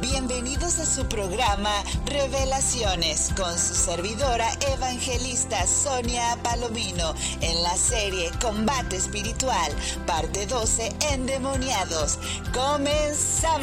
Bienvenidos 0.00 0.78
a 0.78 0.86
su 0.86 1.06
programa 1.06 1.84
Revelaciones 2.06 3.34
con 3.36 3.52
su 3.58 3.74
servidora 3.74 4.50
evangelista 4.72 5.66
Sonia 5.66 6.38
Palomino 6.42 7.14
en 7.42 7.62
la 7.62 7.76
serie 7.76 8.30
Combate 8.40 8.96
Espiritual, 8.96 9.70
parte 10.06 10.46
12, 10.46 10.96
Endemoniados. 11.12 12.18
¡Comenzamos! 12.54 13.58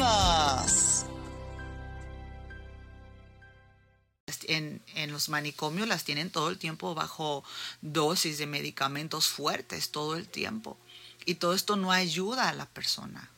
En, 4.46 4.80
en, 4.94 5.10
los 5.10 5.28
manicomios 5.28 5.88
las 5.88 6.04
tienen 6.04 6.30
todo 6.30 6.50
el 6.50 6.58
tiempo 6.58 6.94
bajo 6.94 7.42
dosis 7.80 8.38
de 8.38 8.46
medicamentos 8.46 9.26
fuertes, 9.26 9.90
todo 9.90 10.14
el 10.14 10.28
tiempo. 10.28 10.78
Y 11.26 11.34
todo 11.34 11.52
esto 11.52 11.74
no 11.74 11.90
ayuda 11.90 12.48
a 12.48 12.54
la 12.54 12.66
persona. 12.66 13.28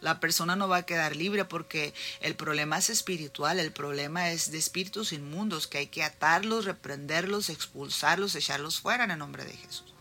La 0.00 0.20
persona 0.20 0.54
no 0.54 0.68
va 0.68 0.78
a 0.78 0.86
quedar 0.86 1.16
libre 1.16 1.44
porque 1.44 1.92
el 2.20 2.36
problema 2.36 2.78
es 2.78 2.88
espiritual, 2.88 3.58
el 3.58 3.72
problema 3.72 4.30
es 4.30 4.52
de 4.52 4.58
espíritus 4.58 5.12
inmundos 5.12 5.66
que 5.66 5.78
hay 5.78 5.86
que 5.88 6.04
atarlos, 6.04 6.64
reprenderlos, 6.64 7.48
expulsarlos, 7.48 8.36
echarlos 8.36 8.80
fuera 8.80 9.04
en 9.04 9.10
el 9.10 9.18
nombre 9.18 9.44
de 9.44 9.56
Jesús. 9.56 9.92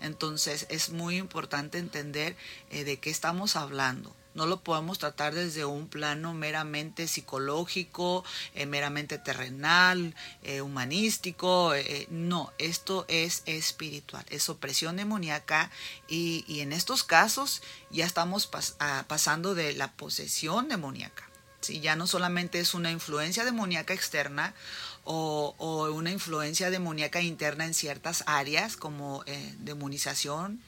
Entonces 0.00 0.66
es 0.70 0.88
muy 0.90 1.16
importante 1.16 1.78
entender 1.78 2.34
eh, 2.70 2.84
de 2.84 2.98
qué 2.98 3.10
estamos 3.10 3.56
hablando. 3.56 4.15
No 4.36 4.44
lo 4.44 4.60
podemos 4.60 4.98
tratar 4.98 5.34
desde 5.34 5.64
un 5.64 5.88
plano 5.88 6.34
meramente 6.34 7.08
psicológico, 7.08 8.22
eh, 8.54 8.66
meramente 8.66 9.16
terrenal, 9.16 10.14
eh, 10.42 10.60
humanístico. 10.60 11.72
Eh, 11.74 12.06
no, 12.10 12.52
esto 12.58 13.06
es 13.08 13.42
espiritual, 13.46 14.26
es 14.28 14.50
opresión 14.50 14.96
demoníaca 14.96 15.70
y, 16.06 16.44
en 16.60 16.74
estos 16.74 17.02
casos 17.02 17.62
ya 17.90 18.04
estamos 18.04 18.46
pas 18.46 18.76
a, 18.78 19.06
pasando 19.08 19.54
de 19.54 19.72
la 19.72 19.92
posesión 19.92 20.68
demoníaca. 20.68 21.30
¿sí? 21.62 21.80
Ya 21.80 21.96
no 21.96 22.06
solamente 22.06 22.60
es 22.60 22.74
una 22.74 22.90
influencia 22.90 23.42
demoníaca 23.46 23.94
externa 23.94 24.54
o, 25.04 25.54
o 25.56 25.90
una 25.92 26.10
influencia 26.10 26.68
demoníaca 26.70 27.22
interna 27.22 27.64
en 27.64 27.72
ciertas 27.72 28.22
áreas 28.26 28.76
como 28.76 29.24
demonización. 29.60 30.60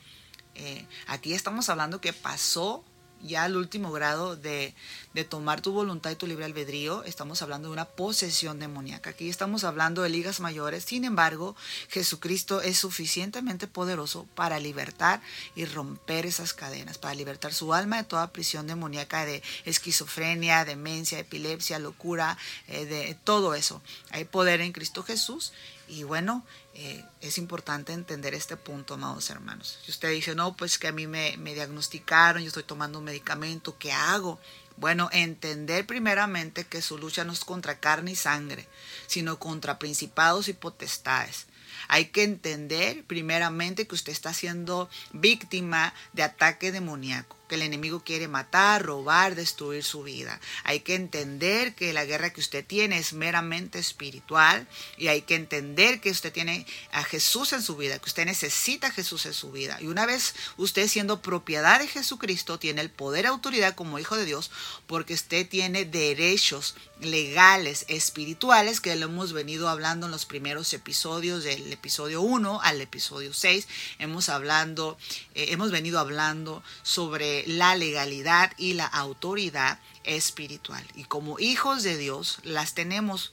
aquí 1.06 1.34
estamos 1.34 1.68
hablando 1.68 2.00
que 2.00 2.14
pasó 2.14 2.82
ya 3.22 3.44
al 3.44 3.56
último 3.56 3.92
grado 3.92 4.36
de, 4.36 4.74
de, 5.14 5.24
tomar 5.24 5.60
tu 5.60 5.72
voluntad 5.72 6.10
y 6.10 6.16
tu 6.16 6.26
libre 6.26 6.44
albedrío, 6.44 7.04
estamos 7.04 7.42
hablando 7.42 7.68
de 7.68 7.72
una 7.72 7.84
posesión 7.84 8.58
demoníaca. 8.58 9.10
Aquí 9.10 9.28
estamos 9.28 9.64
hablando 9.64 10.02
de 10.02 10.08
ligas 10.08 10.40
mayores. 10.40 10.84
Sin 10.84 11.04
embargo, 11.04 11.56
Jesucristo 11.88 12.60
es 12.60 12.78
suficientemente 12.78 13.66
poderoso 13.66 14.26
para 14.34 14.58
libertar 14.58 15.20
y 15.54 15.64
romper 15.64 16.26
esas 16.26 16.54
cadenas, 16.54 16.98
para 16.98 17.14
libertar 17.14 17.52
su 17.52 17.74
alma 17.74 17.96
de 17.98 18.04
toda 18.04 18.32
prisión 18.32 18.66
demoníaca 18.66 19.24
de 19.24 19.42
esquizofrenia, 19.64 20.64
demencia, 20.64 21.18
epilepsia, 21.18 21.78
locura, 21.78 22.38
eh, 22.68 22.86
de 22.86 23.14
todo 23.24 23.54
eso. 23.54 23.82
Hay 24.10 24.24
poder 24.24 24.60
en 24.60 24.72
Cristo 24.72 25.02
Jesús 25.02 25.52
y 25.88 26.02
bueno, 26.02 26.44
eh, 26.80 27.04
es 27.20 27.38
importante 27.38 27.92
entender 27.92 28.34
este 28.34 28.56
punto, 28.56 28.94
amados 28.94 29.30
hermanos. 29.30 29.80
Si 29.84 29.90
usted 29.90 30.12
dice, 30.12 30.36
no, 30.36 30.56
pues 30.56 30.78
que 30.78 30.86
a 30.86 30.92
mí 30.92 31.08
me, 31.08 31.36
me 31.36 31.52
diagnosticaron, 31.52 32.40
yo 32.40 32.46
estoy 32.46 32.62
tomando 32.62 33.00
un 33.00 33.04
medicamento, 33.04 33.76
¿qué 33.78 33.90
hago? 33.90 34.38
Bueno, 34.76 35.08
entender 35.10 35.88
primeramente 35.88 36.62
que 36.62 36.80
su 36.80 36.96
lucha 36.96 37.24
no 37.24 37.32
es 37.32 37.44
contra 37.44 37.80
carne 37.80 38.12
y 38.12 38.14
sangre, 38.14 38.68
sino 39.08 39.40
contra 39.40 39.80
principados 39.80 40.46
y 40.46 40.52
potestades. 40.52 41.46
Hay 41.88 42.10
que 42.10 42.22
entender 42.22 43.02
primeramente 43.08 43.88
que 43.88 43.96
usted 43.96 44.12
está 44.12 44.32
siendo 44.32 44.88
víctima 45.12 45.94
de 46.12 46.22
ataque 46.22 46.70
demoníaco 46.70 47.37
que 47.48 47.56
el 47.56 47.62
enemigo 47.62 48.02
quiere 48.04 48.28
matar, 48.28 48.84
robar, 48.84 49.34
destruir 49.34 49.82
su 49.82 50.02
vida. 50.02 50.40
Hay 50.64 50.80
que 50.80 50.94
entender 50.94 51.74
que 51.74 51.92
la 51.92 52.04
guerra 52.04 52.32
que 52.32 52.40
usted 52.40 52.64
tiene 52.64 52.98
es 52.98 53.12
meramente 53.12 53.78
espiritual 53.78 54.66
y 54.96 55.08
hay 55.08 55.22
que 55.22 55.34
entender 55.34 56.00
que 56.00 56.10
usted 56.10 56.32
tiene 56.32 56.66
a 56.92 57.02
Jesús 57.02 57.52
en 57.52 57.62
su 57.62 57.76
vida, 57.76 57.98
que 57.98 58.08
usted 58.08 58.26
necesita 58.26 58.88
a 58.88 58.92
Jesús 58.92 59.26
en 59.26 59.34
su 59.34 59.50
vida. 59.50 59.78
Y 59.80 59.86
una 59.86 60.06
vez 60.06 60.34
usted 60.56 60.88
siendo 60.88 61.22
propiedad 61.22 61.80
de 61.80 61.88
Jesucristo, 61.88 62.58
tiene 62.58 62.82
el 62.82 62.90
poder 62.90 63.24
y 63.24 63.28
autoridad 63.28 63.74
como 63.74 63.98
hijo 63.98 64.16
de 64.16 64.24
Dios, 64.24 64.50
porque 64.86 65.14
usted 65.14 65.48
tiene 65.48 65.84
derechos 65.84 66.74
legales, 67.00 67.84
espirituales, 67.88 68.80
que 68.80 68.96
lo 68.96 69.06
hemos 69.06 69.32
venido 69.32 69.68
hablando 69.68 70.06
en 70.06 70.12
los 70.12 70.26
primeros 70.26 70.72
episodios, 70.72 71.44
del 71.44 71.72
episodio 71.72 72.20
1 72.22 72.60
al 72.62 72.80
episodio 72.80 73.32
6. 73.32 73.68
Hemos, 73.98 74.28
hablando, 74.28 74.98
eh, 75.34 75.46
hemos 75.50 75.70
venido 75.70 75.98
hablando 75.98 76.62
sobre 76.82 77.37
la 77.46 77.74
legalidad 77.74 78.52
y 78.56 78.74
la 78.74 78.86
autoridad 78.86 79.78
espiritual. 80.04 80.84
Y 80.94 81.04
como 81.04 81.38
hijos 81.38 81.82
de 81.82 81.96
Dios 81.96 82.38
las 82.42 82.74
tenemos, 82.74 83.32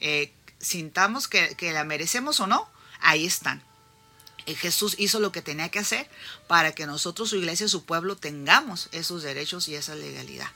eh, 0.00 0.32
sintamos 0.58 1.28
que, 1.28 1.56
la 1.72 1.84
merecemos 1.84 2.40
o 2.40 2.46
no, 2.46 2.68
ahí 3.00 3.26
están. 3.26 3.62
Jesús 4.46 4.94
hizo 4.98 5.18
lo 5.18 5.32
que 5.32 5.42
tenía 5.42 5.70
que 5.70 5.80
hacer 5.80 6.08
para 6.46 6.72
que 6.72 6.86
nosotros, 6.86 7.30
su 7.30 7.36
iglesia, 7.36 7.68
su 7.68 7.84
pueblo, 7.84 8.16
tengamos 8.16 8.88
esos 8.92 9.22
derechos 9.22 9.66
y 9.68 9.74
esa 9.74 9.94
legalidad. 9.96 10.50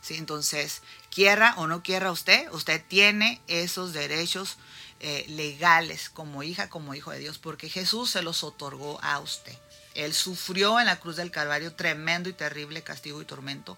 ¿Sí? 0.00 0.14
Entonces, 0.14 0.82
quiera 1.10 1.54
o 1.56 1.66
no 1.66 1.82
quiera 1.82 2.10
usted, 2.10 2.50
usted 2.52 2.82
tiene 2.86 3.40
esos 3.46 3.92
derechos 3.92 4.56
eh, 5.00 5.26
legales 5.28 6.08
como 6.08 6.42
hija, 6.42 6.70
como 6.70 6.94
hijo 6.94 7.10
de 7.10 7.18
Dios, 7.18 7.38
porque 7.38 7.68
Jesús 7.68 8.10
se 8.10 8.22
los 8.22 8.44
otorgó 8.44 8.98
a 9.02 9.18
usted. 9.20 9.56
Él 9.94 10.12
sufrió 10.12 10.80
en 10.80 10.86
la 10.86 11.00
cruz 11.00 11.16
del 11.16 11.30
Calvario 11.30 11.72
tremendo 11.74 12.28
y 12.28 12.32
terrible 12.32 12.82
castigo 12.82 13.22
y 13.22 13.24
tormento 13.24 13.76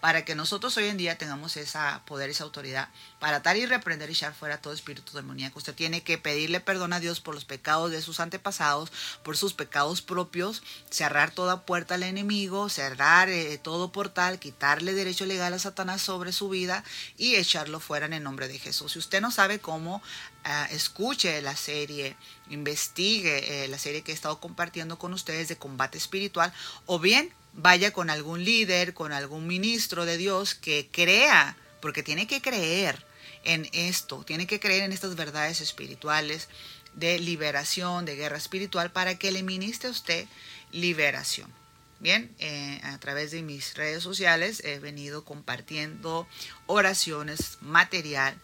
para 0.00 0.24
que 0.24 0.34
nosotros 0.34 0.76
hoy 0.76 0.86
en 0.86 0.96
día 0.96 1.18
tengamos 1.18 1.56
ese 1.56 1.78
poder, 2.06 2.30
esa 2.30 2.44
autoridad 2.44 2.88
para 3.18 3.38
atar 3.38 3.56
y 3.56 3.66
reprender 3.66 4.08
y 4.08 4.12
echar 4.12 4.32
fuera 4.32 4.60
todo 4.60 4.72
espíritu 4.72 5.12
demoníaco. 5.12 5.58
Usted 5.58 5.74
tiene 5.74 6.02
que 6.02 6.18
pedirle 6.18 6.60
perdón 6.60 6.92
a 6.92 7.00
Dios 7.00 7.20
por 7.20 7.34
los 7.34 7.44
pecados 7.44 7.90
de 7.90 8.00
sus 8.00 8.20
antepasados, 8.20 8.92
por 9.24 9.36
sus 9.36 9.54
pecados 9.54 10.00
propios, 10.00 10.62
cerrar 10.88 11.32
toda 11.32 11.66
puerta 11.66 11.94
al 11.94 12.04
enemigo, 12.04 12.68
cerrar 12.68 13.28
eh, 13.28 13.58
todo 13.58 13.90
portal, 13.90 14.38
quitarle 14.38 14.94
derecho 14.94 15.26
legal 15.26 15.52
a 15.52 15.58
Satanás 15.58 16.00
sobre 16.00 16.32
su 16.32 16.48
vida 16.48 16.84
y 17.16 17.34
echarlo 17.34 17.80
fuera 17.80 18.06
en 18.06 18.12
el 18.12 18.22
nombre 18.22 18.46
de 18.46 18.58
Jesús. 18.58 18.92
Si 18.92 18.98
usted 19.00 19.20
no 19.20 19.32
sabe 19.32 19.58
cómo, 19.58 20.00
ah, 20.48 20.68
escuche 20.70 21.40
la 21.42 21.54
serie, 21.54 22.16
investigue 22.50 23.64
eh, 23.64 23.68
la 23.68 23.78
serie 23.78 24.02
que 24.02 24.12
he 24.12 24.14
estado 24.14 24.40
compartiendo 24.40 24.98
con 24.98 25.12
ustedes 25.12 25.48
de 25.48 25.56
combate 25.56 25.98
espiritual 25.98 26.52
o 26.86 26.98
bien 26.98 27.32
vaya 27.52 27.92
con 27.92 28.10
algún 28.10 28.44
líder, 28.44 28.94
con 28.94 29.12
algún 29.12 29.46
ministro 29.46 30.04
de 30.04 30.16
Dios 30.16 30.54
que 30.54 30.88
crea, 30.90 31.56
porque 31.80 32.02
tiene 32.02 32.26
que 32.26 32.40
creer 32.40 33.04
en 33.44 33.68
esto, 33.72 34.24
tiene 34.24 34.46
que 34.46 34.60
creer 34.60 34.82
en 34.82 34.92
estas 34.92 35.16
verdades 35.16 35.60
espirituales 35.60 36.48
de 36.94 37.18
liberación, 37.18 38.04
de 38.04 38.16
guerra 38.16 38.38
espiritual, 38.38 38.90
para 38.90 39.18
que 39.18 39.32
le 39.32 39.42
ministre 39.42 39.88
a 39.88 39.92
usted 39.92 40.26
liberación. 40.72 41.52
Bien, 42.00 42.32
eh, 42.38 42.80
a 42.84 42.98
través 42.98 43.32
de 43.32 43.42
mis 43.42 43.74
redes 43.74 44.04
sociales 44.04 44.62
he 44.64 44.78
venido 44.78 45.24
compartiendo 45.24 46.28
oraciones, 46.66 47.58
material 47.60 48.38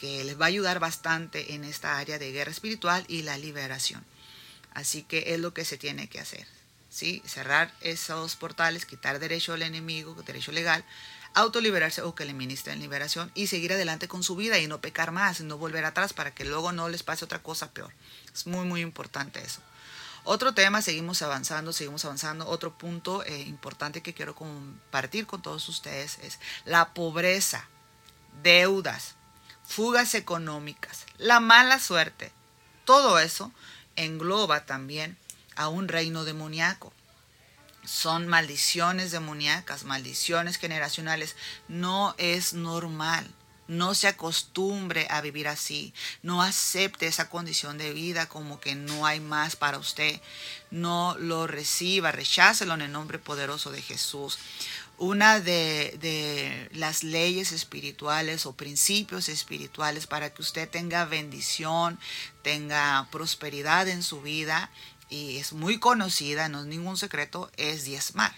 que 0.00 0.24
les 0.24 0.40
va 0.40 0.46
a 0.46 0.48
ayudar 0.48 0.78
bastante 0.78 1.54
en 1.54 1.64
esta 1.64 1.98
área 1.98 2.18
de 2.18 2.32
guerra 2.32 2.50
espiritual 2.50 3.04
y 3.08 3.22
la 3.22 3.36
liberación. 3.38 4.04
Así 4.72 5.02
que 5.02 5.34
es 5.34 5.40
lo 5.40 5.54
que 5.54 5.64
se 5.64 5.78
tiene 5.78 6.08
que 6.08 6.20
hacer. 6.20 6.46
¿sí? 6.88 7.22
cerrar 7.26 7.72
esos 7.80 8.36
portales, 8.36 8.86
quitar 8.86 9.18
derecho 9.18 9.52
al 9.52 9.62
enemigo, 9.62 10.14
derecho 10.24 10.52
legal, 10.52 10.84
autoliberarse 11.34 12.02
o 12.02 12.14
que 12.14 12.24
le 12.24 12.32
ministren 12.32 12.80
liberación 12.80 13.30
y 13.34 13.46
seguir 13.46 13.72
adelante 13.72 14.08
con 14.08 14.22
su 14.22 14.34
vida 14.36 14.58
y 14.58 14.66
no 14.66 14.80
pecar 14.80 15.12
más 15.12 15.40
no 15.40 15.58
volver 15.58 15.84
atrás 15.84 16.12
para 16.12 16.34
que 16.34 16.44
luego 16.44 16.72
no 16.72 16.88
les 16.88 17.02
pase 17.02 17.24
otra 17.24 17.42
cosa 17.42 17.72
peor. 17.72 17.92
Es 18.34 18.46
muy, 18.46 18.64
muy 18.64 18.80
importante 18.80 19.40
eso. 19.40 19.60
Otro 20.24 20.52
tema, 20.52 20.82
seguimos 20.82 21.22
avanzando, 21.22 21.72
seguimos 21.72 22.04
avanzando. 22.04 22.46
Otro 22.48 22.76
punto 22.76 23.24
eh, 23.24 23.40
importante 23.42 24.02
que 24.02 24.12
quiero 24.12 24.34
compartir 24.34 25.26
con 25.26 25.40
todos 25.40 25.68
ustedes 25.68 26.18
es 26.22 26.38
la 26.64 26.92
pobreza, 26.92 27.66
deudas, 28.42 29.14
fugas 29.68 30.14
económicas, 30.14 31.04
la 31.18 31.40
mala 31.40 31.78
suerte. 31.78 32.32
Todo 32.84 33.18
eso 33.18 33.52
engloba 33.96 34.64
también 34.64 35.18
a 35.54 35.68
un 35.68 35.88
reino 35.88 36.24
demoníaco. 36.24 36.92
Son 37.84 38.26
maldiciones 38.26 39.10
demoníacas, 39.10 39.84
maldiciones 39.84 40.56
generacionales. 40.56 41.36
No 41.68 42.14
es 42.18 42.54
normal. 42.54 43.30
No 43.66 43.94
se 43.94 44.08
acostumbre 44.08 45.06
a 45.10 45.20
vivir 45.20 45.46
así. 45.48 45.92
No 46.22 46.42
acepte 46.42 47.06
esa 47.06 47.28
condición 47.28 47.76
de 47.76 47.92
vida 47.92 48.26
como 48.26 48.60
que 48.60 48.74
no 48.74 49.04
hay 49.04 49.20
más 49.20 49.56
para 49.56 49.78
usted. 49.78 50.20
No 50.70 51.16
lo 51.18 51.46
reciba, 51.46 52.10
rechácelo 52.10 52.74
en 52.74 52.82
el 52.82 52.92
nombre 52.92 53.18
poderoso 53.18 53.70
de 53.70 53.82
Jesús. 53.82 54.38
Una 54.98 55.38
de, 55.40 55.96
de, 56.00 56.68
las 56.72 57.04
leyes 57.04 57.52
espirituales 57.52 58.46
o 58.46 58.52
principios 58.54 59.28
espirituales 59.28 60.06
para 60.06 60.34
que 60.34 60.42
usted 60.42 60.68
tenga 60.68 61.04
bendición, 61.04 61.98
tenga 62.42 63.08
prosperidad 63.12 63.88
en 63.88 64.02
su 64.02 64.20
vida 64.20 64.70
y 65.08 65.36
es 65.36 65.52
muy 65.52 65.78
conocida, 65.78 66.48
no 66.48 66.60
es 66.60 66.66
ningún 66.66 66.96
secreto, 66.96 67.50
es 67.56 67.84
diezmar. 67.84 68.34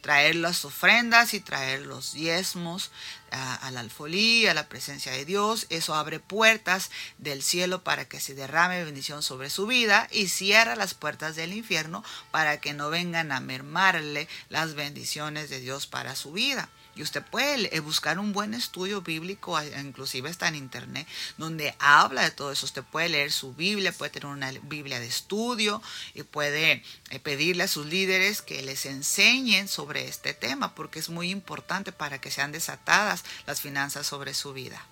Traer 0.00 0.36
las 0.36 0.64
ofrendas 0.64 1.34
y 1.34 1.40
traer 1.40 1.82
los 1.82 2.12
diezmos 2.12 2.90
a, 3.30 3.70
la 3.70 3.80
alfolía, 3.80 4.50
a 4.50 4.54
la 4.54 4.68
presencia 4.68 5.12
de 5.12 5.24
Dios. 5.24 5.66
Eso 5.70 5.94
abre 5.94 6.20
puertas 6.20 6.90
del 7.18 7.42
cielo 7.42 7.82
para 7.82 8.06
que 8.06 8.20
se 8.20 8.34
derrame 8.34 8.84
bendición 8.84 9.22
sobre 9.22 9.50
su 9.50 9.66
vida 9.66 10.08
y 10.10 10.28
cierra 10.28 10.76
las 10.76 10.94
puertas 10.94 11.36
del 11.36 11.52
infierno 11.52 12.04
para 12.30 12.60
que 12.60 12.72
no 12.72 12.90
vengan 12.90 13.32
a 13.32 13.40
mermarle 13.40 14.28
las 14.48 14.74
bendiciones 14.74 15.50
de 15.50 15.60
Dios 15.60 15.86
para 15.86 16.16
su 16.16 16.32
vida. 16.32 16.68
Y 17.00 17.02
usted 17.02 17.22
puede 17.22 17.74
eh, 17.74 17.80
buscar 17.80 18.18
un 18.18 18.34
buen 18.34 18.52
estudio 18.52 19.00
bíblico, 19.00 19.58
inclusive 19.62 20.28
está 20.28 20.48
en 20.48 20.54
internet, 20.54 21.08
donde 21.38 21.74
habla 21.78 22.24
de 22.24 22.30
todo 22.30 22.52
eso. 22.52 22.66
Usted 22.66 22.82
puede 22.82 23.08
leer 23.08 23.32
su 23.32 23.54
Biblia, 23.54 23.90
puede 23.90 24.10
tener 24.10 24.26
una 24.26 24.52
Biblia 24.64 25.00
de 25.00 25.06
estudio 25.06 25.80
y 26.12 26.24
puede 26.24 26.82
eh, 27.08 27.18
pedirle 27.18 27.62
a 27.62 27.68
sus 27.68 27.86
líderes 27.86 28.42
que 28.42 28.60
les 28.60 28.84
enseñen 28.84 29.66
sobre 29.66 30.08
este 30.08 30.34
tema, 30.34 30.74
porque 30.74 30.98
es 30.98 31.08
muy 31.08 31.30
importante 31.30 31.90
para 31.90 32.20
que 32.20 32.30
sean 32.30 32.52
desatadas 32.52 33.24
las 33.46 33.62
finanzas 33.62 34.06
sobre 34.06 34.34
su 34.34 34.52
vida. 34.52 34.84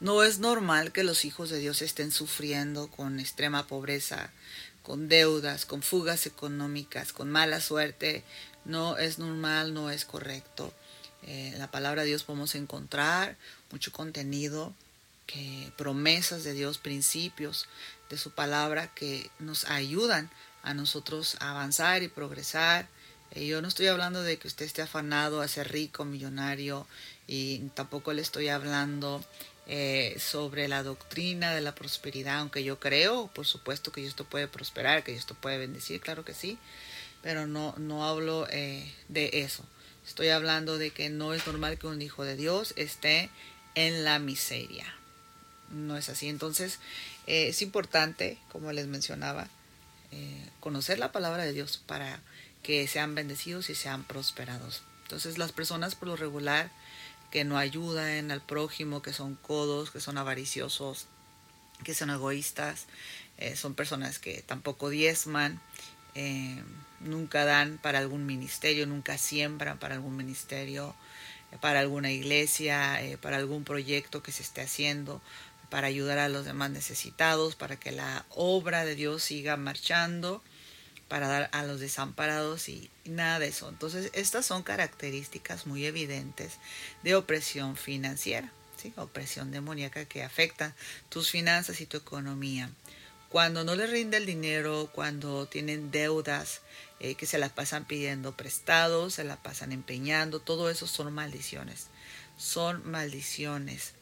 No 0.00 0.24
es 0.24 0.40
normal 0.40 0.90
que 0.90 1.04
los 1.04 1.24
hijos 1.24 1.48
de 1.48 1.60
Dios 1.60 1.80
estén 1.80 2.10
sufriendo 2.10 2.88
con 2.88 3.20
extrema 3.20 3.68
pobreza, 3.68 4.32
con 4.82 5.08
deudas, 5.08 5.64
con 5.64 5.82
fugas 5.82 6.26
económicas, 6.26 7.12
con 7.12 7.30
mala 7.30 7.60
suerte, 7.60 8.24
no 8.66 8.98
es 8.98 9.18
normal, 9.18 9.72
no 9.72 9.90
es 9.90 10.04
correcto. 10.04 10.72
Eh, 11.22 11.52
en 11.54 11.58
la 11.58 11.70
palabra 11.70 12.02
de 12.02 12.08
Dios 12.08 12.22
podemos 12.22 12.54
encontrar 12.54 13.36
mucho 13.70 13.92
contenido, 13.92 14.74
que, 15.26 15.72
promesas 15.76 16.44
de 16.44 16.52
Dios, 16.52 16.78
principios 16.78 17.66
de 18.10 18.18
su 18.18 18.30
palabra 18.30 18.92
que 18.94 19.30
nos 19.38 19.64
ayudan 19.64 20.30
a 20.62 20.74
nosotros 20.74 21.36
a 21.40 21.50
avanzar 21.50 22.02
y 22.02 22.08
progresar. 22.08 22.88
Eh, 23.32 23.46
yo 23.46 23.60
no 23.60 23.68
estoy 23.68 23.88
hablando 23.88 24.22
de 24.22 24.38
que 24.38 24.48
usted 24.48 24.66
esté 24.66 24.82
afanado 24.82 25.40
a 25.40 25.48
ser 25.48 25.72
rico, 25.72 26.04
millonario, 26.04 26.86
y 27.26 27.58
tampoco 27.74 28.12
le 28.12 28.22
estoy 28.22 28.48
hablando 28.48 29.24
eh, 29.66 30.16
sobre 30.20 30.68
la 30.68 30.84
doctrina 30.84 31.52
de 31.52 31.60
la 31.60 31.74
prosperidad, 31.74 32.38
aunque 32.38 32.62
yo 32.62 32.78
creo, 32.78 33.26
por 33.28 33.46
supuesto, 33.46 33.90
que 33.90 34.06
esto 34.06 34.24
puede 34.24 34.46
prosperar, 34.46 35.02
que 35.02 35.14
esto 35.14 35.34
puede 35.34 35.58
bendecir, 35.58 36.00
claro 36.00 36.24
que 36.24 36.34
sí, 36.34 36.56
pero 37.26 37.48
no, 37.48 37.74
no 37.76 38.06
hablo 38.06 38.46
eh, 38.52 38.88
de 39.08 39.28
eso. 39.32 39.64
Estoy 40.06 40.28
hablando 40.28 40.78
de 40.78 40.92
que 40.92 41.10
no 41.10 41.34
es 41.34 41.44
normal 41.44 41.76
que 41.76 41.88
un 41.88 42.00
hijo 42.00 42.22
de 42.22 42.36
Dios 42.36 42.72
esté 42.76 43.30
en 43.74 44.04
la 44.04 44.20
miseria. 44.20 44.86
No 45.70 45.96
es 45.96 46.08
así. 46.08 46.28
Entonces, 46.28 46.78
eh, 47.26 47.48
es 47.48 47.62
importante, 47.62 48.38
como 48.52 48.70
les 48.70 48.86
mencionaba, 48.86 49.48
eh, 50.12 50.48
conocer 50.60 51.00
la 51.00 51.10
palabra 51.10 51.42
de 51.42 51.52
Dios 51.52 51.82
para 51.84 52.20
que 52.62 52.86
sean 52.86 53.16
bendecidos 53.16 53.70
y 53.70 53.74
sean 53.74 54.04
prosperados. 54.04 54.82
Entonces, 55.02 55.36
las 55.36 55.50
personas 55.50 55.96
por 55.96 56.06
lo 56.06 56.14
regular 56.14 56.70
que 57.32 57.42
no 57.42 57.58
ayudan 57.58 58.30
al 58.30 58.40
prójimo, 58.40 59.02
que 59.02 59.12
son 59.12 59.34
codos, 59.34 59.90
que 59.90 59.98
son 59.98 60.16
avariciosos, 60.16 61.06
que 61.82 61.92
son 61.92 62.10
egoístas, 62.10 62.86
son 63.56 63.74
personas 63.74 64.18
que 64.20 64.42
tampoco 64.42 64.88
diezman, 64.88 65.60
eh, 66.18 66.62
nunca 67.00 67.44
dan 67.44 67.76
para 67.76 67.98
algún 67.98 68.24
ministerio, 68.24 68.86
nunca 68.86 69.18
siembran 69.18 69.78
para 69.78 69.96
algún 69.96 70.16
ministerio, 70.16 70.94
eh, 71.52 71.58
para 71.60 71.80
alguna 71.80 72.10
iglesia, 72.10 73.02
eh, 73.02 73.18
para 73.18 73.36
algún 73.36 73.64
proyecto 73.64 74.22
que 74.22 74.32
se 74.32 74.42
esté 74.42 74.62
haciendo, 74.62 75.20
para 75.68 75.88
ayudar 75.88 76.18
a 76.18 76.30
los 76.30 76.46
demás 76.46 76.70
necesitados, 76.70 77.54
para 77.54 77.76
que 77.76 77.92
la 77.92 78.24
obra 78.30 78.86
de 78.86 78.94
Dios 78.94 79.24
siga 79.24 79.58
marchando, 79.58 80.42
para 81.08 81.28
dar 81.28 81.50
a 81.52 81.64
los 81.64 81.80
desamparados 81.80 82.70
y, 82.70 82.90
nada 83.04 83.38
de 83.38 83.48
eso. 83.48 83.68
Entonces, 83.68 84.10
estas 84.14 84.46
son 84.46 84.62
características 84.62 85.66
muy 85.66 85.84
evidentes 85.84 86.54
de 87.02 87.14
opresión 87.14 87.76
financiera, 87.76 88.50
¿sí? 88.80 88.94
opresión 88.96 89.50
demoníaca 89.50 90.06
que 90.06 90.22
afecta 90.24 90.74
tus 91.10 91.30
finanzas 91.30 91.82
y 91.82 91.86
tu 91.86 91.98
economía 91.98 92.70
cuando 93.36 93.64
no 93.64 93.74
les 93.74 93.90
rinde 93.90 94.16
el 94.16 94.24
dinero, 94.24 94.88
cuando 94.94 95.44
tienen 95.44 95.90
deudas 95.90 96.62
eh, 97.00 97.16
que 97.16 97.26
se 97.26 97.36
las 97.36 97.52
pasan 97.52 97.84
pidiendo 97.84 98.34
prestados, 98.34 99.12
se 99.12 99.24
las 99.24 99.36
pasan 99.36 99.72
empeñando, 99.72 100.40
todo 100.40 100.70
eso 100.70 100.86
son 100.86 101.12
maldiciones. 101.12 101.88
Son 102.38 102.90
maldiciones. 102.90 103.92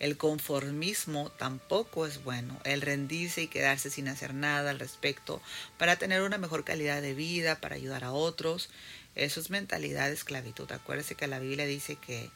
El 0.00 0.18
conformismo 0.18 1.30
tampoco 1.30 2.06
es 2.06 2.22
bueno. 2.24 2.60
El 2.64 2.82
rendirse 2.82 3.40
y 3.40 3.48
quedarse 3.48 3.88
sin 3.88 4.06
hacer 4.06 4.34
nada 4.34 4.72
al 4.72 4.78
respecto 4.78 5.40
para 5.78 5.96
tener 5.96 6.20
una 6.20 6.36
mejor 6.36 6.62
calidad 6.64 7.00
de 7.00 7.14
vida, 7.14 7.62
para 7.62 7.76
ayudar 7.76 8.04
a 8.04 8.12
otros. 8.12 8.68
Eso 9.14 9.40
es 9.40 9.48
mentalidad 9.48 10.08
de 10.08 10.14
esclavitud. 10.14 10.70
Acuérdese 10.70 11.14
que 11.14 11.26
la 11.26 11.38
Biblia 11.38 11.64
dice 11.64 11.96
que 11.96 12.28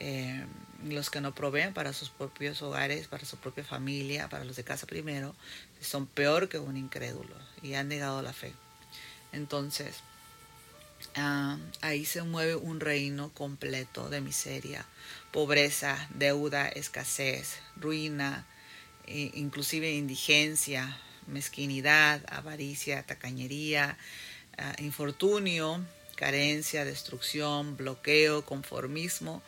eh, 0.00 0.44
los 0.88 1.10
que 1.10 1.20
no 1.20 1.34
proveen 1.34 1.74
para 1.74 1.92
sus 1.92 2.08
propios 2.08 2.62
hogares, 2.62 3.06
para 3.06 3.26
su 3.26 3.36
propia 3.36 3.64
familia, 3.64 4.28
para 4.28 4.44
los 4.44 4.56
de 4.56 4.64
casa 4.64 4.86
primero, 4.86 5.34
son 5.80 6.06
peor 6.06 6.48
que 6.48 6.58
un 6.58 6.76
incrédulo 6.76 7.34
y 7.62 7.74
han 7.74 7.88
negado 7.88 8.22
la 8.22 8.32
fe. 8.32 8.52
Entonces, 9.32 9.96
ah, 11.16 11.58
ahí 11.82 12.04
se 12.06 12.22
mueve 12.22 12.56
un 12.56 12.80
reino 12.80 13.30
completo 13.34 14.08
de 14.08 14.20
miseria, 14.22 14.86
pobreza, 15.32 16.08
deuda, 16.14 16.68
escasez, 16.68 17.58
ruina, 17.76 18.46
e 19.06 19.30
inclusive 19.34 19.92
indigencia, 19.92 20.98
mezquinidad, 21.26 22.22
avaricia, 22.28 23.02
tacañería, 23.02 23.98
ah, 24.56 24.74
infortunio, 24.78 25.84
carencia, 26.16 26.84
destrucción, 26.84 27.76
bloqueo, 27.76 28.44
conformismo, 28.44 29.42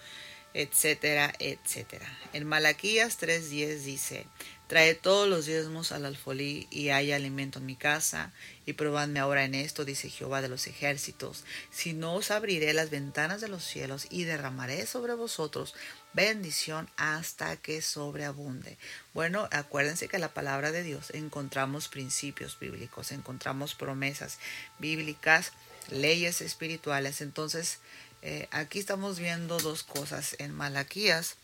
etcétera, 0.54 1.32
etcétera. 1.38 2.06
En 2.32 2.46
Malaquías 2.46 3.18
3:10 3.20 3.84
dice, 3.84 4.26
Trae 4.72 4.94
todos 4.94 5.28
los 5.28 5.44
diezmos 5.44 5.92
al 5.92 6.06
alfolí 6.06 6.66
y 6.70 6.88
hay 6.88 7.12
alimento 7.12 7.58
en 7.58 7.66
mi 7.66 7.76
casa, 7.76 8.32
y 8.64 8.72
probadme 8.72 9.20
ahora 9.20 9.44
en 9.44 9.54
esto, 9.54 9.84
dice 9.84 10.08
Jehová 10.08 10.40
de 10.40 10.48
los 10.48 10.66
ejércitos, 10.66 11.44
si 11.70 11.92
no 11.92 12.14
os 12.14 12.30
abriré 12.30 12.72
las 12.72 12.88
ventanas 12.88 13.42
de 13.42 13.48
los 13.48 13.64
cielos 13.64 14.06
y 14.08 14.24
derramaré 14.24 14.86
sobre 14.86 15.12
vosotros 15.12 15.74
bendición 16.14 16.88
hasta 16.96 17.54
que 17.58 17.82
sobreabunde. 17.82 18.78
Bueno, 19.12 19.46
acuérdense 19.52 20.08
que 20.08 20.18
la 20.18 20.32
palabra 20.32 20.72
de 20.72 20.82
Dios 20.82 21.10
encontramos 21.10 21.88
principios 21.88 22.58
bíblicos, 22.58 23.12
encontramos 23.12 23.74
promesas 23.74 24.38
bíblicas, 24.78 25.52
leyes 25.90 26.40
espirituales. 26.40 27.20
Entonces, 27.20 27.80
eh, 28.22 28.48
aquí 28.50 28.78
estamos 28.78 29.18
viendo 29.18 29.58
dos 29.58 29.82
cosas 29.82 30.36
en 30.38 30.54
Malaquías 30.54 31.36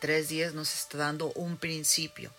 3.10 0.00 0.52
nos 0.52 0.72
está 0.74 0.98
dando 0.98 1.32
un 1.32 1.56
principio, 1.56 2.32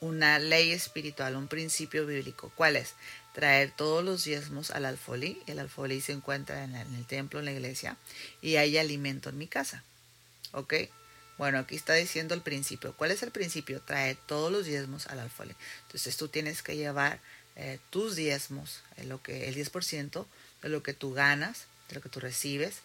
una 0.00 0.38
ley 0.38 0.70
espiritual, 0.70 1.36
un 1.36 1.48
principio 1.48 2.06
bíblico. 2.06 2.52
¿Cuál 2.54 2.76
es? 2.76 2.94
Traer 3.34 3.72
todos 3.72 4.04
los 4.04 4.24
diezmos 4.24 4.70
al 4.70 4.84
alfolí. 4.84 5.42
El 5.46 5.58
alfolí 5.58 6.00
se 6.00 6.12
encuentra 6.12 6.62
en, 6.62 6.74
el 6.74 7.06
templo, 7.06 7.40
en 7.40 7.46
la 7.46 7.52
iglesia, 7.52 7.96
y 8.40 8.56
hay 8.56 8.78
alimento 8.78 9.30
en 9.30 9.38
mi 9.38 9.48
casa. 9.48 9.82
¿Ok? 10.52 10.74
Bueno, 11.38 11.58
aquí 11.58 11.74
está 11.74 11.94
diciendo 11.94 12.34
el 12.34 12.42
principio. 12.42 12.94
¿Cuál 12.96 13.10
es 13.10 13.22
el 13.22 13.32
principio? 13.32 13.80
Traer 13.80 14.16
todos 14.26 14.52
los 14.52 14.66
diezmos 14.66 15.08
al 15.08 15.18
alfolí. 15.18 15.54
Entonces 15.86 16.16
tú 16.16 16.28
tienes 16.28 16.62
que 16.62 16.76
llevar 16.76 17.20
eh, 17.56 17.80
tus 17.90 18.14
diezmos, 18.14 18.82
lo 19.04 19.20
que, 19.20 19.48
el 19.48 19.56
10% 19.56 20.26
de 20.62 20.68
lo 20.68 20.82
que 20.84 20.92
tú 20.92 21.12
ganas, 21.12 21.66
lo 21.94 22.00
que 22.00 22.08
tú 22.08 22.20
recibes, 22.20 22.82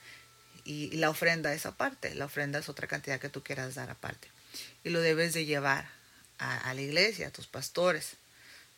y, 0.65 0.91
la 0.97 1.09
ofrenda 1.09 1.53
es 1.53 1.65
aparte, 1.65 2.13
la 2.15 2.25
ofrenda 2.25 2.59
es 2.59 2.69
otra 2.69 2.87
cantidad 2.87 3.19
que 3.19 3.29
tú 3.29 3.41
quieras 3.41 3.75
dar 3.75 3.89
aparte. 3.89 4.27
Y 4.83 4.89
lo 4.89 4.99
debes 4.99 5.33
de 5.33 5.45
llevar 5.45 5.89
a, 6.39 6.73
la 6.73 6.81
iglesia, 6.81 7.27
a 7.27 7.31
tus 7.31 7.47
pastores, 7.47 8.17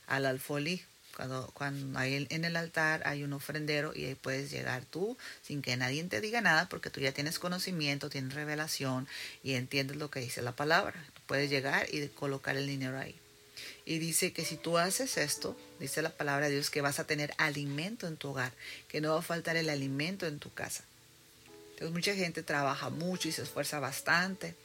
al 0.08 0.26
alfolí. 0.26 0.84
Cuando, 1.16 1.50
cuando 1.54 2.00
hay 2.00 2.28
en 2.30 2.46
el 2.46 2.56
altar 2.56 3.02
hay 3.06 3.24
un 3.24 3.34
ofrendero 3.34 3.92
y 3.94 4.06
ahí 4.06 4.16
puedes 4.16 4.52
llegar 4.52 4.86
tú 4.86 5.18
sin 5.42 5.62
que 5.62 5.76
nadie 5.76 6.02
te 6.06 6.22
diga 6.22 6.40
nada 6.40 6.70
porque 6.70 6.90
tú 6.90 7.02
ya 7.02 7.12
tienes 7.12 7.40
conocimiento, 7.40 8.10
tienes 8.10 8.36
revelación 8.36 9.06
y 9.44 9.56
entiendes 9.56 9.98
lo 9.98 10.10
que 10.10 10.22
dice 10.22 10.42
la 10.42 10.56
palabra. 10.56 11.04
puedes 11.26 11.50
llegar 11.50 11.94
y 11.94 12.08
colocar 12.10 12.56
el 12.56 12.68
dinero 12.68 12.98
ahí. 12.98 13.20
Y 13.86 14.00
dice 14.00 14.34
que 14.34 14.46
si 14.46 14.56
tú 14.56 14.78
haces 14.78 15.18
esto, 15.18 15.58
dice 15.80 16.02
la 16.02 16.12
palabra 16.12 16.48
de 16.48 16.54
Dios, 16.54 16.70
que 16.70 16.82
vas 16.82 17.00
a 17.00 17.08
tener 17.08 17.34
alimento 17.38 18.08
en 18.08 18.18
tu 18.18 18.30
hogar, 18.30 18.52
que 18.88 19.02
no 19.02 19.14
va 19.14 19.20
a 19.20 19.24
faltar 19.24 19.58
el 19.58 19.70
alimento 19.70 20.28
en 20.28 20.40
tu 20.40 20.54
casa. 20.54 20.84
Entonces 21.72 21.94
mucha 21.94 22.16
gente 22.16 22.44
trabaja 22.44 22.90
mucho 22.90 23.28
y 23.30 23.32
se 23.32 23.42
esfuerza 23.42 23.80
bastante, 23.80 24.56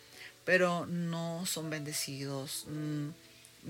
pero 0.45 0.87
no 0.87 1.47
son 1.47 1.71
bendecidos. 1.71 2.65
Mm, 2.69 3.11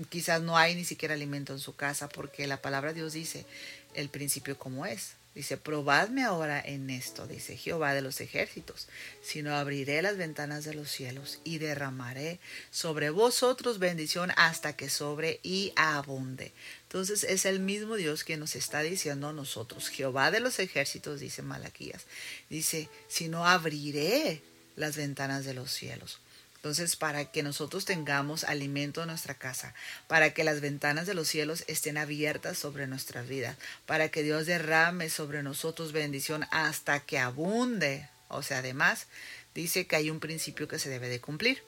quizás 0.09 0.41
no 0.41 0.57
hay 0.57 0.75
ni 0.75 0.83
siquiera 0.83 1.13
alimento 1.13 1.53
en 1.53 1.59
su 1.59 1.75
casa 1.75 2.09
porque 2.09 2.47
la 2.47 2.61
palabra 2.61 2.91
de 2.91 3.01
Dios 3.01 3.13
dice 3.13 3.45
el 3.93 4.09
principio 4.09 4.57
como 4.57 4.85
es. 4.85 5.13
Dice, 5.35 5.57
probadme 5.57 6.23
ahora 6.23 6.61
en 6.61 6.89
esto, 6.89 7.27
dice 7.27 7.57
Jehová 7.57 7.93
de 7.93 8.01
los 8.01 8.21
ejércitos, 8.21 8.87
sino 9.21 9.53
abriré 9.53 10.01
las 10.01 10.15
ventanas 10.15 10.63
de 10.63 10.73
los 10.73 10.89
cielos 10.89 11.39
y 11.43 11.57
derramaré 11.57 12.39
sobre 12.71 13.09
vosotros 13.09 13.77
bendición 13.77 14.31
hasta 14.37 14.77
que 14.77 14.89
sobre 14.89 15.41
y 15.43 15.73
abunde. 15.75 16.53
Entonces 16.83 17.25
es 17.25 17.43
el 17.43 17.59
mismo 17.59 17.97
Dios 17.97 18.23
que 18.23 18.37
nos 18.37 18.55
está 18.55 18.79
diciendo 18.79 19.27
a 19.27 19.33
nosotros, 19.33 19.89
Jehová 19.89 20.31
de 20.31 20.39
los 20.39 20.57
ejércitos, 20.59 21.19
dice 21.19 21.41
Malaquías, 21.41 22.05
dice, 22.49 22.87
si 23.09 23.27
no 23.27 23.45
abriré 23.45 24.41
las 24.77 24.95
ventanas 24.95 25.43
de 25.43 25.53
los 25.53 25.69
cielos. 25.69 26.21
Entonces, 26.65 26.95
para 26.95 27.25
que 27.25 27.43
nosotros 27.43 27.85
tengamos 27.85 28.43
alimento 28.43 29.03
en 29.03 29.09
nuestra 29.09 29.35
casa, 29.35 29.75
para 30.07 30.33
que 30.33 30.43
las 30.43 30.61
ventanas 30.61 31.05
de 31.05 31.13
los 31.13 31.27
cielos 31.27 31.63
estén 31.67 31.95
abiertas 31.95 32.57
sobre 32.57 32.87
nuestra 32.87 33.21
vida, 33.21 33.55
para 33.85 34.09
que 34.09 34.23
Dios 34.23 34.47
derrame 34.47 35.11
sobre 35.11 35.43
nosotros 35.43 35.91
bendición 35.91 36.47
hasta 36.49 37.01
que 37.01 37.19
abunde. 37.19 38.09
O 38.29 38.41
sea, 38.41 38.57
además, 38.57 39.05
dice 39.53 39.85
que 39.85 39.95
hay 39.95 40.09
un 40.09 40.19
principio 40.19 40.67
que 40.67 40.79
se 40.79 40.89
debe 40.89 41.07
de 41.07 41.21
cumplir. 41.21 41.61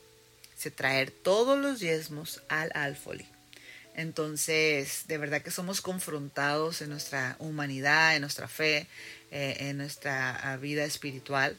Se 0.58 0.72
traer 0.72 1.12
todos 1.12 1.60
los 1.60 1.80
diezmos 1.80 2.42
al 2.50 2.72
alfoli. 2.74 3.28
Entonces, 3.94 5.04
de 5.08 5.20
verdad 5.20 5.44
que 5.44 5.52
somos 5.52 5.80
confrontados 5.80 6.82
en 6.82 6.90
nuestra 6.90 7.36
humanidad, 7.38 8.16
en 8.16 8.22
nuestra 8.22 8.48
fe, 8.48 8.88
eh, 9.30 9.58
en 9.60 9.78
nuestra 9.78 10.36
ah, 10.36 10.58
vida 10.58 10.86
espiritual 10.86 11.56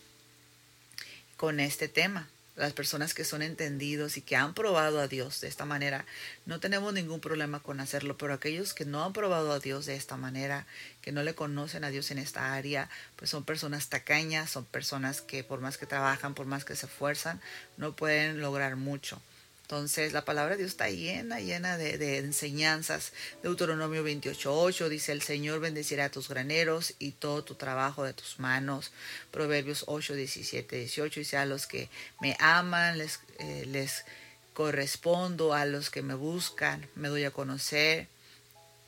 con 1.36 1.60
este 1.60 1.86
tema 1.86 2.28
las 2.58 2.72
personas 2.72 3.14
que 3.14 3.24
son 3.24 3.40
entendidos 3.40 4.16
y 4.16 4.22
que 4.22 4.36
han 4.36 4.52
probado 4.52 5.00
a 5.00 5.08
Dios 5.08 5.40
de 5.40 5.48
esta 5.48 5.64
manera, 5.64 6.04
no 6.44 6.60
tenemos 6.60 6.92
ningún 6.92 7.20
problema 7.20 7.60
con 7.60 7.80
hacerlo, 7.80 8.18
pero 8.18 8.34
aquellos 8.34 8.74
que 8.74 8.84
no 8.84 9.04
han 9.04 9.12
probado 9.12 9.52
a 9.52 9.60
Dios 9.60 9.86
de 9.86 9.94
esta 9.94 10.16
manera, 10.16 10.66
que 11.00 11.12
no 11.12 11.22
le 11.22 11.34
conocen 11.34 11.84
a 11.84 11.90
Dios 11.90 12.10
en 12.10 12.18
esta 12.18 12.54
área, 12.54 12.90
pues 13.16 13.30
son 13.30 13.44
personas 13.44 13.88
tacañas, 13.88 14.50
son 14.50 14.64
personas 14.64 15.20
que 15.20 15.44
por 15.44 15.60
más 15.60 15.78
que 15.78 15.86
trabajan, 15.86 16.34
por 16.34 16.46
más 16.46 16.64
que 16.64 16.76
se 16.76 16.86
esfuerzan, 16.86 17.40
no 17.76 17.94
pueden 17.94 18.40
lograr 18.40 18.76
mucho. 18.76 19.22
Entonces 19.68 20.14
la 20.14 20.24
palabra 20.24 20.52
de 20.52 20.62
Dios 20.62 20.70
está 20.70 20.88
llena, 20.88 21.40
llena 21.40 21.76
de, 21.76 22.16
enseñanzas. 22.16 23.12
Deuteronomio 23.42 24.02
28.8 24.02 24.88
dice, 24.88 25.12
el 25.12 25.20
Señor 25.20 25.60
bendecirá 25.60 26.08
tus 26.08 26.30
graneros 26.30 26.94
y 26.98 27.10
todo 27.10 27.44
tu 27.44 27.54
trabajo 27.54 28.04
de 28.04 28.14
tus 28.14 28.38
manos. 28.38 28.92
Proverbios 29.30 29.84
8, 29.86 30.14
17, 30.14 30.74
18 30.74 31.20
dice, 31.20 31.36
a 31.36 31.44
los 31.44 31.66
que 31.66 31.90
me 32.22 32.34
aman 32.40 32.96
les, 32.96 33.20
eh, 33.40 33.66
les 33.66 34.06
correspondo, 34.54 35.52
a 35.52 35.66
los 35.66 35.90
que 35.90 36.00
me 36.00 36.14
buscan 36.14 36.88
me 36.94 37.08
doy 37.08 37.24
a 37.24 37.30
conocer. 37.30 38.08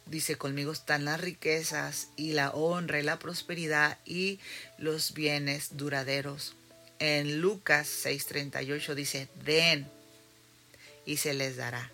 Dice, 0.07 0.37
conmigo 0.37 0.73
están 0.73 1.05
las 1.05 1.21
riquezas 1.21 2.09
y 2.17 2.33
la 2.33 2.53
honra 2.53 3.01
y 3.01 3.03
la 3.03 3.19
prosperidad 3.19 3.99
y 4.07 4.41
los 4.79 5.13
bienes 5.13 5.77
duraderos. 5.77 6.55
En 7.01 7.43
Lucas 7.43 7.87
6:38 7.87 8.95
dice, 8.95 9.29
den 9.45 10.00
y 11.11 11.17
se 11.17 11.35
les 11.35 11.57
dará. 11.57 11.91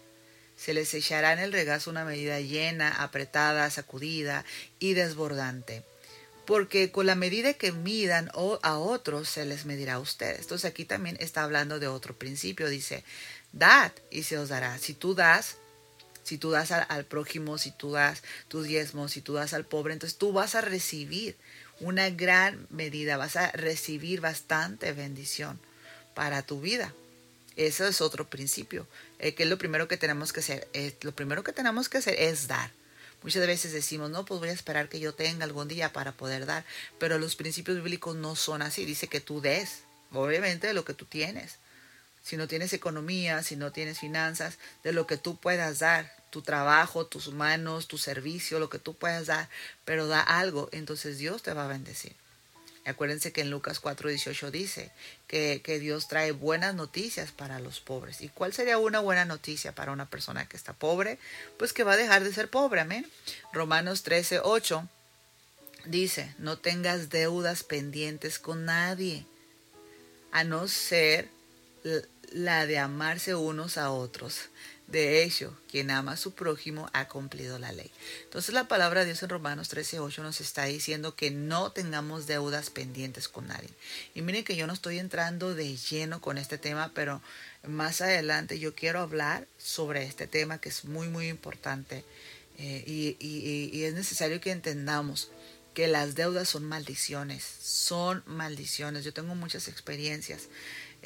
Se 0.58 0.74
les 0.74 0.92
echará 0.92 1.32
en 1.32 1.38
el 1.38 1.50
regazo 1.50 1.88
una 1.88 2.04
medida 2.04 2.38
llena, 2.38 2.90
apretada, 3.02 3.70
sacudida 3.70 4.44
y 4.78 4.92
desbordante. 4.92 5.84
Porque 6.44 6.92
con 6.92 7.06
la 7.06 7.14
medida 7.14 7.54
que 7.54 7.72
midan 7.72 8.30
a 8.34 8.76
otros, 8.76 9.30
se 9.30 9.46
les 9.46 9.64
medirá 9.64 9.94
a 9.94 10.00
ustedes. 10.00 10.40
Entonces 10.40 10.70
aquí 10.70 10.84
también 10.84 11.16
está 11.18 11.44
hablando 11.44 11.78
de 11.78 11.88
otro 11.88 12.14
principio. 12.14 12.68
Dice, 12.68 13.04
dad 13.52 13.90
y 14.10 14.24
se 14.24 14.36
os 14.36 14.50
dará. 14.50 14.76
Si 14.76 14.92
tú 14.92 15.14
das, 15.14 15.56
si 16.22 16.36
tú 16.36 16.50
das 16.50 16.70
al, 16.70 17.06
prójimo, 17.06 17.56
si 17.56 17.70
tú 17.70 17.92
das 17.92 18.22
tus 18.48 18.66
diezmos, 18.66 19.12
si 19.12 19.22
tú 19.22 19.32
das 19.32 19.54
al 19.54 19.64
pobre, 19.64 19.94
entonces 19.94 20.18
tú 20.18 20.34
vas 20.34 20.54
a 20.54 20.60
recibir 20.60 21.38
una 21.80 22.10
gran 22.10 22.66
medida, 22.68 23.16
vas 23.16 23.36
a 23.36 23.50
recibir 23.52 24.20
bastante 24.20 24.92
bendición 24.92 25.58
para 26.14 26.42
tu 26.42 26.60
vida. 26.60 26.92
Ese 27.56 27.88
es 27.88 28.00
otro 28.02 28.28
principio, 28.28 28.86
eh, 29.18 29.34
que 29.34 29.44
es 29.44 29.48
lo 29.48 29.56
primero 29.56 29.88
que 29.88 29.96
tenemos 29.96 30.32
que 30.32 30.40
hacer. 30.40 30.68
Eh, 30.74 30.94
lo 31.00 31.12
primero 31.12 31.42
que 31.42 31.52
tenemos 31.52 31.88
que 31.88 31.98
hacer 31.98 32.14
es 32.18 32.48
dar. 32.48 32.70
Muchas 33.22 33.46
veces 33.46 33.72
decimos, 33.72 34.10
no, 34.10 34.24
pues 34.24 34.40
voy 34.40 34.50
a 34.50 34.52
esperar 34.52 34.88
que 34.88 35.00
yo 35.00 35.14
tenga 35.14 35.44
algún 35.44 35.66
día 35.66 35.92
para 35.92 36.12
poder 36.12 36.44
dar, 36.46 36.64
pero 36.98 37.18
los 37.18 37.34
principios 37.34 37.78
bíblicos 37.78 38.14
no 38.14 38.36
son 38.36 38.62
así. 38.62 38.84
Dice 38.84 39.08
que 39.08 39.20
tú 39.20 39.40
des, 39.40 39.80
obviamente, 40.12 40.66
de 40.66 40.74
lo 40.74 40.84
que 40.84 40.94
tú 40.94 41.06
tienes. 41.06 41.56
Si 42.22 42.36
no 42.36 42.46
tienes 42.46 42.72
economía, 42.72 43.42
si 43.42 43.56
no 43.56 43.72
tienes 43.72 44.00
finanzas, 44.00 44.58
de 44.84 44.92
lo 44.92 45.06
que 45.06 45.16
tú 45.16 45.36
puedas 45.36 45.78
dar, 45.78 46.12
tu 46.30 46.42
trabajo, 46.42 47.06
tus 47.06 47.32
manos, 47.32 47.88
tu 47.88 47.98
servicio, 47.98 48.58
lo 48.58 48.68
que 48.68 48.78
tú 48.78 48.94
puedas 48.94 49.26
dar, 49.26 49.48
pero 49.84 50.06
da 50.06 50.20
algo, 50.20 50.68
entonces 50.72 51.18
Dios 51.18 51.42
te 51.42 51.54
va 51.54 51.64
a 51.64 51.68
bendecir. 51.68 52.14
Acuérdense 52.86 53.32
que 53.32 53.40
en 53.40 53.50
Lucas 53.50 53.82
4:18 53.82 54.50
dice 54.50 54.92
que, 55.26 55.60
que, 55.62 55.78
Dios 55.80 56.06
trae 56.06 56.30
buenas 56.30 56.74
noticias 56.74 57.32
para 57.32 57.58
los 57.58 57.80
pobres. 57.80 58.20
¿Y 58.20 58.28
cuál 58.28 58.52
sería 58.52 58.78
una 58.78 59.00
buena 59.00 59.24
noticia 59.24 59.74
para 59.74 59.92
una 59.92 60.08
persona 60.08 60.48
que 60.48 60.56
está 60.56 60.72
pobre? 60.72 61.18
Pues 61.58 61.72
que 61.72 61.84
va 61.84 61.94
a 61.94 61.96
dejar 61.96 62.22
de 62.22 62.32
ser 62.32 62.48
pobre, 62.48 62.80
amén. 62.80 63.04
Romanos 63.52 64.04
13:8 64.04 64.88
dice, 65.86 66.34
no 66.38 66.58
tengas 66.58 67.10
deudas 67.10 67.62
pendientes 67.62 68.38
con 68.38 68.64
nadie, 68.64 69.26
a 70.32 70.44
no 70.44 70.68
ser 70.68 71.28
la 72.32 72.66
de 72.66 72.78
amarse 72.78 73.34
unos 73.34 73.78
a 73.78 73.90
otros. 73.90 74.48
De 74.86 75.24
hecho, 75.24 75.56
quien 75.68 75.90
ama 75.90 76.12
a 76.12 76.16
su 76.16 76.34
prójimo 76.34 76.88
ha 76.92 77.08
cumplido 77.08 77.58
la 77.58 77.72
ley. 77.72 77.90
Entonces 78.22 78.54
la 78.54 78.68
palabra 78.68 79.00
de 79.00 79.06
Dios 79.06 79.22
en 79.22 79.30
Romanos 79.30 79.68
13:8 79.68 80.22
nos 80.22 80.40
está 80.40 80.64
diciendo 80.64 81.16
que 81.16 81.32
no 81.32 81.72
tengamos 81.72 82.28
deudas 82.28 82.70
pendientes 82.70 83.28
con 83.28 83.48
nadie. 83.48 83.70
Y 84.14 84.22
miren 84.22 84.44
que 84.44 84.54
yo 84.54 84.68
no 84.68 84.72
estoy 84.72 85.00
entrando 85.00 85.56
de 85.56 85.76
lleno 85.76 86.20
con 86.20 86.38
este 86.38 86.56
tema, 86.56 86.92
pero 86.94 87.20
más 87.66 88.00
adelante 88.00 88.60
yo 88.60 88.76
quiero 88.76 89.00
hablar 89.00 89.48
sobre 89.58 90.04
este 90.04 90.28
tema 90.28 90.60
que 90.60 90.68
es 90.68 90.84
muy, 90.84 91.08
muy 91.08 91.28
importante. 91.28 92.04
Eh, 92.58 92.84
y, 92.86 93.16
y 93.20 93.84
es 93.84 93.94
necesario 93.94 94.40
que 94.40 94.50
entendamos 94.50 95.30
que 95.74 95.88
las 95.88 96.14
deudas 96.14 96.48
son 96.48 96.64
maldiciones, 96.64 97.44
son 97.60 98.22
maldiciones. 98.24 99.04
Yo 99.04 99.12
tengo 99.12 99.34
muchas 99.34 99.68
experiencias 99.68 100.48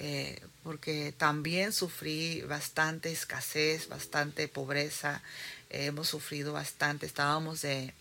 eh, 0.02 0.40
porque 0.62 1.12
también 1.12 1.75
sufrí 1.75 2.40
bastante 2.40 3.12
escasez, 3.12 3.87
bastante 3.87 4.49
pobreza, 4.49 5.23
hemos 5.69 6.09
sufrido 6.09 6.54
bastante, 6.54 7.04
estábamos 7.04 7.64
eh, 7.64 7.92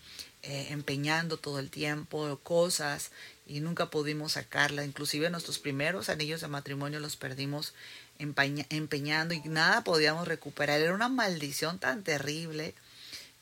empeñando 0.42 1.36
todo 1.36 1.58
el 1.58 1.68
tiempo 1.68 2.38
cosas 2.42 3.10
y 3.46 3.60
nunca 3.60 3.90
pudimos 3.90 4.32
sacarla, 4.32 4.82
inclusive 4.82 5.28
nuestros 5.28 5.58
primeros 5.58 6.08
anillos 6.08 6.40
de 6.40 6.48
matrimonio 6.48 7.00
los 7.00 7.16
perdimos 7.16 7.74
empeñando 8.18 9.34
y 9.34 9.40
nada 9.40 9.84
podíamos 9.84 10.26
recuperar, 10.26 10.80
era 10.80 10.94
una 10.94 11.10
maldición 11.10 11.78
tan 11.78 12.02
terrible, 12.02 12.74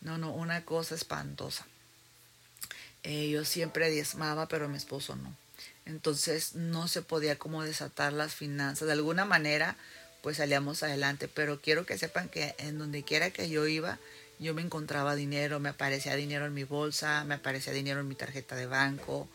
no, 0.00 0.18
no, 0.18 0.32
una 0.32 0.64
cosa 0.64 0.96
espantosa. 0.96 1.64
Eh, 3.04 3.30
yo 3.30 3.44
siempre 3.44 3.88
diezmaba, 3.88 4.48
pero 4.48 4.68
mi 4.68 4.76
esposo 4.76 5.14
no 5.14 5.48
entonces 5.88 6.54
no 6.54 6.87
se 6.87 7.00
podía 7.00 7.38
como 7.38 7.64
desatar 7.64 8.12
las 8.12 8.35
finanzas. 8.35 8.87
De 8.87 8.92
alguna 8.92 9.25
manera, 9.25 9.76
pues 10.23 10.37
salíamos 10.37 10.83
adelante, 10.83 11.28
pero 11.28 11.61
quiero 11.61 11.87
que 11.87 11.97
sepan 11.97 12.28
que 12.28 12.54
en 12.59 12.78
donde 12.78 13.02
quiera 13.02 13.30
que 13.30 13.49
yo 13.49 13.66
iba, 13.66 13.99
yo 14.38 14.52
me 14.52 14.62
encontraba 14.62 15.14
dinero, 15.14 15.61
me 15.61 15.71
aparecía 15.71 16.14
dinero 16.14 16.45
en 16.45 16.52
mi 16.52 16.64
bolsa, 16.64 17.25
me 17.25 17.37
aparecía 17.37 17.73
dinero 17.73 18.00
en 18.00 18.09
mi 18.09 18.14
tarjeta 18.14 18.54
de 18.54 18.66
banco, 18.66 19.28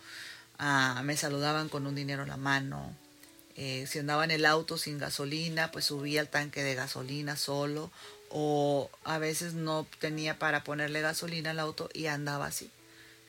ah, 0.59 1.01
me 1.03 1.17
saludaban 1.17 1.69
con 1.69 1.87
un 1.87 1.95
dinero 1.95 2.21
en 2.21 2.29
la 2.29 2.37
mano. 2.37 2.95
Eh, 3.55 3.85
si 3.87 3.99
andaba 3.99 4.23
en 4.23 4.31
el 4.31 4.45
auto 4.45 4.77
sin 4.77 4.99
gasolina, 4.99 5.71
pues 5.71 5.85
subía 5.85 6.21
el 6.21 6.29
tanque 6.29 6.63
de 6.63 6.75
gasolina 6.75 7.35
solo, 7.35 7.91
o 8.29 8.91
a 9.03 9.17
veces 9.17 9.55
no 9.55 9.87
tenía 9.99 10.37
para 10.37 10.63
ponerle 10.63 11.01
gasolina 11.01 11.51
al 11.51 11.59
auto 11.59 11.89
y 11.93 12.05
andaba 12.05 12.45
así. 12.45 12.69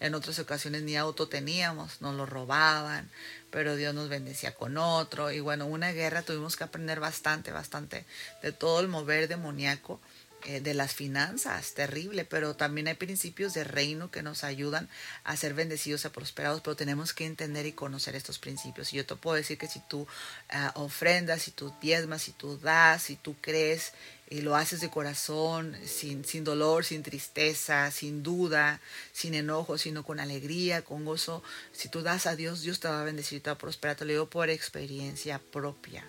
En 0.04 0.14
otras 0.14 0.38
ocasiones 0.38 0.82
ni 0.82 0.98
auto 0.98 1.28
teníamos, 1.28 2.02
nos 2.02 2.14
lo 2.14 2.26
robaban, 2.26 3.10
pero 3.50 3.74
Dios 3.74 3.94
nos 3.94 4.10
bendecía 4.10 4.54
con 4.54 4.76
otro. 4.76 5.32
Y 5.32 5.40
bueno, 5.40 5.64
una 5.64 5.92
guerra 5.92 6.20
tuvimos 6.20 6.56
que 6.56 6.64
aprender 6.64 7.00
bastante, 7.00 7.52
bastante 7.52 8.04
de 8.42 8.52
todo 8.52 8.80
el 8.80 8.88
mover 8.88 9.28
demoníaco, 9.28 10.02
eh, 10.44 10.60
de 10.60 10.74
las 10.74 10.92
finanzas, 10.92 11.72
terrible, 11.72 12.26
pero 12.26 12.54
también 12.54 12.86
hay 12.86 12.96
principios 12.96 13.54
de 13.54 13.64
reino 13.64 14.10
que 14.10 14.22
nos 14.22 14.44
ayudan 14.44 14.90
a 15.24 15.38
ser 15.38 15.54
bendecidos, 15.54 16.04
a 16.04 16.12
prosperados, 16.12 16.60
pero 16.60 16.76
tenemos 16.76 17.14
que 17.14 17.24
entender 17.24 17.64
y 17.64 17.72
conocer 17.72 18.14
estos 18.14 18.38
principios. 18.38 18.92
Y 18.92 18.98
yo 18.98 19.06
te 19.06 19.16
puedo 19.16 19.36
decir 19.36 19.56
que 19.56 19.68
si 19.68 19.80
tú 19.88 20.06
ah, 20.50 20.72
ofrendas, 20.74 21.40
si 21.40 21.50
tú 21.50 21.72
diezmas, 21.80 22.20
si 22.20 22.32
tú 22.32 22.58
das, 22.58 23.04
si 23.04 23.16
tú 23.16 23.36
crees 23.40 23.94
y 24.34 24.40
lo 24.40 24.56
haces 24.56 24.80
de 24.80 24.90
corazón, 24.90 25.76
sin, 25.86 26.24
sin 26.24 26.42
dolor, 26.42 26.84
sin 26.84 27.04
tristeza, 27.04 27.88
sin 27.92 28.24
duda, 28.24 28.80
sin 29.12 29.34
enojo, 29.34 29.78
sino 29.78 30.02
con 30.02 30.18
alegría, 30.18 30.82
con 30.82 31.04
gozo. 31.04 31.44
Si 31.70 31.88
tú 31.88 32.02
das 32.02 32.26
a 32.26 32.34
Dios, 32.34 32.62
Dios 32.62 32.80
te 32.80 32.88
va 32.88 33.00
a 33.00 33.04
bendecir, 33.04 33.40
te 33.40 33.50
va 33.50 33.54
a 33.54 33.58
prosperar. 33.58 33.94
Te 33.94 34.04
lo 34.04 34.10
digo 34.10 34.28
por 34.28 34.50
experiencia 34.50 35.38
propia 35.38 36.04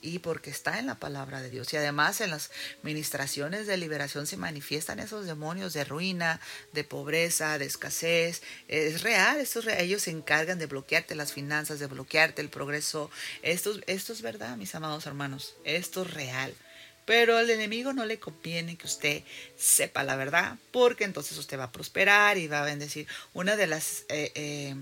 y 0.00 0.20
porque 0.20 0.50
está 0.50 0.78
en 0.78 0.86
la 0.86 1.00
palabra 1.00 1.42
de 1.42 1.50
Dios. 1.50 1.72
Y 1.72 1.78
además 1.78 2.20
en 2.20 2.30
las 2.30 2.52
ministraciones 2.84 3.66
de 3.66 3.76
liberación 3.76 4.28
se 4.28 4.36
manifiestan 4.36 5.00
esos 5.00 5.26
demonios 5.26 5.72
de 5.72 5.82
ruina, 5.82 6.40
de 6.72 6.84
pobreza, 6.84 7.58
de 7.58 7.64
escasez. 7.64 8.40
Es 8.68 9.02
real, 9.02 9.40
esto 9.40 9.68
ellos 9.68 10.02
se 10.02 10.12
encargan 10.12 10.60
de 10.60 10.66
bloquearte 10.66 11.16
las 11.16 11.32
finanzas, 11.32 11.80
de 11.80 11.86
bloquearte 11.88 12.40
el 12.40 12.50
progreso. 12.50 13.10
Esto, 13.42 13.72
esto 13.88 14.12
es 14.12 14.22
verdad, 14.22 14.56
mis 14.56 14.76
amados 14.76 15.06
hermanos, 15.06 15.56
esto 15.64 16.02
es 16.02 16.14
real. 16.14 16.54
Pero 17.08 17.38
al 17.38 17.48
enemigo 17.48 17.94
no 17.94 18.04
le 18.04 18.18
conviene 18.18 18.76
que 18.76 18.86
usted 18.86 19.22
sepa 19.56 20.04
la 20.04 20.14
verdad, 20.14 20.58
porque 20.70 21.04
entonces 21.04 21.38
usted 21.38 21.58
va 21.58 21.64
a 21.64 21.72
prosperar 21.72 22.36
y 22.36 22.48
va 22.48 22.60
a 22.60 22.66
bendecir. 22.66 23.06
Una 23.32 23.56
de 23.56 23.66
las 23.66 24.04
eh, 24.10 24.30
eh, 24.34 24.74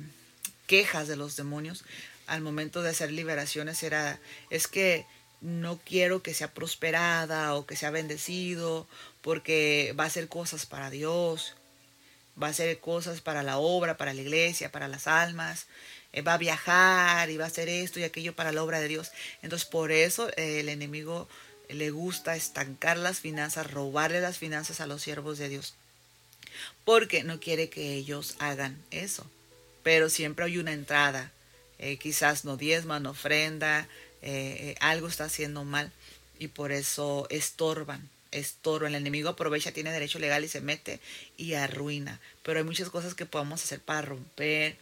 quejas 0.66 1.06
de 1.06 1.14
los 1.14 1.36
demonios 1.36 1.84
al 2.26 2.40
momento 2.40 2.82
de 2.82 2.90
hacer 2.90 3.12
liberaciones 3.12 3.80
era, 3.84 4.18
es 4.50 4.66
que 4.66 5.06
no 5.40 5.78
quiero 5.78 6.24
que 6.24 6.34
sea 6.34 6.52
prosperada 6.52 7.54
o 7.54 7.64
que 7.64 7.76
sea 7.76 7.92
bendecido, 7.92 8.88
porque 9.20 9.94
va 9.96 10.02
a 10.02 10.08
hacer 10.08 10.26
cosas 10.26 10.66
para 10.66 10.90
Dios, 10.90 11.54
va 12.42 12.48
a 12.48 12.50
hacer 12.50 12.80
cosas 12.80 13.20
para 13.20 13.44
la 13.44 13.58
obra, 13.58 13.96
para 13.96 14.14
la 14.14 14.22
iglesia, 14.22 14.72
para 14.72 14.88
las 14.88 15.06
almas, 15.06 15.68
eh, 16.12 16.22
va 16.22 16.34
a 16.34 16.38
viajar 16.38 17.30
y 17.30 17.36
va 17.36 17.44
a 17.44 17.48
hacer 17.48 17.68
esto 17.68 18.00
y 18.00 18.02
aquello 18.02 18.34
para 18.34 18.50
la 18.50 18.64
obra 18.64 18.80
de 18.80 18.88
Dios. 18.88 19.12
Entonces 19.42 19.68
por 19.68 19.92
eso 19.92 20.28
el 20.36 20.68
enemigo 20.68 21.28
le 21.68 21.90
gusta 21.90 22.36
estancar 22.36 22.96
las 22.96 23.20
finanzas, 23.20 23.70
robarle 23.70 24.20
las 24.20 24.38
finanzas 24.38 24.80
a 24.80 24.86
los 24.86 25.02
siervos 25.02 25.38
de 25.38 25.48
Dios, 25.48 25.74
porque 26.84 27.24
no 27.24 27.40
quiere 27.40 27.68
que 27.68 27.94
ellos 27.94 28.36
hagan 28.38 28.76
eso. 28.90 29.28
Pero 29.82 30.08
siempre 30.08 30.44
hay 30.44 30.58
una 30.58 30.72
entrada, 30.72 31.30
eh, 31.78 31.96
quizás 31.96 32.44
no 32.44 32.56
diezman, 32.56 33.04
no 33.04 33.10
ofrenda, 33.10 33.88
algo 34.80 35.06
está 35.06 35.24
haciendo 35.24 35.62
mal 35.62 35.92
y 36.40 36.48
por 36.48 36.72
eso 36.72 37.28
estorban 37.30 38.10
estorban. 38.30 38.94
El 38.94 39.00
enemigo 39.02 39.30
aprovecha, 39.30 39.72
tiene 39.72 39.92
derecho 39.92 40.18
legal 40.18 40.44
y 40.44 40.48
se 40.48 40.60
mete 40.60 41.00
y 41.36 41.54
arruina. 41.54 42.20
Pero 42.42 42.58
hay 42.58 42.64
muchas 42.64 42.90
cosas 42.90 43.14
que 43.14 43.26
podemos 43.26 43.62
hacer 43.62 43.80
para 43.80 44.02
romper 44.02 44.76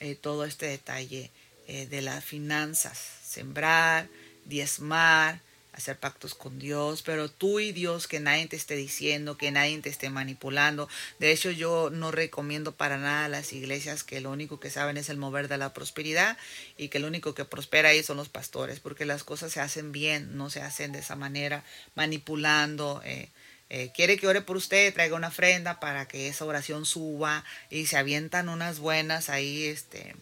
eh, 0.00 0.14
todo 0.14 0.44
este 0.44 0.66
detalle 0.66 1.30
eh, 1.66 1.86
de 1.86 2.02
las 2.02 2.24
finanzas. 2.24 2.98
Sembrar, 3.24 4.08
diezmar, 4.44 5.40
hacer 5.72 5.98
pactos 5.98 6.34
con 6.34 6.58
Dios, 6.58 7.02
pero 7.02 7.30
tú 7.30 7.60
y 7.60 7.72
Dios 7.72 8.08
que 8.08 8.20
nadie 8.20 8.46
te 8.46 8.56
esté 8.56 8.74
diciendo, 8.76 9.36
que 9.36 9.50
nadie 9.50 9.78
te 9.78 9.88
esté 9.88 10.10
manipulando. 10.10 10.88
De 11.18 11.32
hecho, 11.32 11.50
yo 11.50 11.90
no 11.90 12.10
recomiendo 12.10 12.72
para 12.72 12.98
nada 12.98 13.26
a 13.26 13.28
las 13.28 13.52
iglesias 13.52 14.02
que 14.02 14.20
lo 14.20 14.30
único 14.30 14.60
que 14.60 14.70
saben 14.70 14.96
es 14.96 15.08
el 15.08 15.16
mover 15.16 15.48
de 15.48 15.58
la 15.58 15.72
prosperidad 15.72 16.36
y 16.76 16.88
que 16.88 16.98
lo 16.98 17.06
único 17.06 17.34
que 17.34 17.44
prospera 17.44 17.90
ahí 17.90 18.02
son 18.02 18.16
los 18.16 18.28
pastores, 18.28 18.80
porque 18.80 19.04
las 19.04 19.24
cosas 19.24 19.52
se 19.52 19.60
hacen 19.60 19.92
bien, 19.92 20.36
no 20.36 20.50
se 20.50 20.60
hacen 20.62 20.92
de 20.92 20.98
esa 21.00 21.16
manera, 21.16 21.64
manipulando. 21.94 23.00
Eh, 23.04 23.28
eh, 23.72 23.92
quiere 23.94 24.16
que 24.16 24.26
ore 24.26 24.42
por 24.42 24.56
usted, 24.56 24.92
traiga 24.92 25.14
una 25.14 25.28
ofrenda 25.28 25.78
para 25.78 26.08
que 26.08 26.26
esa 26.26 26.44
oración 26.44 26.84
suba 26.84 27.44
y 27.70 27.86
se 27.86 27.96
avientan 27.96 28.48
unas 28.48 28.80
buenas 28.80 29.30
ahí, 29.30 29.64
este, 29.64 30.16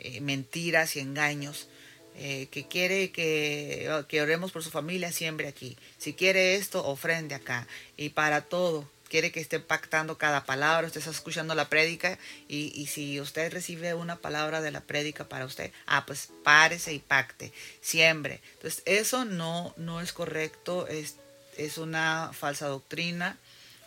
eh, 0.00 0.20
mentiras 0.20 0.96
y 0.96 1.00
engaños. 1.00 1.68
Eh, 2.16 2.48
que 2.50 2.66
quiere 2.68 3.10
que, 3.10 4.04
que 4.08 4.20
oremos 4.20 4.52
por 4.52 4.62
su 4.62 4.70
familia, 4.70 5.12
siempre 5.12 5.48
aquí. 5.48 5.76
Si 5.98 6.12
quiere 6.12 6.56
esto, 6.56 6.84
ofrende 6.86 7.34
acá. 7.34 7.66
Y 7.96 8.10
para 8.10 8.42
todo, 8.42 8.86
quiere 9.12 9.30
que 9.30 9.40
esté 9.40 9.60
pactando 9.60 10.16
cada 10.16 10.44
palabra, 10.44 10.86
usted 10.86 11.00
está 11.00 11.10
escuchando 11.10 11.54
la 11.54 11.68
prédica 11.68 12.18
y, 12.48 12.86
si 12.86 13.20
usted 13.20 13.52
recibe 13.52 13.92
una 13.92 14.16
palabra 14.16 14.62
de 14.62 14.70
la 14.70 14.80
prédica 14.80 15.28
para 15.28 15.44
usted, 15.44 15.70
ah, 15.84 16.06
pues 16.06 16.30
párese 16.42 16.94
y 16.94 16.98
pacte, 16.98 17.52
siempre. 17.82 18.40
Entonces, 18.54 18.82
eso 18.86 19.26
no, 19.26 19.74
no 19.76 20.00
es 20.00 20.14
correcto, 20.14 20.88
es, 20.88 21.16
es 21.58 21.76
una 21.76 22.30
falsa 22.32 22.68
doctrina. 22.68 23.36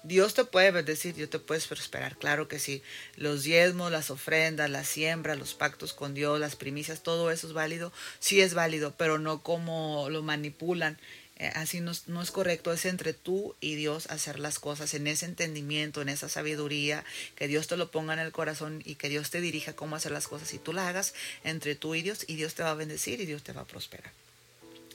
Dios 0.05 0.35
te 0.35 0.45
puede 0.45 0.69
bendecir, 0.69 1.15
Dios 1.15 1.31
te 1.31 1.39
puedes 1.39 1.65
prosperar, 1.65 2.15
claro 2.15 2.47
que 2.47 2.59
sí. 2.59 2.83
Los 3.15 3.43
diezmos, 3.43 3.91
las 3.91 4.11
ofrendas, 4.11 4.69
la 4.69 4.83
siembra, 4.83 5.35
los 5.35 5.55
pactos 5.55 5.93
con 5.93 6.13
Dios, 6.13 6.39
las 6.39 6.55
primicias, 6.55 7.01
todo 7.01 7.31
eso 7.31 7.47
es 7.47 7.53
válido, 7.53 7.91
sí 8.19 8.39
es 8.39 8.53
válido, 8.53 8.93
pero 8.97 9.17
no 9.17 9.41
como 9.41 10.07
lo 10.11 10.21
manipulan. 10.21 10.99
Eh, 11.37 11.51
así 11.55 11.81
no, 11.81 11.91
es 11.91 12.31
correcto, 12.31 12.71
es 12.71 12.85
entre 12.85 13.13
tú 13.13 13.55
y 13.59 13.75
Dios 13.75 14.07
hacer 14.11 14.39
las 14.39 14.59
cosas 14.59 14.93
en 14.93 15.07
ese 15.07 15.25
entendimiento, 15.25 16.03
en 16.03 16.09
esa 16.09 16.29
sabiduría, 16.29 17.03
que 17.35 17.47
Dios 17.47 17.67
te 17.67 17.75
lo 17.75 17.89
ponga 17.89 18.13
en 18.13 18.19
el 18.19 18.31
corazón 18.31 18.83
y 18.85 18.95
que 18.95 19.09
Dios 19.09 19.31
te 19.31 19.41
dirija 19.41 19.75
cómo 19.75 19.95
hacer 19.95 20.11
las 20.11 20.27
cosas 20.27 20.53
y 20.53 20.59
tú 20.59 20.71
las 20.71 20.87
hagas 20.87 21.13
entre 21.43 21.75
tú 21.75 21.95
y 21.95 22.03
Dios 22.03 22.25
y 22.27 22.35
Dios 22.35 22.53
te 22.53 22.63
va 22.63 22.71
a 22.71 22.75
bendecir 22.75 23.19
y 23.19 23.25
Dios 23.25 23.43
te 23.43 23.53
va 23.53 23.61
a 23.61 23.67
prosperar. 23.67 24.11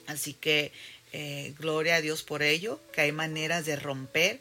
Así 0.07 0.33
que 0.33 0.71
eh, 1.13 1.53
gloria 1.59 1.95
a 1.95 2.01
Dios 2.01 2.23
por 2.23 2.41
ello, 2.41 2.79
que 2.93 3.01
hay 3.01 3.11
maneras 3.11 3.65
de 3.65 3.75
romper 3.75 4.39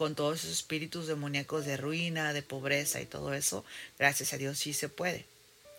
con 0.00 0.14
todos 0.14 0.38
esos 0.38 0.52
espíritus 0.52 1.08
demoníacos 1.08 1.66
de 1.66 1.76
ruina, 1.76 2.32
de 2.32 2.40
pobreza 2.40 3.02
y 3.02 3.04
todo 3.04 3.34
eso, 3.34 3.66
gracias 3.98 4.32
a 4.32 4.38
Dios 4.38 4.58
sí 4.58 4.72
se 4.72 4.88
puede. 4.88 5.26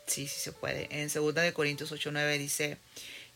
Sí, 0.06 0.28
sí 0.28 0.40
se 0.40 0.52
puede. 0.52 0.88
En 0.92 1.12
2 1.12 1.34
de 1.34 1.54
Corintios 1.54 1.92
8:9 1.92 2.38
dice, 2.38 2.78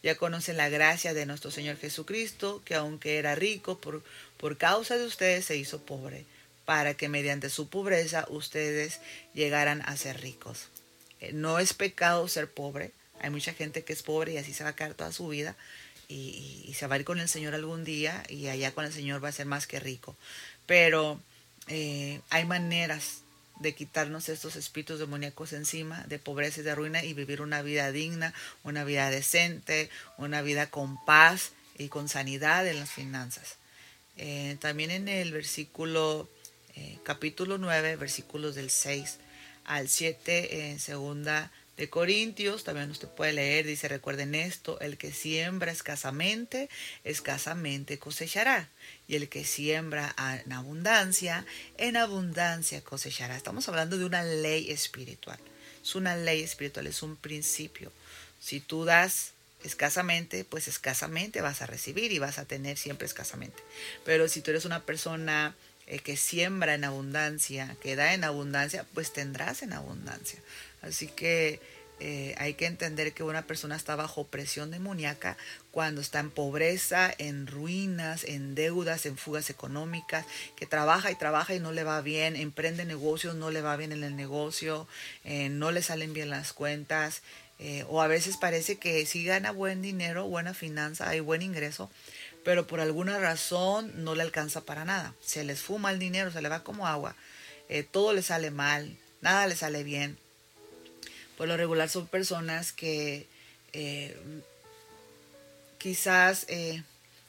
ya 0.04 0.13
conocen 0.13 0.58
la 0.58 0.69
gracia 0.69 1.15
de 1.15 1.26
nuestro 1.26 1.50
Señor 1.50 1.78
Jesucristo, 1.78 2.62
que 2.65 2.76
aunque 2.76 3.17
era 3.17 3.34
rico, 3.34 3.80
por, 3.80 4.04
por 4.38 4.60
causa 4.60 4.95
de 4.95 5.06
ustedes 5.06 5.45
se 5.45 5.58
hizo 5.58 5.82
pobre, 5.82 6.24
para 6.65 6.93
que 6.93 7.10
mediante 7.10 7.50
su 7.50 7.67
pobreza 7.67 8.28
ustedes 8.30 9.00
llegaran 9.34 9.82
a 9.88 9.98
ser 9.98 10.21
ricos. 10.21 10.67
Eh, 11.19 11.32
no 11.34 11.58
es 11.58 11.74
pecado 11.74 12.28
ser 12.28 12.52
pobre. 12.52 12.91
Hay 13.21 13.32
mucha 13.32 13.56
gente 13.56 13.84
que 13.84 13.93
es 13.93 14.04
pobre 14.04 14.34
y 14.34 14.38
así 14.38 14.54
se 14.54 14.63
va 14.63 14.69
a 14.69 14.76
quedar 14.76 14.93
toda 14.93 15.12
su 15.12 15.30
vida. 15.30 15.56
Y, 16.08 16.63
y, 16.67 16.76
se 16.76 16.86
va 16.86 16.93
a 16.93 17.00
ir 17.00 17.04
con 17.04 17.19
el 17.19 17.28
Señor 17.28 17.56
algún 17.56 17.84
día 17.84 18.24
y 18.30 18.45
allá 18.50 18.71
con 18.76 18.86
el 18.86 18.93
Señor 18.93 19.24
va 19.24 19.30
a 19.30 19.32
ser 19.32 19.48
más 19.48 19.65
que 19.65 19.80
rico 19.80 20.15
pero 20.65 21.19
eh, 21.67 22.21
hay 22.30 22.45
maneras 22.45 23.21
de 23.60 23.73
quitarnos 23.73 24.30
estos 24.30 24.56
espíritus 24.56 24.99
demoníacos 24.99 25.54
encima, 25.54 26.04
de 26.08 26.19
pobreza 26.19 26.60
y 26.60 26.63
de 26.63 26.75
ruina, 26.75 27.04
y 27.04 27.13
vivir 27.13 27.41
una 27.41 27.62
vida 27.62 27.91
digna, 27.91 28.34
una 28.63 28.84
vida 28.84 29.10
decente, 29.10 29.89
una 30.17 30.41
vida 30.41 30.69
con 30.69 31.04
paz 31.06 31.51
y 31.78 31.88
con 31.88 32.10
sanidad 32.10 32.67
en 32.67 32.80
las 32.80 32.91
finanzas. 32.91 33.56
Eh, 34.17 34.58
también 34.60 34.91
en 34.91 35.08
el 35.08 35.32
versículo, 35.32 36.30
eh, 36.75 36.97
capítulo 37.04 37.58
9, 37.58 37.95
versículos 37.95 38.56
del 38.56 38.69
6 38.69 39.19
al 39.65 39.88
7, 39.89 40.69
en 40.69 40.80
segunda 40.80 41.51
de 41.78 41.89
Corintios, 41.89 42.63
también 42.63 42.89
usted 42.89 43.10
puede 43.10 43.34
leer, 43.34 43.65
dice, 43.65 43.89
recuerden 43.89 44.34
esto, 44.34 44.80
el 44.80 44.97
que 44.97 45.12
siembra 45.12 45.71
escasamente, 45.71 46.69
escasamente 47.04 47.99
cosechará, 47.99 48.69
y 49.08 49.15
el 49.15 49.30
que 49.30 49.46
siembra 49.46 50.15
en 50.44 50.52
abundancia, 50.52 51.46
en 51.78 51.98
abundancia 51.98 52.82
cosechará. 52.82 53.36
Estamos 53.36 53.68
hablando 53.70 53.98
de 53.98 54.06
una 54.06 54.24
ley 54.24 54.72
espiritual, 54.72 55.39
es 55.82 55.96
una 55.96 56.15
ley 56.15 56.41
espiritual, 56.41 56.88
es 56.88 57.04
un 57.04 57.15
principio. 57.15 57.91
Si 58.39 58.60
tú 58.60 58.86
das 58.86 59.32
escasamente, 59.63 60.46
pues 60.46 60.68
escasamente 60.68 61.41
vas 61.41 61.62
a 61.62 61.65
recibir 61.65 62.12
y 62.12 62.20
vas 62.20 62.38
a 62.38 62.46
tener 62.46 62.78
siempre 62.78 63.08
escasamente. 63.08 63.62
Pero 64.04 64.28
si 64.28 64.41
tú 64.41 64.52
eres 64.52 64.65
una 64.65 64.84
persona 64.84 65.56
eh, 65.88 66.00
que 66.00 66.18
siembra 66.18 66.74
en 66.74 66.84
abundancia, 66.84 67.76
que 67.82 67.96
da 67.96 68.13
en 68.13 68.24
abundancia, 68.24 68.86
pues 68.94 69.13
tendrás 69.13 69.62
en 69.62 69.74
abundancia. 69.74 70.39
Así 70.82 71.08
que 71.08 71.60
eh, 72.00 72.36
hay 72.38 72.56
que 72.56 72.66
entender 72.66 73.14
que 73.14 73.24
una 73.24 73.48
persona 73.48 73.76
está 73.76 73.96
bajo 73.96 74.26
presión 74.26 74.70
demoníaca 74.70 75.38
cuando 75.72 76.02
está 76.02 76.20
en 76.20 76.30
pobreza, 76.30 77.14
en 77.18 77.48
ruinas, 77.48 78.26
en 78.26 78.54
deudas, 78.54 79.06
en 79.06 79.18
fugas 79.18 79.50
económicas, 79.50 80.26
que 80.58 80.66
trabaja 80.66 81.12
y 81.12 81.16
trabaja 81.16 81.56
y 81.56 81.60
no 81.60 81.72
le 81.72 81.84
va 81.84 82.02
bien, 82.02 82.36
emprende 82.36 82.84
negocios, 82.86 83.36
no 83.36 83.50
le 83.50 83.62
va 83.62 83.78
bien 83.78 83.94
en 83.94 84.04
el 84.04 84.16
negocio, 84.16 84.88
eh, 85.24 85.48
no 85.50 85.72
le 85.72 85.82
salen 85.82 86.14
bien 86.14 86.30
las 86.30 86.52
cuentas, 86.52 87.22
eh, 87.60 87.86
o 87.88 88.02
a 88.02 88.08
veces 88.08 88.36
parece 88.36 88.78
que 88.78 89.06
sí 89.06 89.24
gana 89.24 89.52
buen 89.52 89.82
dinero, 89.82 90.28
buena 90.28 90.54
finanza, 90.54 91.08
hay 91.08 91.22
buen 91.22 91.42
ingreso, 91.42 91.90
pero 92.44 92.68
por 92.68 92.82
alguna 92.82 93.20
razón 93.20 94.04
no 94.04 94.16
le 94.16 94.24
alcanza 94.24 94.62
para 94.66 94.84
nada. 94.84 95.14
Se 95.22 95.46
les 95.46 95.62
fuma 95.62 95.92
el 95.92 96.00
dinero, 96.00 96.32
se 96.32 96.42
le 96.42 96.50
va 96.50 96.64
como 96.64 96.88
agua, 96.88 97.16
todo 97.92 98.12
le 98.12 98.22
sale 98.22 98.52
mal, 98.52 98.98
nada 99.22 99.48
le 99.48 99.56
sale 99.56 99.84
bien 99.84 100.18
por 101.38 101.48
lo 101.48 101.58
regular 101.58 101.89
son 101.89 102.08
personas 102.08 102.71
que 102.71 103.28
eh, 103.74 104.15
quizás 105.78 106.45
eh, 106.48 106.84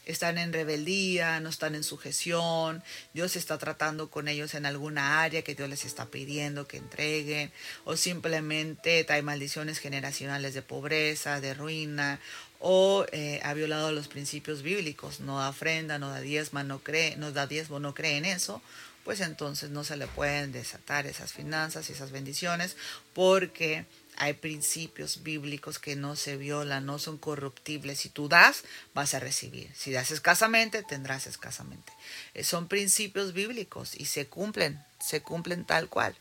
están 0.07 0.39
en 0.39 0.53
rebeldía, 0.53 1.41
no 1.41 1.49
están 1.49 1.75
en 1.75 1.83
sujeción, 1.83 2.83
Dios 3.13 3.35
está 3.35 3.59
tratando 3.59 4.09
con 4.09 4.29
ellos 4.29 4.55
en 4.55 4.65
alguna 4.65 5.23
área 5.23 5.43
que 5.43 5.57
Dios 5.57 5.69
les 5.69 5.85
está 5.85 6.07
pidiendo 6.07 6.69
que 6.69 6.77
entreguen, 6.77 7.53
o 7.85 7.97
simplemente 7.97 9.03
trae 9.05 9.23
maldiciones 9.23 9.79
generacionales 9.81 10.55
de 10.55 10.63
pobreza, 10.63 11.41
de 11.41 11.55
ruina, 11.55 12.21
o 12.61 13.05
eh, 13.13 13.41
ha 13.43 13.53
violado 13.55 13.93
los 13.93 14.09
principios 14.09 14.63
bíblicos, 14.63 15.21
no 15.21 15.39
da 15.39 15.51
ofrenda, 15.51 15.99
no 15.99 16.09
da 16.11 16.21
diezma, 16.21 16.63
no 16.63 16.79
cree, 16.79 17.17
no 17.17 17.33
da 17.33 17.47
diezmo, 17.47 17.81
no 17.81 17.93
cree 17.93 18.17
en 18.17 18.25
eso, 18.25 18.63
pues 19.07 19.21
entonces 19.21 19.71
no 19.71 19.85
se 19.85 19.97
le 19.97 20.09
pueden 20.09 20.51
desatar 20.51 21.07
esas 21.07 21.33
finanzas 21.33 21.89
y 21.89 21.93
esas 21.93 22.11
bendiciones 22.11 22.77
porque 23.15 23.87
hay 24.17 24.33
principios 24.33 25.23
bíblicos 25.23 25.79
que 25.79 25.95
no 25.95 26.17
se 26.17 26.37
violan, 26.37 26.87
no 26.87 26.99
son 26.99 27.17
corruptibles. 27.17 28.01
Si 28.01 28.09
tú 28.09 28.29
das, 28.29 28.65
vas 28.95 29.15
a 29.15 29.21
recibir. 29.21 29.71
Si 29.77 29.93
das 29.93 30.11
escasamente, 30.11 30.83
tendrás 30.83 31.29
escasamente. 31.29 31.93
Eh, 32.35 32.43
son 32.43 32.67
principios 32.67 33.33
bíblicos 33.33 33.95
y 33.95 34.07
se 34.07 34.27
cumplen, 34.27 34.85
se 34.99 35.23
cumplen 35.23 35.65
tal 35.65 35.89
cual. 35.89 36.17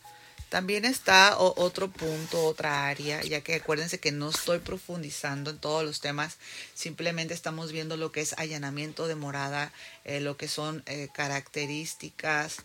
También 0.49 0.85
está 0.85 1.37
otro 1.37 1.89
punto, 1.89 2.45
otra 2.45 2.87
área, 2.87 3.21
ya 3.23 3.41
que 3.41 3.55
acuérdense 3.55 3.99
que 3.99 4.11
no 4.11 4.29
estoy 4.29 4.59
profundizando 4.59 5.49
en 5.49 5.57
todos 5.57 5.83
los 5.83 6.01
temas, 6.01 6.37
simplemente 6.75 7.33
estamos 7.33 7.71
viendo 7.71 7.97
lo 7.97 8.11
que 8.11 8.21
es 8.21 8.33
allanamiento 8.37 9.07
de 9.07 9.15
morada, 9.15 9.73
eh, 10.03 10.19
lo 10.19 10.37
que 10.37 10.47
son 10.47 10.83
eh, 10.85 11.09
características, 11.13 12.57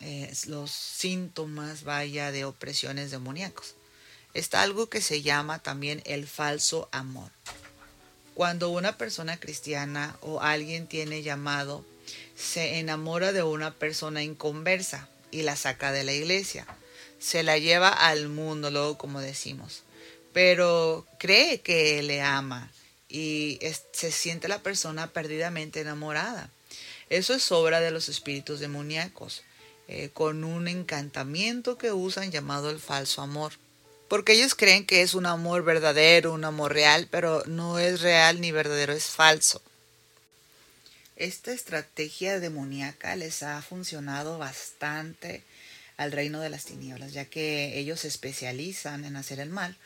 eh, 0.00 0.32
los 0.46 0.70
síntomas, 0.70 1.84
vaya, 1.84 2.32
de 2.32 2.44
opresiones 2.44 3.10
demoníacos. 3.10 3.76
Está 4.34 4.62
algo 4.62 4.88
que 4.88 5.00
se 5.00 5.22
llama 5.22 5.58
también 5.58 6.02
el 6.04 6.26
falso 6.26 6.88
amor. 6.92 7.30
Cuando 8.34 8.68
una 8.68 8.98
persona 8.98 9.38
cristiana 9.38 10.16
o 10.20 10.42
alguien 10.42 10.86
tiene 10.86 11.22
llamado, 11.22 11.84
se 12.36 12.78
enamora 12.78 13.32
de 13.32 13.42
una 13.42 13.72
persona 13.72 14.22
inconversa 14.22 15.08
y 15.30 15.42
la 15.42 15.56
saca 15.56 15.92
de 15.92 16.04
la 16.04 16.12
iglesia 16.12 16.66
se 17.22 17.42
la 17.42 17.58
lleva 17.58 17.88
al 17.88 18.28
mundo, 18.28 18.70
luego 18.70 18.98
como 18.98 19.20
decimos, 19.20 19.84
pero 20.32 21.06
cree 21.18 21.60
que 21.60 22.02
le 22.02 22.20
ama 22.20 22.70
y 23.08 23.60
se 23.92 24.10
siente 24.10 24.48
la 24.48 24.62
persona 24.62 25.12
perdidamente 25.12 25.80
enamorada. 25.80 26.50
Eso 27.10 27.34
es 27.34 27.52
obra 27.52 27.80
de 27.80 27.90
los 27.90 28.08
espíritus 28.08 28.58
demoníacos, 28.58 29.42
eh, 29.86 30.10
con 30.12 30.44
un 30.44 30.66
encantamiento 30.66 31.78
que 31.78 31.92
usan 31.92 32.30
llamado 32.30 32.70
el 32.70 32.80
falso 32.80 33.22
amor. 33.22 33.52
Porque 34.08 34.32
ellos 34.32 34.54
creen 34.54 34.84
que 34.84 35.02
es 35.02 35.14
un 35.14 35.26
amor 35.26 35.62
verdadero, 35.62 36.32
un 36.32 36.44
amor 36.44 36.72
real, 36.72 37.08
pero 37.10 37.42
no 37.46 37.78
es 37.78 38.00
real 38.00 38.40
ni 38.40 38.50
verdadero, 38.50 38.92
es 38.92 39.06
falso. 39.06 39.62
Esta 41.16 41.52
estrategia 41.52 42.40
demoníaca 42.40 43.14
les 43.16 43.42
ha 43.42 43.60
funcionado 43.62 44.38
bastante 44.38 45.44
al 45.96 46.12
reino 46.12 46.40
de 46.40 46.50
las 46.50 46.64
tinieblas, 46.64 47.12
ya 47.12 47.24
que 47.24 47.78
ellos 47.78 48.00
se 48.00 48.08
especializan 48.08 49.04
en 49.04 49.16
hacer 49.16 49.40
el 49.40 49.50
mal. 49.50 49.76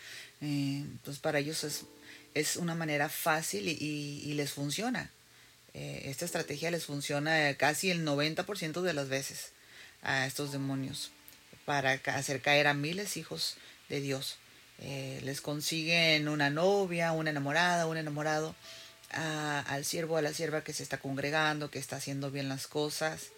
Eh, 0.40 0.84
pues 1.04 1.18
para 1.18 1.38
ellos 1.38 1.64
es, 1.64 1.84
es, 2.34 2.56
una 2.56 2.74
manera 2.74 3.08
fácil 3.08 3.68
y, 3.68 4.32
les 4.34 4.52
funciona. 4.52 5.10
Eh, 5.74 6.02
esta 6.06 6.24
estrategia 6.24 6.70
les 6.70 6.84
funciona 6.84 7.54
casi 7.54 7.90
el 7.90 8.06
90% 8.06 8.82
de 8.82 8.94
las 8.94 9.08
veces 9.08 9.52
a 10.02 10.26
estos 10.26 10.52
demonios 10.52 11.10
para 11.64 11.92
hacer 11.92 12.40
caer 12.40 12.66
a 12.66 12.74
miles 12.74 13.16
hijos 13.16 13.56
de 13.88 14.00
Dios. 14.00 14.36
Eh, 14.78 15.20
les 15.24 15.40
consiguen 15.40 16.28
una 16.28 16.50
novia, 16.50 17.12
una 17.12 17.30
enamorada, 17.30 17.86
un 17.86 17.96
enamorado, 17.96 18.54
al 19.10 19.84
siervo, 19.84 20.16
a 20.16 20.22
la 20.22 20.34
sierva 20.34 20.62
que 20.62 20.72
se 20.72 20.82
está 20.82 20.98
congregando, 20.98 21.70
que 21.70 21.78
está 21.78 21.96
haciendo 21.96 22.30
bien 22.30 22.48
las 22.48 22.66
cosas, 22.66 23.30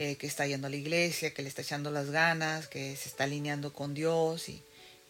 eh, 0.00 0.14
que 0.14 0.28
está 0.28 0.46
yendo 0.46 0.68
a 0.68 0.70
la 0.70 0.76
iglesia, 0.76 1.34
que 1.34 1.42
le 1.42 1.48
está 1.48 1.62
echando 1.62 1.90
las 1.90 2.12
ganas, 2.12 2.68
que 2.68 2.94
se 2.94 3.08
está 3.08 3.24
alineando 3.24 3.72
con 3.72 3.94
Dios 3.94 4.48
y, 4.48 4.62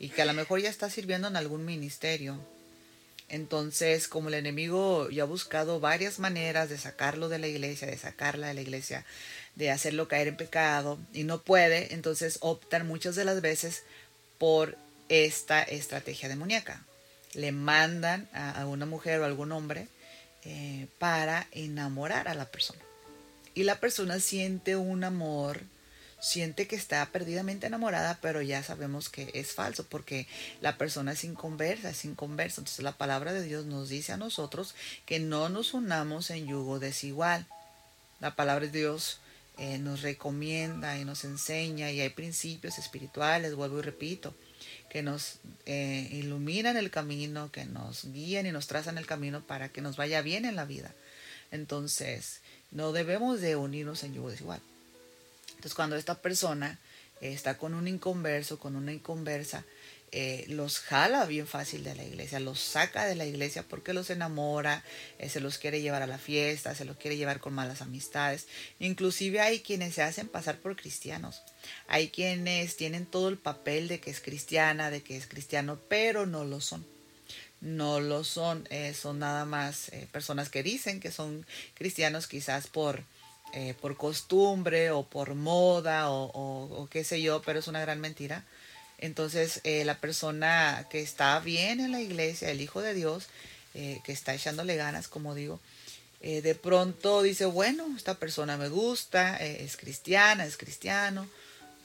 que 0.09 0.23
a 0.23 0.25
lo 0.25 0.33
mejor 0.33 0.63
ya 0.63 0.71
está 0.71 0.89
sirviendo 0.89 1.29
en 1.29 1.37
algún 1.37 1.67
ministerio. 1.67 2.41
Entonces, 3.29 4.09
como 4.09 4.29
el 4.29 4.35
enemigo 4.35 5.11
ya 5.11 5.25
ha 5.25 5.27
buscado 5.27 5.79
varias 5.79 6.19
maneras 6.19 6.71
de 6.71 6.79
sacarlo 6.79 7.29
de 7.29 7.39
la 7.39 7.49
iglesia, 7.49 7.87
de 7.87 7.99
sacarla 7.99 8.47
de 8.47 8.55
la 8.55 8.63
iglesia, 8.63 9.05
de 9.57 9.71
hacerlo 9.71 10.09
caer 10.09 10.29
en 10.29 10.39
pecado 10.39 10.99
y 11.13 11.25
no 11.25 11.43
puede, 11.43 11.93
entonces 11.93 12.39
optan 12.41 12.87
muchas 12.87 13.15
de 13.15 13.27
las 13.27 13.43
veces 13.43 13.83
por 14.39 14.79
esta 15.11 15.63
estrategia 15.65 16.31
demoníaca. 16.31 16.83
Le 17.35 17.53
mandan 17.53 18.27
a, 18.33 18.65
una 18.65 18.87
mujer 18.87 19.21
o 19.21 19.25
a 19.25 19.27
algún 19.27 19.53
hombre 19.53 19.87
eh, 20.45 20.87
para 20.99 21.47
enamorar 21.53 22.27
a 22.27 22.35
la 22.35 22.47
persona 22.47 22.88
y 23.59 23.65
la 23.65 23.81
persona 23.81 24.21
siente 24.21 24.77
un 24.77 25.03
amor, 25.03 25.63
siente 26.21 26.69
que 26.69 26.77
está 26.77 27.05
perdidamente 27.07 27.67
enamorada, 27.67 28.21
pero 28.23 28.41
ya 28.41 28.63
sabemos 28.63 29.09
que 29.09 29.33
es 29.35 29.53
falso 29.53 29.85
porque 29.85 30.29
la 30.61 30.79
persona 30.79 31.11
es 31.11 31.25
inconversa, 31.25 31.91
es 31.91 32.05
inconversa. 32.05 32.61
Entonces 32.61 32.85
la 32.85 32.97
palabra 32.97 33.33
de 33.33 33.43
Dios 33.43 33.67
nos 33.67 33.89
dice 33.89 34.13
a 34.13 34.17
nosotros 34.17 34.77
que 35.07 35.19
no 35.19 35.49
nos 35.49 35.75
unamos 35.75 36.31
en 36.31 36.47
yugo 36.47 36.79
desigual. 36.79 37.49
La 38.21 38.37
palabra 38.37 38.67
de 38.67 38.79
Dios 38.79 39.19
eh, 39.59 39.79
nos 39.79 40.03
recomienda 40.03 40.97
y 40.97 41.05
nos 41.05 41.25
enseña 41.25 41.91
y 41.91 42.01
hay 42.01 42.11
principios 42.11 42.79
espirituales, 42.79 43.57
vuelvo 43.57 43.81
y 43.81 43.83
repito, 43.83 44.37
que 44.89 45.03
nos 45.03 45.41
eh, 45.67 46.09
iluminan 46.13 46.77
el 46.77 46.93
camino, 46.93 47.51
que 47.51 47.65
nos 47.65 48.05
guían 48.13 48.47
y 48.47 48.53
nos 48.53 48.69
trazan 48.69 48.99
el 48.99 49.07
camino 49.07 49.45
para 49.45 49.69
que 49.71 49.81
nos 49.81 49.97
vaya 49.97 50.23
bien 50.23 50.45
en 50.45 50.55
la 50.55 50.65
vida. 50.65 50.95
Entonces, 51.51 52.41
no 52.71 52.93
debemos 52.93 53.41
de 53.41 53.57
unirnos 53.57 54.03
en 54.05 54.15
yugo 54.15 54.31
desigual. 54.31 54.61
Entonces 55.51 55.75
cuando 55.75 55.97
esta 55.97 56.17
persona 56.17 56.79
está 57.21 57.59
con 57.59 57.75
un 57.75 57.89
inconverso, 57.89 58.59
con 58.59 58.77
una 58.77 58.93
inconversa, 58.93 59.65
eh, 60.11 60.47
los 60.49 60.79
jala 60.79 61.27
bien 61.27 61.47
fácil 61.47 61.85
de 61.85 61.95
la 61.95 62.05
iglesia, 62.05 62.41
los 62.41 62.61
saca 62.61 63.05
de 63.05 63.15
la 63.15 63.27
iglesia 63.27 63.63
porque 63.69 63.93
los 63.93 64.09
enamora, 64.09 64.83
eh, 65.19 65.29
se 65.29 65.41
los 65.41 65.59
quiere 65.59 65.83
llevar 65.83 66.03
a 66.03 66.07
la 66.07 66.19
fiesta, 66.19 66.75
se 66.75 66.87
los 66.87 66.97
quiere 66.97 67.17
llevar 67.17 67.41
con 67.41 67.53
malas 67.53 67.83
amistades. 67.83 68.47
Inclusive 68.79 69.41
hay 69.41 69.61
quienes 69.61 69.95
se 69.95 70.03
hacen 70.03 70.29
pasar 70.29 70.59
por 70.61 70.77
cristianos. 70.77 71.43
Hay 71.89 72.09
quienes 72.09 72.77
tienen 72.77 73.05
todo 73.05 73.29
el 73.29 73.37
papel 73.37 73.89
de 73.89 74.01
que 74.01 74.11
es 74.11 74.21
cristiana, 74.21 74.91
de 74.91 75.03
que 75.03 75.17
es 75.17 75.27
cristiano, 75.27 75.79
pero 75.89 76.25
no 76.25 76.45
lo 76.45 76.61
son 76.61 76.98
no 77.61 78.01
lo 78.01 78.25
son, 78.25 78.67
eh, 78.71 78.95
son 78.95 79.19
nada 79.19 79.45
más 79.45 79.89
eh, 79.91 80.09
personas 80.13 80.49
que 80.49 80.63
dicen 80.63 81.01
que 81.01 81.11
son 81.11 81.45
cristianos 81.75 82.27
quizás 82.27 82.69
por, 82.69 83.03
eh, 83.53 83.75
por 83.81 83.97
costumbre 83.97 84.91
o 84.91 85.05
por 85.05 85.35
moda 85.35 86.11
o, 86.11 86.31
o, 86.33 86.89
qué 86.89 87.05
sé 87.05 87.21
yo, 87.21 87.43
pero 87.43 87.59
es 87.59 87.69
una 87.69 87.81
gran 87.81 88.01
mentira. 88.01 88.45
Entonces 88.99 89.61
la 89.65 90.01
persona 90.01 90.87
que 90.91 91.01
está 91.01 91.39
bien 91.39 91.79
en 91.79 91.93
la 91.93 92.01
iglesia, 92.01 92.51
el 92.51 92.61
Hijo 92.61 92.81
de 92.81 92.95
Dios, 92.95 93.29
que 93.73 94.11
está 94.13 94.35
echándole 94.35 94.75
ganas, 94.75 95.07
como 95.07 95.37
digo, 95.37 95.61
de 96.21 96.57
pronto 96.57 97.23
dice, 97.23 97.45
bueno, 97.45 97.87
esta 97.97 98.15
persona 98.15 98.57
me 98.57 98.69
gusta, 98.69 99.37
es 99.37 99.77
cristiana, 99.77 100.47
es 100.47 100.57
cristiano, 100.57 101.29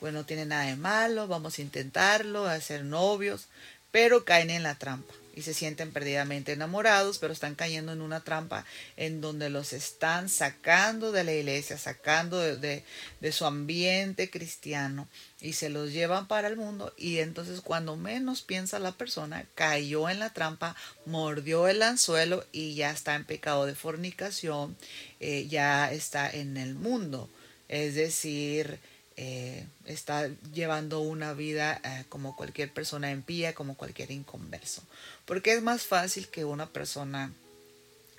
bueno, 0.01 0.21
no 0.21 0.25
tiene 0.25 0.47
nada 0.47 0.65
de 0.65 0.75
malo, 0.75 1.27
vamos 1.27 1.59
a 1.59 1.62
intentarlo, 1.62 2.47
a 2.47 2.59
ser 2.62 2.83
novios, 2.83 3.45
pero 3.91 4.25
caen 4.25 4.49
en 4.49 4.63
la 4.63 4.73
trampa 4.73 5.13
y 5.36 5.41
se 5.41 5.54
sienten 5.54 5.91
perdidamente 5.91 6.54
enamorados, 6.54 7.17
pero 7.17 7.34
están 7.34 7.56
cayendo 7.56 7.91
en 7.91 8.02
una 8.02 8.24
trampa 8.24 8.65
en 8.98 9.19
donde 9.19 9.50
los 9.50 9.74
están 9.74 10.30
sacando 10.30 11.12
de 11.12 11.24
la 11.24 11.34
iglesia, 11.34 11.78
sacando 11.78 12.39
de, 12.39 12.84
su 13.32 13.46
ambiente 13.46 14.30
cristiano 14.30 15.08
y 15.41 15.54
se 15.54 15.69
los 15.69 15.91
llevan 15.91 16.28
para 16.28 16.48
el 16.48 16.56
mundo 16.56 16.93
y 16.98 17.17
entonces 17.17 17.62
cuando 17.62 17.96
menos 17.96 18.41
piensa 18.41 18.80
la 18.80 18.91
persona, 18.91 19.46
cayó 19.56 20.10
en 20.10 20.19
la 20.19 20.32
trampa, 20.32 20.76
mordió 21.06 21.67
el 21.67 21.82
anzuelo 21.82 22.46
y 22.52 22.76
ya 22.76 22.91
está 22.91 23.15
en 23.15 23.26
pecado 23.26 23.65
de 23.65 23.76
fornicación, 23.76 24.78
eh, 25.19 25.48
ya 25.48 25.91
está 25.91 26.30
en 26.30 26.58
el 26.58 26.76
mundo. 26.76 27.30
Es 27.69 27.96
decir, 27.96 28.80
eh, 29.15 29.67
está 29.86 30.28
llevando 30.54 31.00
una 31.02 31.34
vida 31.34 31.80
eh, 31.84 32.04
como 32.10 32.36
cualquier 32.36 32.74
persona 32.74 33.12
empía, 33.12 33.54
como 33.54 33.76
cualquier 33.76 34.10
inconverso. 34.12 34.82
Porque 35.25 35.53
es 35.53 35.62
más 35.62 35.83
fácil 35.83 36.27
que 36.27 36.45
una 36.45 36.67
persona 36.67 37.31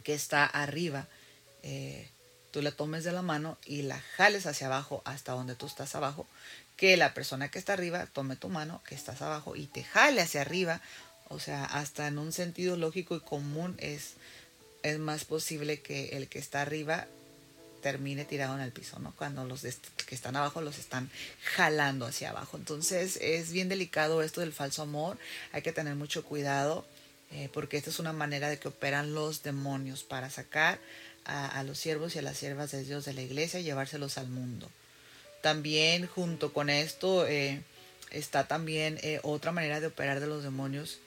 que 0.02 0.14
está 0.14 0.44
arriba, 0.46 1.06
eh, 1.62 2.08
tú 2.50 2.62
la 2.62 2.72
tomes 2.72 3.04
de 3.04 3.12
la 3.12 3.22
mano 3.22 3.58
y 3.66 3.82
la 3.82 4.00
jales 4.16 4.46
hacia 4.46 4.68
abajo 4.68 5.02
hasta 5.04 5.32
donde 5.32 5.54
tú 5.54 5.66
estás 5.66 5.94
abajo, 5.94 6.26
que 6.76 6.96
la 6.96 7.14
persona 7.14 7.50
que 7.50 7.58
está 7.58 7.72
arriba 7.72 8.06
tome 8.06 8.36
tu 8.36 8.48
mano 8.48 8.82
que 8.86 8.94
estás 8.94 9.22
abajo 9.22 9.56
y 9.56 9.66
te 9.66 9.84
jale 9.84 10.20
hacia 10.20 10.40
arriba. 10.40 10.80
O 11.28 11.40
sea, 11.40 11.64
hasta 11.64 12.06
en 12.06 12.18
un 12.18 12.32
sentido 12.32 12.76
lógico 12.76 13.16
y 13.16 13.20
común 13.20 13.74
es, 13.78 14.14
es 14.82 14.98
más 14.98 15.24
posible 15.24 15.80
que 15.80 16.16
el 16.16 16.28
que 16.28 16.38
está 16.38 16.62
arriba 16.62 17.06
termine 17.82 18.24
tirado 18.24 18.54
en 18.54 18.60
el 18.60 18.72
piso, 18.72 18.98
¿no? 18.98 19.12
Cuando 19.16 19.44
los 19.44 19.60
que 19.60 20.14
están 20.14 20.36
abajo 20.36 20.62
los 20.62 20.78
están 20.78 21.10
jalando 21.42 22.06
hacia 22.06 22.30
abajo. 22.30 22.56
Entonces 22.56 23.18
es 23.20 23.52
bien 23.52 23.68
delicado 23.68 24.22
esto 24.22 24.40
del 24.40 24.52
falso 24.52 24.82
amor, 24.82 25.18
hay 25.52 25.62
que 25.62 25.72
tener 25.72 25.94
mucho 25.94 26.24
cuidado 26.24 26.86
eh, 27.30 27.48
porque 27.52 27.76
esta 27.76 27.90
es 27.90 27.98
una 27.98 28.12
manera 28.12 28.48
de 28.48 28.58
que 28.58 28.68
operan 28.68 29.14
los 29.14 29.42
demonios 29.42 30.04
para 30.04 30.30
sacar 30.30 30.78
a, 31.24 31.62
los 31.62 31.78
siervos 31.78 32.14
y 32.14 32.18
a 32.18 32.22
las 32.22 32.36
siervas 32.36 32.70
de 32.70 32.84
Dios 32.84 33.04
de 33.06 33.14
la 33.14 33.22
iglesia 33.22 33.60
y 33.60 33.64
llevárselos 33.64 34.18
al 34.18 34.28
mundo. 34.28 34.70
También 35.40 36.06
junto 36.06 36.52
con 36.52 36.70
esto 36.70 37.26
eh, 37.26 37.62
está 38.10 38.46
también 38.46 38.98
eh, 39.02 39.20
otra 39.22 39.52
manera 39.52 39.80
de 39.80 39.86
operar 39.86 40.20
de 40.20 40.26
los 40.26 40.42
demonios 40.42 40.98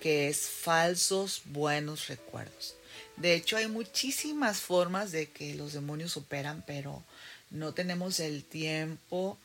que 0.00 0.28
es 0.28 0.48
falsos 0.48 1.42
buenos 1.44 2.08
recuerdos. 2.08 2.74
De 3.16 3.34
hecho, 3.34 3.58
hay 3.58 3.68
muchísimas 3.68 4.60
formas 4.60 5.12
de 5.12 5.30
que 5.30 5.54
los 5.54 5.74
demonios 5.74 6.16
operan, 6.16 6.64
pero 6.66 7.02
no 7.50 7.74
tenemos 7.74 8.18
el 8.18 8.44
tiempo 8.44 9.38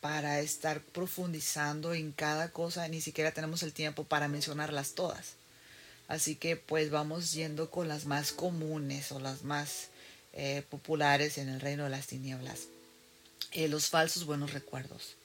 para 0.00 0.40
estar 0.40 0.80
profundizando 0.80 1.94
en 1.94 2.10
cada 2.10 2.50
cosa, 2.50 2.88
ni 2.88 3.00
siquiera 3.00 3.30
tenemos 3.30 3.62
el 3.62 3.72
tiempo 3.72 4.02
para 4.02 4.26
mencionarlas 4.26 4.94
todas. 4.94 5.36
Así 6.08 6.36
que 6.36 6.56
pues 6.56 6.90
vamos 6.90 7.32
yendo 7.32 7.70
con 7.70 7.88
las 7.88 8.04
más 8.06 8.32
comunes 8.32 9.12
o 9.12 9.20
las 9.20 9.44
más 9.44 9.88
eh, 10.34 10.62
populares 10.70 11.38
en 11.38 11.48
el 11.48 11.60
reino 11.60 11.84
de 11.84 11.90
las 11.90 12.06
tinieblas. 12.06 12.68
Eh, 13.52 13.68
los 13.68 13.88
falsos 13.88 14.24
buenos 14.24 14.52
recuerdos. 14.52 15.16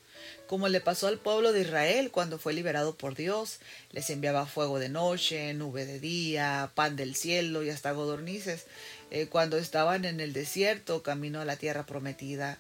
como 0.47 0.67
le 0.67 0.81
pasó 0.81 1.07
al 1.07 1.19
pueblo 1.19 1.53
de 1.53 1.61
Israel 1.61 2.11
cuando 2.11 2.39
fue 2.39 2.53
liberado 2.53 2.95
por 2.95 3.15
Dios. 3.15 3.59
Les 3.91 4.09
enviaba 4.09 4.45
fuego 4.45 4.79
de 4.79 4.89
noche, 4.89 5.53
nube 5.53 5.85
de 5.85 5.99
día, 5.99 6.71
pan 6.75 6.95
del 6.95 7.15
cielo 7.15 7.63
y 7.63 7.69
hasta 7.69 7.91
godornices. 7.91 8.65
Eh, 9.11 9.27
cuando 9.27 9.57
estaban 9.57 10.05
en 10.05 10.19
el 10.19 10.33
desierto, 10.33 11.03
camino 11.03 11.39
a 11.39 11.45
la 11.45 11.55
tierra 11.57 11.85
prometida. 11.85 12.59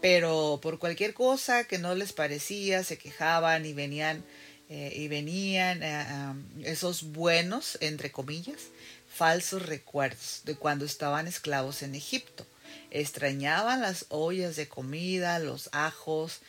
Pero 0.00 0.60
por 0.62 0.78
cualquier 0.78 1.14
cosa 1.14 1.64
que 1.64 1.78
no 1.78 1.94
les 1.94 2.12
parecía, 2.12 2.84
se 2.84 2.98
quejaban 2.98 3.66
y 3.66 3.72
venían, 3.72 4.24
eh, 4.70 4.92
y 4.94 5.08
venían 5.08 5.82
eh, 5.82 6.34
esos 6.64 7.12
buenos, 7.12 7.78
entre 7.80 8.12
comillas, 8.12 8.60
falsos 9.08 9.64
recuerdos 9.64 10.42
de 10.44 10.56
cuando 10.56 10.84
estaban 10.84 11.26
esclavos 11.26 11.82
en 11.82 11.94
Egipto. 11.94 12.46
Extrañaban 12.90 13.80
las 13.80 14.06
ollas 14.10 14.56
de 14.56 14.68
comida, 14.68 15.38
los 15.38 15.70
ajos, 15.72 16.40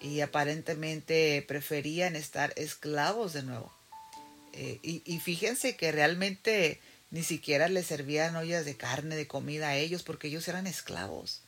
y 0.00 0.20
aparentemente 0.20 1.44
preferían 1.46 2.16
estar 2.16 2.52
esclavos 2.56 3.32
de 3.32 3.42
nuevo. 3.42 3.72
y, 4.52 5.02
y, 5.04 5.20
fíjense 5.20 5.76
que 5.76 5.92
realmente 5.92 6.80
ni 7.10 7.22
siquiera 7.22 7.68
les 7.68 7.86
servían 7.86 8.34
ollas 8.34 8.64
de 8.64 8.76
carne, 8.76 9.14
de 9.14 9.28
comida 9.28 9.68
a 9.68 9.76
ellos, 9.76 10.02
porque 10.02 10.28
ellos 10.28 10.48
eran 10.48 10.66
esclavos. 10.66 11.42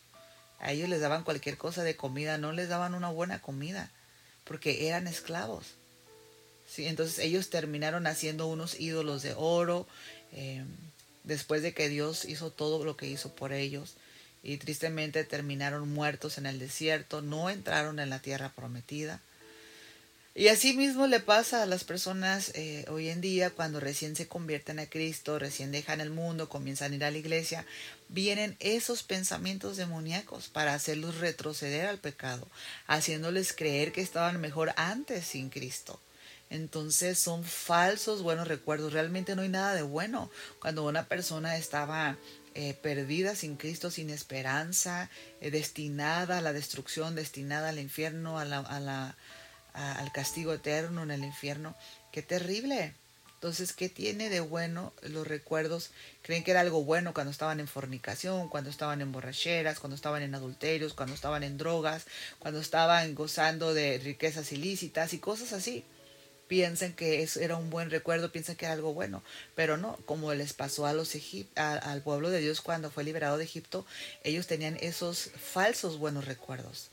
A 0.60 0.72
ellos 0.72 0.88
les 0.88 1.00
daban 1.00 1.24
cualquier 1.24 1.56
cosa 1.56 1.82
de 1.82 1.96
comida, 1.96 2.38
no 2.38 2.52
les 2.52 2.68
daban 2.68 2.94
una 2.94 3.08
buena 3.08 3.40
comida, 3.40 3.90
porque 4.44 4.88
eran 4.88 5.08
esclavos. 5.08 5.74
Entonces 6.78 7.18
ellos 7.18 7.50
terminaron 7.50 8.06
haciendo 8.06 8.46
unos 8.46 8.78
ídolos 8.78 9.22
de 9.22 9.34
oro, 9.36 9.86
eh, 10.32 10.64
después 11.24 11.62
de 11.62 11.74
que 11.74 11.88
Dios 11.88 12.24
hizo 12.24 12.50
todo 12.50 12.84
lo 12.84 12.96
que 12.96 13.06
hizo 13.06 13.34
por 13.34 13.52
ellos, 13.52 13.94
y 14.42 14.56
tristemente 14.56 15.24
terminaron 15.24 15.88
muertos 15.88 16.38
en 16.38 16.46
el 16.46 16.58
desierto, 16.58 17.20
no 17.22 17.50
entraron 17.50 17.98
en 17.98 18.10
la 18.10 18.20
tierra 18.20 18.52
prometida. 18.54 19.20
Y 20.34 20.46
así 20.46 20.74
mismo 20.74 21.08
le 21.08 21.18
pasa 21.18 21.62
a 21.62 21.66
las 21.66 21.82
personas 21.82 22.52
eh, 22.54 22.84
hoy 22.88 23.08
en 23.08 23.20
día 23.20 23.50
cuando 23.50 23.80
recién 23.80 24.14
se 24.14 24.28
convierten 24.28 24.78
a 24.78 24.86
Cristo, 24.86 25.40
recién 25.40 25.72
dejan 25.72 26.00
el 26.00 26.10
mundo, 26.10 26.48
comienzan 26.48 26.92
a 26.92 26.96
ir 26.96 27.04
a 27.04 27.10
la 27.10 27.18
iglesia, 27.18 27.66
vienen 28.08 28.56
esos 28.60 29.02
pensamientos 29.02 29.76
demoníacos 29.76 30.48
para 30.48 30.72
hacerlos 30.72 31.18
retroceder 31.18 31.86
al 31.86 31.98
pecado, 31.98 32.46
haciéndoles 32.86 33.52
creer 33.52 33.90
que 33.90 34.02
estaban 34.02 34.40
mejor 34.40 34.72
antes 34.76 35.26
sin 35.26 35.50
Cristo. 35.50 36.00
Entonces 36.50 37.18
son 37.18 37.44
falsos 37.44 38.22
buenos 38.22 38.48
recuerdos. 38.48 38.92
Realmente 38.92 39.34
no 39.34 39.42
hay 39.42 39.48
nada 39.48 39.74
de 39.74 39.82
bueno 39.82 40.30
cuando 40.60 40.84
una 40.84 41.06
persona 41.06 41.56
estaba 41.56 42.16
eh, 42.54 42.74
perdida 42.74 43.34
sin 43.36 43.56
Cristo, 43.56 43.90
sin 43.90 44.10
esperanza, 44.10 45.08
eh, 45.40 45.50
destinada 45.50 46.38
a 46.38 46.42
la 46.42 46.52
destrucción, 46.52 47.14
destinada 47.14 47.70
al 47.70 47.78
infierno, 47.78 48.38
a 48.38 48.44
la 48.44 49.16
al 49.72 50.12
castigo 50.12 50.52
eterno 50.52 51.02
en 51.02 51.10
el 51.10 51.24
infierno. 51.24 51.76
Qué 52.12 52.22
terrible. 52.22 52.94
Entonces, 53.34 53.72
¿qué 53.72 53.88
tiene 53.88 54.28
de 54.28 54.40
bueno 54.40 54.92
los 55.02 55.26
recuerdos? 55.26 55.92
Creen 56.22 56.44
que 56.44 56.50
era 56.50 56.60
algo 56.60 56.84
bueno 56.84 57.14
cuando 57.14 57.30
estaban 57.30 57.58
en 57.58 57.68
fornicación, 57.68 58.50
cuando 58.50 58.68
estaban 58.68 59.00
en 59.00 59.12
borracheras, 59.12 59.80
cuando 59.80 59.96
estaban 59.96 60.22
en 60.22 60.34
adulterios, 60.34 60.92
cuando 60.92 61.14
estaban 61.14 61.42
en 61.42 61.56
drogas, 61.56 62.06
cuando 62.38 62.60
estaban 62.60 63.14
gozando 63.14 63.72
de 63.72 63.98
riquezas 63.98 64.52
ilícitas 64.52 65.14
y 65.14 65.20
cosas 65.20 65.54
así. 65.54 65.84
Piensan 66.50 66.94
que 66.94 67.22
eso 67.22 67.38
era 67.38 67.54
un 67.54 67.70
buen 67.70 67.90
recuerdo, 67.90 68.32
piensan 68.32 68.56
que 68.56 68.64
era 68.64 68.74
algo 68.74 68.92
bueno, 68.92 69.22
pero 69.54 69.76
no, 69.76 69.96
como 70.04 70.34
les 70.34 70.52
pasó 70.52 70.84
a 70.84 70.92
los 70.92 71.16
al 71.54 72.02
pueblo 72.02 72.28
de 72.28 72.40
Dios 72.40 72.60
cuando 72.60 72.90
fue 72.90 73.04
liberado 73.04 73.38
de 73.38 73.44
Egipto, 73.44 73.86
ellos 74.24 74.48
tenían 74.48 74.76
esos 74.80 75.30
falsos 75.36 75.96
buenos 75.98 76.24
recuerdos. 76.24 76.90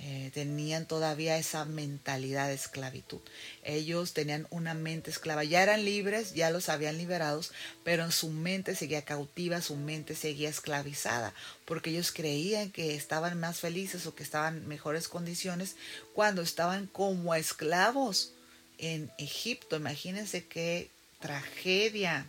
Eh, 0.00 0.32
tenían 0.34 0.84
todavía 0.84 1.38
esa 1.38 1.64
mentalidad 1.64 2.48
de 2.48 2.54
esclavitud. 2.54 3.20
Ellos 3.62 4.14
tenían 4.14 4.48
una 4.50 4.74
mente 4.74 5.12
esclava, 5.12 5.44
ya 5.44 5.62
eran 5.62 5.84
libres, 5.84 6.34
ya 6.34 6.50
los 6.50 6.68
habían 6.68 6.98
liberados, 6.98 7.52
pero 7.84 8.02
en 8.02 8.10
su 8.10 8.30
mente 8.30 8.74
seguía 8.74 9.02
cautiva, 9.02 9.60
su 9.60 9.76
mente 9.76 10.16
seguía 10.16 10.48
esclavizada, 10.48 11.34
porque 11.64 11.90
ellos 11.90 12.10
creían 12.10 12.72
que 12.72 12.96
estaban 12.96 13.38
más 13.38 13.60
felices 13.60 14.06
o 14.06 14.16
que 14.16 14.24
estaban 14.24 14.56
en 14.56 14.66
mejores 14.66 15.06
condiciones 15.06 15.76
cuando 16.14 16.42
estaban 16.42 16.88
como 16.88 17.32
esclavos 17.36 18.32
en 18.78 19.10
Egipto. 19.18 19.76
Imagínense 19.76 20.46
qué 20.46 20.90
tragedia. 21.20 22.26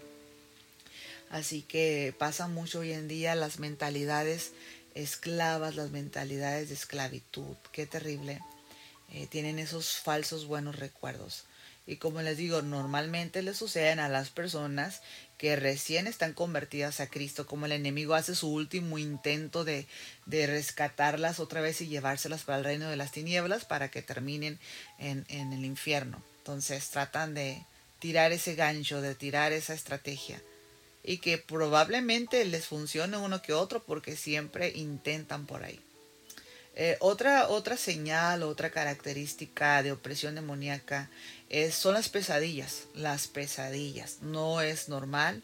Así 1.29 1.61
que 1.61 2.13
pasa 2.17 2.47
mucho 2.47 2.79
hoy 2.79 2.91
en 2.91 3.07
día 3.07 3.35
las 3.35 3.59
mentalidades 3.59 4.51
esclavas, 4.95 5.75
las 5.75 5.91
mentalidades 5.91 6.69
de 6.69 6.75
esclavitud, 6.75 7.55
qué 7.71 7.85
terrible. 7.85 8.41
Eh, 9.11 9.27
tienen 9.27 9.59
esos 9.59 9.97
falsos 9.97 10.45
buenos 10.45 10.77
recuerdos. 10.77 11.45
Y 11.87 11.97
como 11.97 12.21
les 12.21 12.37
digo, 12.37 12.61
normalmente 12.61 13.41
le 13.41 13.55
suceden 13.55 13.99
a 13.99 14.09
las 14.09 14.29
personas 14.29 15.01
que 15.39 15.55
recién 15.55 16.05
están 16.05 16.33
convertidas 16.33 16.99
a 16.99 17.07
Cristo, 17.07 17.47
como 17.47 17.65
el 17.65 17.71
enemigo 17.71 18.13
hace 18.13 18.35
su 18.35 18.53
último 18.53 18.99
intento 18.99 19.63
de, 19.63 19.87
de 20.27 20.45
rescatarlas 20.45 21.39
otra 21.39 21.61
vez 21.61 21.81
y 21.81 21.87
llevárselas 21.87 22.43
para 22.43 22.59
el 22.59 22.65
reino 22.65 22.89
de 22.89 22.95
las 22.95 23.11
tinieblas 23.11 23.65
para 23.65 23.89
que 23.89 24.03
terminen 24.03 24.59
en, 24.99 25.25
en 25.29 25.51
el 25.53 25.65
infierno. 25.65 26.21
Entonces 26.39 26.89
tratan 26.89 27.33
de 27.33 27.63
tirar 27.99 28.31
ese 28.31 28.55
gancho, 28.55 29.01
de 29.01 29.15
tirar 29.15 29.53
esa 29.53 29.73
estrategia 29.73 30.41
y 31.03 31.19
que 31.19 31.37
probablemente 31.37 32.43
les 32.45 32.65
funcione 32.65 33.17
uno 33.17 33.41
que 33.41 33.53
otro 33.53 33.83
porque 33.83 34.15
siempre 34.15 34.71
intentan 34.75 35.45
por 35.45 35.63
ahí. 35.63 35.79
Eh, 36.75 36.97
otra, 36.99 37.49
otra 37.49 37.77
señal, 37.77 38.43
otra 38.43 38.69
característica 38.69 39.83
de 39.83 39.91
opresión 39.91 40.35
demoníaca 40.35 41.09
es, 41.49 41.75
son 41.75 41.93
las 41.93 42.09
pesadillas. 42.09 42.83
Las 42.93 43.27
pesadillas. 43.27 44.19
No 44.21 44.61
es 44.61 44.87
normal 44.87 45.43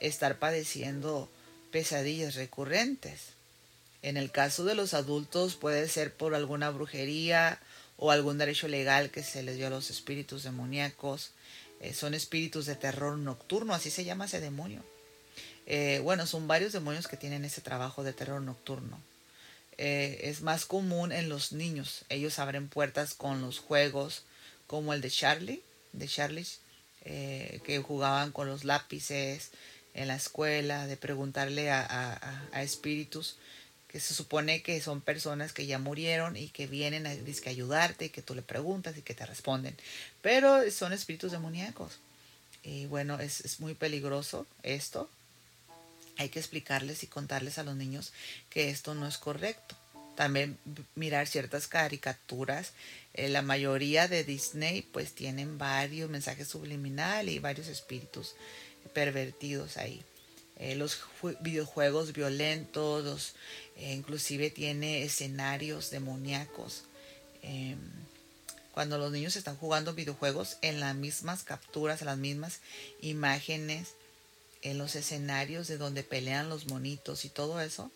estar 0.00 0.38
padeciendo 0.38 1.30
pesadillas 1.70 2.34
recurrentes. 2.34 3.34
En 4.02 4.18
el 4.18 4.30
caso 4.30 4.64
de 4.64 4.74
los 4.74 4.92
adultos 4.92 5.54
puede 5.54 5.88
ser 5.88 6.12
por 6.12 6.34
alguna 6.34 6.70
brujería 6.70 7.58
o 7.96 8.10
algún 8.10 8.38
derecho 8.38 8.68
legal 8.68 9.10
que 9.10 9.22
se 9.22 9.42
les 9.42 9.56
dio 9.56 9.66
a 9.66 9.70
los 9.70 9.90
espíritus 9.90 10.42
demoníacos. 10.42 11.30
Eh, 11.80 11.94
son 11.94 12.14
espíritus 12.14 12.66
de 12.66 12.76
terror 12.76 13.16
nocturno, 13.18 13.74
así 13.74 13.90
se 13.90 14.04
llama 14.04 14.26
ese 14.26 14.40
demonio. 14.40 14.82
Eh, 15.66 16.00
bueno, 16.02 16.26
son 16.26 16.46
varios 16.46 16.72
demonios 16.72 17.08
que 17.08 17.16
tienen 17.16 17.44
ese 17.44 17.60
trabajo 17.60 18.02
de 18.02 18.12
terror 18.12 18.40
nocturno. 18.40 19.00
Eh, 19.76 20.20
es 20.22 20.42
más 20.42 20.66
común 20.66 21.12
en 21.12 21.28
los 21.28 21.52
niños. 21.52 22.04
Ellos 22.08 22.38
abren 22.38 22.68
puertas 22.68 23.14
con 23.14 23.40
los 23.40 23.58
juegos 23.58 24.22
como 24.66 24.94
el 24.94 25.00
de 25.00 25.10
Charlie, 25.10 25.62
de 25.92 26.08
Charlie, 26.08 26.46
que 27.04 27.82
jugaban 27.86 28.32
con 28.32 28.48
los 28.48 28.64
lápices 28.64 29.50
en 29.94 30.08
la 30.08 30.16
escuela, 30.16 30.86
de 30.86 30.96
preguntarle 30.96 31.70
a, 31.70 32.48
espíritus 32.54 33.36
que 33.94 34.00
se 34.00 34.12
supone 34.12 34.60
que 34.60 34.80
son 34.80 35.00
personas 35.00 35.52
que 35.52 35.66
ya 35.66 35.78
murieron 35.78 36.36
y 36.36 36.48
que 36.48 36.66
vienen 36.66 37.06
a, 37.06 37.10
ayudarte 37.46 38.06
y 38.06 38.08
que 38.08 38.22
tú 38.22 38.34
le 38.34 38.42
preguntas 38.42 38.98
y 38.98 39.02
que 39.02 39.14
te 39.14 39.24
responden. 39.24 39.76
Pero 40.20 40.68
son 40.72 40.92
espíritus 40.92 41.30
demoníacos. 41.30 42.00
Y 42.64 42.86
bueno, 42.86 43.20
es, 43.20 43.42
es 43.42 43.60
muy 43.60 43.74
peligroso 43.74 44.48
esto 44.64 45.08
hay 46.16 46.28
que 46.28 46.40
explicarles 46.40 47.04
y 47.04 47.06
contarles 47.06 47.58
a 47.58 47.62
los 47.62 47.76
niños 47.76 48.12
que 48.50 48.68
esto 48.68 48.96
no 48.96 49.06
es 49.06 49.16
correcto. 49.16 49.76
También 50.16 50.58
mirar 50.96 51.28
ciertas 51.28 51.68
caricaturas. 51.68 52.72
Eh, 53.14 53.28
la 53.28 53.42
mayoría 53.42 54.08
de 54.08 54.24
Disney 54.24 54.82
pues 54.82 55.12
tienen 55.12 55.56
varios 55.56 56.10
mensajes 56.10 56.48
subliminales 56.48 57.32
y 57.32 57.38
varios 57.38 57.68
espíritus 57.68 58.34
pervertidos 58.92 59.76
ahí. 59.76 60.04
Eh, 60.56 60.76
los 60.76 61.00
videojuegos 61.40 62.12
violentos, 62.12 63.34
eh, 63.76 63.92
inclusive 63.92 64.50
tiene 64.50 65.02
escenarios 65.02 65.90
demoníacos. 65.90 66.84
Em, 67.42 67.78
cuando 68.72 68.98
los 68.98 69.12
niños 69.12 69.36
están 69.36 69.56
jugando 69.56 69.94
videojuegos 69.94 70.58
en 70.62 70.80
las 70.80 70.94
mismas 70.94 71.42
capturas, 71.42 72.00
en 72.00 72.06
las 72.06 72.18
mismas 72.18 72.60
imágenes, 73.00 73.94
en 74.62 74.78
los 74.78 74.96
escenarios 74.96 75.68
de 75.68 75.76
donde 75.76 76.02
pelean 76.02 76.48
los 76.48 76.66
monitos 76.66 77.24
y 77.24 77.28
todo 77.28 77.60
eso, 77.60 77.90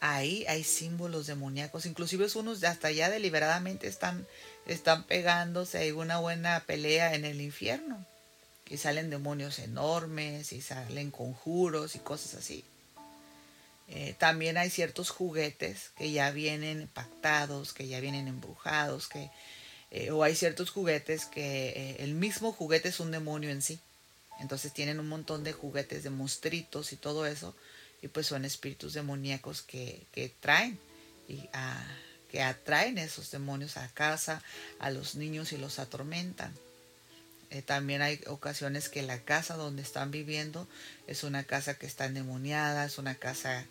ahí 0.00 0.44
hay 0.48 0.64
símbolos 0.64 1.26
demoníacos, 1.26 1.86
inclusive 1.86 2.26
unos 2.34 2.62
hasta 2.64 2.90
ya 2.90 3.10
deliberadamente 3.10 3.86
están, 3.86 4.26
están 4.66 5.04
pegándose, 5.04 5.78
hay 5.78 5.90
una 5.90 6.18
buena 6.18 6.64
pelea 6.66 7.14
en 7.14 7.24
el 7.24 7.40
infierno, 7.40 8.06
y 8.68 8.76
salen 8.76 9.10
demonios 9.10 9.58
enormes, 9.58 10.52
y 10.52 10.60
salen 10.60 11.10
conjuros 11.10 11.94
y 11.94 12.00
cosas 12.00 12.34
así. 12.34 12.64
Eh, 13.88 14.16
también 14.18 14.56
hay 14.56 14.68
ciertos 14.70 15.10
juguetes 15.10 15.90
que 15.96 16.10
ya 16.10 16.30
vienen 16.30 16.88
pactados, 16.92 17.72
que 17.72 17.86
ya 17.86 18.00
vienen 18.00 18.26
embrujados, 18.26 19.06
que, 19.06 19.30
eh, 19.92 20.10
o 20.10 20.24
hay 20.24 20.34
ciertos 20.34 20.70
juguetes 20.70 21.24
que 21.26 21.68
eh, 21.68 21.96
el 22.00 22.14
mismo 22.14 22.52
juguete 22.52 22.88
es 22.88 22.98
un 22.98 23.12
demonio 23.12 23.50
en 23.50 23.62
sí. 23.62 23.78
Entonces 24.40 24.72
tienen 24.72 24.98
un 25.00 25.08
montón 25.08 25.44
de 25.44 25.52
juguetes 25.52 26.02
de 26.02 26.10
monstruitos 26.10 26.92
y 26.92 26.96
todo 26.96 27.26
eso. 27.26 27.54
Y 28.02 28.08
pues 28.08 28.26
son 28.26 28.44
espíritus 28.44 28.92
demoníacos 28.92 29.62
que, 29.62 30.06
traen 30.40 30.78
y 31.28 31.48
que 32.30 32.42
atraen 32.42 32.98
esos 32.98 33.30
demonios 33.30 33.78
a 33.78 33.88
casa, 33.88 34.42
a 34.78 34.90
los 34.90 35.14
niños 35.14 35.52
y 35.52 35.56
los 35.56 35.78
atormentan. 35.78 36.52
Eh, 37.50 37.62
también 37.62 38.02
hay 38.02 38.20
ocasiones 38.26 38.88
que 38.88 39.02
la 39.02 39.20
casa 39.20 39.56
donde 39.56 39.82
están 39.82 40.10
viviendo 40.10 40.66
es 41.06 41.22
una 41.22 41.44
casa 41.44 41.74
que 41.74 41.86
está 41.86 42.06
endemoniada, 42.06 42.84
es 42.84 42.98
una 42.98 43.14
casa 43.14 43.66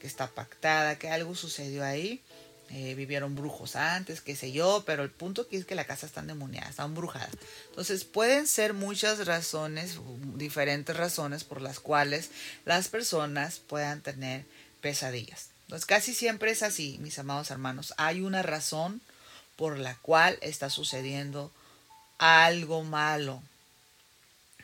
que 0.00 0.06
está 0.06 0.28
pactada, 0.28 0.98
que 0.98 1.10
algo 1.10 1.34
sucedió 1.34 1.84
ahí. 1.84 2.22
Eh, 2.72 2.94
vivieron 2.94 3.34
brujos 3.34 3.74
antes, 3.74 4.20
qué 4.20 4.36
sé 4.36 4.52
yo, 4.52 4.84
pero 4.86 5.02
el 5.02 5.10
punto 5.10 5.42
aquí 5.42 5.56
es 5.56 5.64
que 5.64 5.74
la 5.74 5.86
casa 5.86 6.06
está 6.06 6.20
endemoniada, 6.20 6.70
está 6.70 6.84
embrujada. 6.84 7.28
Entonces 7.70 8.04
pueden 8.04 8.46
ser 8.46 8.74
muchas 8.74 9.26
razones, 9.26 9.98
diferentes 10.36 10.96
razones 10.96 11.42
por 11.42 11.62
las 11.62 11.80
cuales 11.80 12.30
las 12.64 12.86
personas 12.86 13.58
puedan 13.58 14.02
tener 14.02 14.44
pesadillas. 14.80 15.48
Entonces 15.62 15.84
casi 15.84 16.14
siempre 16.14 16.52
es 16.52 16.62
así, 16.62 16.98
mis 17.00 17.18
amados 17.18 17.50
hermanos. 17.50 17.92
Hay 17.96 18.20
una 18.20 18.42
razón 18.42 19.00
por 19.56 19.76
la 19.76 19.96
cual 19.96 20.38
está 20.40 20.70
sucediendo 20.70 21.52
algo 22.20 22.84
malo. 22.84 23.42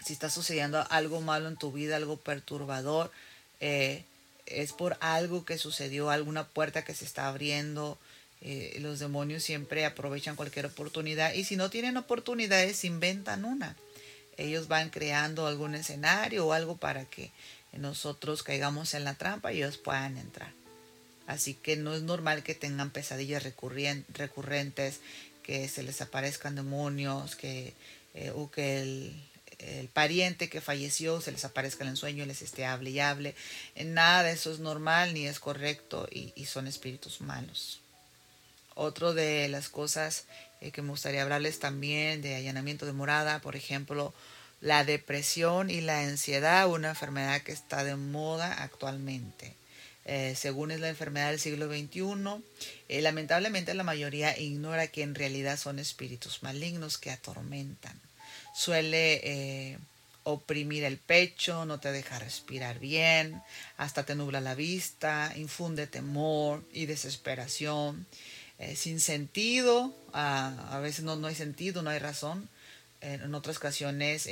Si 0.04 0.12
está 0.12 0.30
sucediendo 0.30 0.86
algo 0.90 1.20
malo 1.22 1.48
en 1.48 1.56
tu 1.56 1.72
vida, 1.72 1.96
algo 1.96 2.18
perturbador, 2.18 3.10
eh, 3.60 4.04
es 4.44 4.72
por 4.72 4.96
algo 5.00 5.44
que 5.44 5.58
sucedió, 5.58 6.10
alguna 6.10 6.46
puerta 6.46 6.84
que 6.84 6.94
se 6.94 7.06
está 7.06 7.26
abriendo. 7.26 7.98
Eh, 8.42 8.76
los 8.80 8.98
demonios 8.98 9.42
siempre 9.42 9.86
aprovechan 9.86 10.36
cualquier 10.36 10.66
oportunidad 10.66 11.32
y 11.32 11.44
si 11.44 11.56
no 11.56 11.70
tienen 11.70 11.96
oportunidades, 11.96 12.84
inventan 12.84 13.46
una. 13.46 13.74
Ellos 14.36 14.68
van 14.68 14.90
creando 14.90 15.46
algún 15.46 15.74
escenario 15.74 16.46
o 16.46 16.52
algo 16.52 16.76
para 16.76 17.06
que 17.06 17.32
nosotros 17.72 18.42
caigamos 18.42 18.92
en 18.92 19.04
la 19.04 19.14
trampa 19.14 19.52
y 19.52 19.58
ellos 19.58 19.78
puedan 19.78 20.18
entrar. 20.18 20.52
Así 21.26 21.54
que 21.54 21.76
no 21.76 21.94
es 21.94 22.02
normal 22.02 22.42
que 22.42 22.54
tengan 22.54 22.90
pesadillas 22.90 23.42
recurrentes, 23.42 25.00
que 25.46 25.68
se 25.68 25.84
les 25.84 26.00
aparezcan 26.00 26.56
demonios, 26.56 27.36
que, 27.36 27.72
eh, 28.14 28.32
o 28.34 28.50
que 28.50 28.80
el, 28.80 29.22
pariente 29.92 30.50
que 30.50 30.60
falleció 30.60 31.20
se 31.22 31.32
les 31.32 31.44
aparezca 31.44 31.82
en 31.82 31.90
el 31.90 31.96
sueño 31.96 32.24
y 32.24 32.26
les 32.26 32.42
esté 32.42 32.66
hable 32.66 32.90
y 32.90 33.00
hable. 33.00 33.34
Nada 33.76 34.24
de 34.24 34.32
eso 34.32 34.52
es 34.52 34.58
normal 34.58 35.14
ni 35.14 35.26
es 35.26 35.38
correcto 35.38 36.08
y, 36.10 36.44
son 36.44 36.66
espíritus 36.66 37.20
malos. 37.20 37.80
Otro 38.74 39.14
de 39.14 39.48
las 39.48 39.68
cosas 39.68 40.24
eh, 40.60 40.72
que 40.72 40.82
me 40.82 40.90
gustaría 40.90 41.22
hablarles 41.22 41.58
también 41.58 42.20
de 42.20 42.34
allanamiento 42.34 42.84
de 42.84 42.92
morada, 42.92 43.40
por 43.40 43.56
ejemplo, 43.56 44.12
la 44.60 44.84
depresión 44.84 45.70
y 45.70 45.80
la 45.80 46.00
ansiedad, 46.00 46.68
una 46.68 46.90
enfermedad 46.90 47.40
que 47.42 47.52
está 47.52 47.84
de 47.84 47.96
moda 47.96 48.62
actualmente. 48.62 49.54
Eh, 50.08 50.34
según 50.36 50.70
es 50.70 50.78
la 50.78 50.88
enfermedad 50.88 51.30
del 51.30 51.40
siglo 51.40 51.66
XXI. 51.66 52.44
Eh, 52.88 53.02
lamentablemente 53.02 53.74
la 53.74 53.82
mayoría 53.82 54.38
ignora 54.38 54.86
que 54.86 55.02
en 55.02 55.16
realidad 55.16 55.58
son 55.58 55.80
espíritus 55.80 56.44
malignos 56.44 56.96
que 56.96 57.10
atormentan. 57.10 58.00
Suele 58.54 59.20
eh, 59.24 59.78
oprimir 60.22 60.84
el 60.84 60.98
pecho, 60.98 61.66
no 61.66 61.80
te 61.80 61.90
deja 61.90 62.20
respirar 62.20 62.78
bien, 62.78 63.42
hasta 63.78 64.04
te 64.04 64.14
nubla 64.14 64.40
la 64.40 64.54
vista, 64.54 65.32
infunde 65.36 65.88
temor 65.88 66.64
y 66.72 66.86
desesperación. 66.86 68.06
sin 68.76 69.00
sentido, 69.00 69.92
ah, 70.12 70.68
a 70.70 70.78
veces 70.78 71.04
no, 71.04 71.16
no, 71.16 71.26
hay 71.26 71.34
sentido, 71.34 71.82
no 71.82 71.90
hay 71.90 71.98
razón. 71.98 72.48
en 73.00 73.34
otras 73.34 73.56
ocasiones 73.58 74.28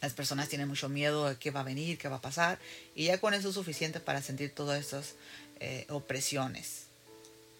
las 0.00 0.12
personas 0.14 0.48
tienen 0.48 0.68
mucho 0.68 0.88
miedo 0.88 1.28
de 1.28 1.36
qué 1.36 1.50
va 1.50 1.60
a 1.60 1.64
venir, 1.64 1.98
qué 1.98 2.08
va 2.08 2.16
a 2.16 2.20
pasar, 2.22 2.58
y 2.94 3.06
ya 3.06 3.18
con 3.18 3.34
eso 3.34 3.48
es 3.48 3.54
suficiente 3.54 4.00
para 4.00 4.22
sentir 4.22 4.54
todas 4.54 4.80
estas 4.80 5.14
eh, 5.60 5.86
opresiones. 5.90 6.86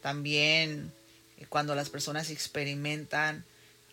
También 0.02 0.92
eh, 1.38 1.46
cuando 1.48 1.74
las 1.74 1.90
personas 1.90 2.30
experimentan 2.30 3.44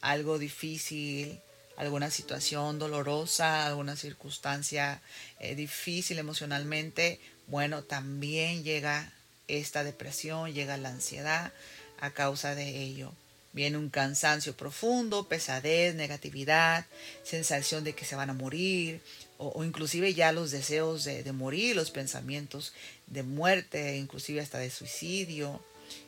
algo 0.01 0.37
difícil, 0.37 1.39
alguna 1.75 2.09
situación 2.09 2.79
dolorosa, 2.79 3.65
alguna 3.65 3.95
circunstancia 3.95 5.01
eh, 5.39 5.55
difícil 5.55 6.19
emocionalmente, 6.19 7.19
bueno, 7.47 7.83
también 7.83 8.63
llega 8.63 9.11
esta 9.47 9.83
depresión, 9.83 10.53
llega 10.53 10.77
la 10.77 10.89
ansiedad 10.89 11.51
a 11.99 12.11
causa 12.11 12.55
de 12.55 12.81
ello. 12.81 13.13
Viene 13.53 13.77
un 13.77 13.89
cansancio 13.89 14.55
profundo, 14.55 15.27
pesadez, 15.27 15.95
negatividad, 15.95 16.85
sensación 17.23 17.83
de 17.83 17.93
que 17.93 18.05
se 18.05 18.15
van 18.15 18.29
a 18.29 18.33
morir, 18.33 19.01
o, 19.37 19.63
inclusive 19.63 20.13
ya 20.13 20.31
los 20.31 20.51
deseos 20.51 21.03
de, 21.03 21.31
morir, 21.31 21.75
los 21.75 21.91
pensamientos 21.91 22.73
de 23.07 23.23
muerte, 23.23 23.97
inclusive 23.97 24.41
hasta 24.41 24.59
de 24.59 24.69
suicidio. 24.69 25.61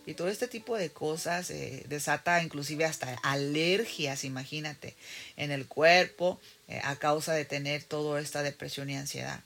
Y 0.06 0.14
todo 0.14 0.28
este 0.28 0.48
tipo 0.48 0.78
de 0.78 0.90
cosas 0.90 1.50
eh, 1.52 1.86
desata 1.88 2.44
inclusive 2.44 2.86
hasta 2.86 3.16
alergias, 3.24 4.26
imagínate, 4.26 4.96
en 5.38 5.52
el 5.52 5.68
cuerpo 5.68 6.40
eh, 6.68 6.82
a 6.84 6.98
causa 6.98 7.34
de 7.34 7.46
tener 7.46 7.84
toda 7.84 8.20
esta 8.20 8.44
depresión 8.44 8.90
y 8.90 8.96
ansiedad. 8.96 9.42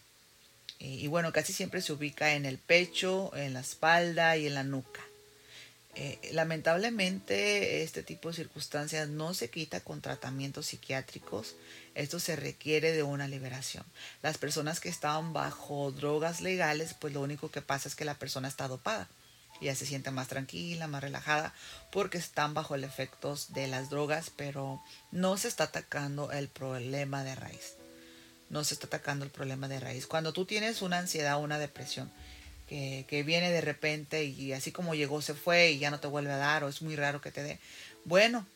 y 0.79 1.07
bueno, 1.07 1.31
casi 1.31 1.53
siempre 1.53 1.81
se 1.81 1.93
ubica 1.93 2.33
en 2.33 2.45
el 2.45 2.57
pecho, 2.57 3.31
en 3.35 3.53
la 3.53 3.61
espalda 3.61 4.35
y 4.35 4.47
en 4.47 4.55
la 4.55 4.63
nuca. 4.63 5.01
Eh, 5.95 6.31
lamentablemente 6.31 7.83
este 7.83 8.01
tipo 8.01 8.29
de 8.29 8.35
circunstancias 8.35 9.09
no 9.09 9.35
se 9.35 9.51
quita 9.51 9.81
con 9.81 10.01
tratamientos 10.01 10.67
psiquiátricos. 10.67 11.55
Esto 11.93 12.19
se 12.19 12.35
requiere 12.35 12.91
de 12.93 13.03
una 13.03 13.27
liberación. 13.27 13.85
Las 14.23 14.39
personas 14.39 14.79
que 14.79 14.89
estaban 14.89 15.33
bajo 15.33 15.91
drogas 15.91 16.41
legales, 16.41 16.95
pues 16.95 17.13
lo 17.13 17.21
único 17.21 17.51
que 17.51 17.61
pasa 17.61 17.87
es 17.87 17.95
que 17.95 18.05
la 18.05 18.17
persona 18.17 18.47
está 18.47 18.67
dopada. 18.67 19.07
Ya 19.61 19.75
se 19.75 19.85
siente 19.85 20.09
más 20.09 20.27
tranquila, 20.27 20.87
más 20.87 21.03
relajada, 21.03 21.53
porque 21.91 22.17
están 22.17 22.55
bajo 22.55 22.73
el 22.73 22.83
efecto 22.83 23.37
de 23.49 23.67
las 23.67 23.91
drogas, 23.91 24.31
pero 24.35 24.81
no 25.11 25.37
se 25.37 25.47
está 25.47 25.65
atacando 25.65 26.31
el 26.31 26.49
problema 26.49 27.23
de 27.23 27.35
raíz. 27.35 27.75
No 28.49 28.63
se 28.63 28.73
está 28.73 28.87
atacando 28.87 29.23
el 29.23 29.31
problema 29.31 29.67
de 29.67 29.79
raíz. 29.79 30.07
Cuando 30.07 30.33
tú 30.33 30.45
tienes 30.45 30.81
una 30.81 30.97
ansiedad, 30.97 31.39
una 31.39 31.59
depresión, 31.59 32.11
que, 33.07 33.23
viene 33.23 33.51
de 33.51 33.61
repente 33.61 34.23
y 34.23 34.51
así 34.53 34.71
como 34.71 34.95
llegó 34.95 35.21
se 35.21 35.35
fue 35.35 35.71
y 35.71 35.79
ya 35.79 35.91
no 35.91 35.99
te 35.99 36.07
vuelve 36.07 36.31
a 36.31 36.37
dar 36.37 36.63
o 36.63 36.69
es 36.69 36.81
muy 36.81 36.95
raro 36.95 37.21
que 37.21 37.31
te 37.31 37.43
dé. 37.43 37.59
Bueno, 38.05 38.47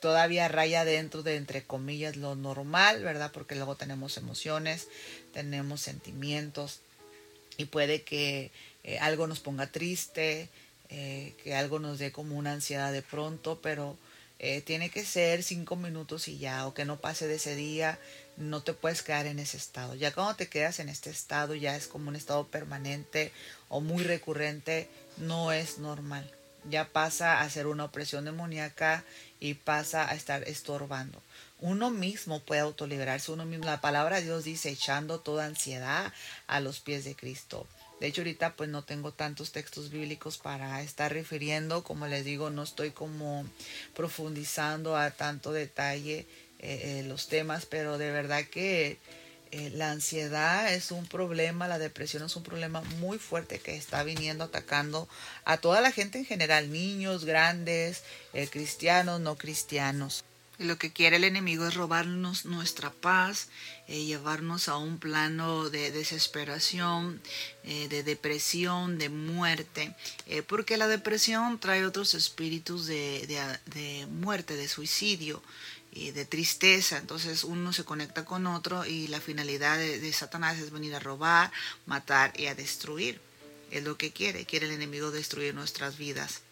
todavía 0.00 0.48
raya 0.48 0.84
dentro 0.84 1.22
de 1.22 1.36
entre 1.36 1.64
comillas 1.64 2.16
lo 2.16 2.34
normal, 2.34 3.02
¿verdad? 3.02 3.32
Porque 3.32 3.54
luego 3.54 3.76
tenemos 3.76 4.18
emociones, 4.18 4.88
tenemos 5.32 5.80
sentimientos 5.80 6.80
y 7.56 7.64
puede 7.66 8.02
que 8.02 8.50
eh, 8.82 8.98
algo 8.98 9.26
nos 9.26 9.40
ponga 9.40 9.66
triste, 9.66 10.50
eh, 10.90 11.32
que 11.42 11.54
algo 11.54 11.78
nos 11.78 11.98
dé 11.98 12.12
como 12.12 12.36
una 12.36 12.52
ansiedad 12.52 12.92
de 12.92 13.00
pronto, 13.00 13.60
pero 13.62 13.96
eh, 14.40 14.60
tiene 14.60 14.90
que 14.90 15.06
ser 15.06 15.42
cinco 15.42 15.76
minutos 15.76 16.28
y 16.28 16.36
ya, 16.36 16.66
o 16.66 16.74
que 16.74 16.84
no 16.84 17.00
pase 17.00 17.26
de 17.26 17.36
ese 17.36 17.56
día, 17.56 17.98
no 18.36 18.62
te 18.62 18.72
puedes 18.72 19.02
quedar 19.02 19.26
en 19.26 19.38
ese 19.38 19.56
estado. 19.56 19.94
Ya 19.94 20.12
cuando 20.12 20.36
te 20.36 20.48
quedas 20.48 20.78
en 20.80 20.88
este 20.88 21.10
estado, 21.10 21.54
ya 21.54 21.76
es 21.76 21.86
como 21.86 22.08
un 22.08 22.16
estado 22.16 22.46
permanente 22.48 23.32
o 23.68 23.80
muy 23.80 24.02
recurrente, 24.02 24.88
no 25.18 25.52
es 25.52 25.78
normal. 25.78 26.30
Ya 26.68 26.88
pasa 26.88 27.40
a 27.40 27.50
ser 27.50 27.66
una 27.66 27.84
opresión 27.84 28.24
demoníaca 28.24 29.04
y 29.38 29.54
pasa 29.54 30.08
a 30.08 30.14
estar 30.14 30.42
estorbando. 30.48 31.22
Uno 31.60 31.90
mismo 31.90 32.40
puede 32.40 32.62
autoliberarse, 32.62 33.32
uno 33.32 33.44
mismo. 33.44 33.66
La 33.66 33.80
palabra 33.80 34.16
de 34.16 34.22
Dios 34.24 34.44
dice 34.44 34.70
echando 34.70 35.20
toda 35.20 35.44
ansiedad 35.44 36.12
a 36.46 36.60
los 36.60 36.80
pies 36.80 37.04
de 37.04 37.14
Cristo. 37.14 37.66
De 38.00 38.08
hecho, 38.08 38.22
ahorita 38.22 38.54
pues 38.54 38.68
no 38.68 38.82
tengo 38.82 39.12
tantos 39.12 39.52
textos 39.52 39.90
bíblicos 39.90 40.38
para 40.38 40.82
estar 40.82 41.12
refiriendo. 41.12 41.84
Como 41.84 42.06
les 42.06 42.24
digo, 42.24 42.50
no 42.50 42.62
estoy 42.62 42.90
como 42.90 43.46
profundizando 43.94 44.96
a 44.96 45.10
tanto 45.10 45.52
detalle 45.52 46.26
eh, 46.66 47.00
eh, 47.00 47.02
los 47.06 47.28
temas, 47.28 47.66
pero 47.66 47.98
de 47.98 48.10
verdad 48.10 48.42
que 48.44 48.96
eh, 49.50 49.70
la 49.74 49.90
ansiedad 49.90 50.72
es 50.72 50.92
un 50.92 51.04
problema, 51.06 51.68
la 51.68 51.78
depresión 51.78 52.22
es 52.22 52.36
un 52.36 52.42
problema 52.42 52.80
muy 53.00 53.18
fuerte 53.18 53.58
que 53.58 53.76
está 53.76 54.02
viniendo 54.02 54.44
atacando 54.44 55.06
a 55.44 55.58
toda 55.58 55.82
la 55.82 55.92
gente 55.92 56.16
en 56.16 56.24
general, 56.24 56.72
niños, 56.72 57.26
grandes, 57.26 58.02
cristianos, 58.50 59.20
no 59.20 59.36
cristianos. 59.36 60.24
Y 60.58 60.64
lo 60.64 60.78
que 60.78 60.90
quiere 60.90 61.16
el 61.16 61.24
enemigo 61.24 61.66
es 61.66 61.74
robarnos 61.74 62.46
nuestra 62.46 62.90
paz, 62.90 63.48
llevarnos 63.88 64.68
a 64.68 64.78
un 64.78 64.98
plano 64.98 65.68
de 65.68 65.90
desesperación, 65.90 67.20
de 67.64 68.02
depresión, 68.04 68.96
de 68.96 69.08
muerte, 69.08 69.94
porque 70.46 70.76
la 70.76 70.86
depresión 70.86 71.58
trae 71.58 71.84
otros 71.84 72.14
espíritus 72.14 72.86
de, 72.86 73.26
de 73.66 74.06
muerte, 74.06 74.54
de 74.54 74.68
suicidio 74.68 75.42
de 75.94 76.24
tristeza. 76.24 76.98
Entonces 76.98 77.44
uno 77.44 77.72
se 77.72 77.84
conecta 77.84 78.24
con 78.24 78.46
otro 78.46 78.84
y 78.84 79.08
la 79.08 79.20
finalidad 79.20 79.78
de, 79.78 80.12
Satanás 80.12 80.58
es 80.58 80.70
venir 80.70 80.94
a 80.94 81.00
robar, 81.00 81.52
matar 81.86 82.32
y 82.38 82.46
a 82.46 82.54
destruir. 82.54 83.20
Es 83.70 83.84
lo 83.84 83.96
que 83.96 84.12
quiere. 84.12 84.44
Quiere 84.44 84.66
el 84.66 84.72
enemigo 84.72 85.10
destruir 85.10 85.54
nuestras 85.54 85.96
vidas. 85.96 86.42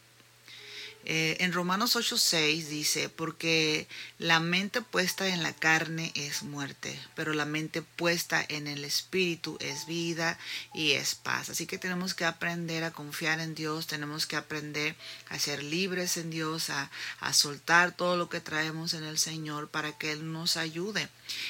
Eh, 1.05 1.37
en 1.41 1.53
Romanos 1.53 1.97
8:6 1.97 2.69
dice, 2.69 3.09
porque 3.09 3.89
la 4.19 4.39
mente 4.39 4.83
puesta 4.83 5.27
en 5.29 5.43
la 5.43 5.53
carne 5.53 6.13
es 6.15 6.45
muerte, 6.45 6.97
pero 7.17 7.33
la 7.33 7.45
mente 7.45 7.83
puesta 7.83 8.45
en 8.49 8.69
el 8.69 8.85
espíritu 8.85 9.57
es 9.61 9.87
vida 9.87 10.39
y 10.73 10.93
es 10.93 11.17
paz. 11.17 11.49
Así 11.51 11.67
que 11.67 11.79
tenemos 11.79 12.15
que 12.15 12.25
aprender 12.25 12.85
a 12.85 12.93
confiar 12.93 13.41
en 13.41 13.57
Dios, 13.57 13.89
tenemos 13.89 14.27
que 14.27 14.37
aprender 14.37 14.95
a 15.29 15.39
ser 15.41 15.65
libres 15.65 16.17
en 16.17 16.31
Dios, 16.31 16.71
a, 16.71 16.91
a 17.19 17.33
soltar 17.33 17.97
todo 17.97 18.17
lo 18.17 18.29
que 18.29 18.41
traemos 18.41 18.95
en 18.95 19.03
el 19.03 19.19
Señor 19.19 19.71
para 19.71 19.99
que 19.99 20.13
Él 20.13 20.33
nos 20.33 20.57
ayude. 20.57 21.09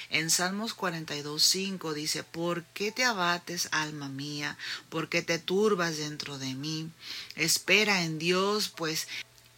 En 0.09 0.31
Salmos 0.31 0.75
42:5 0.75 1.93
dice, 1.93 2.25
¿por 2.25 2.65
qué 2.73 2.91
te 2.91 3.05
abates, 3.05 3.69
alma 3.71 4.09
mía? 4.09 4.57
¿Por 4.89 5.11
qué 5.11 5.21
te 5.21 5.39
turbas 5.39 5.99
dentro 5.99 6.39
de 6.39 6.55
mí? 6.55 6.91
Espera 7.37 8.03
en 8.03 8.19
Dios, 8.19 8.71
pues 8.71 9.09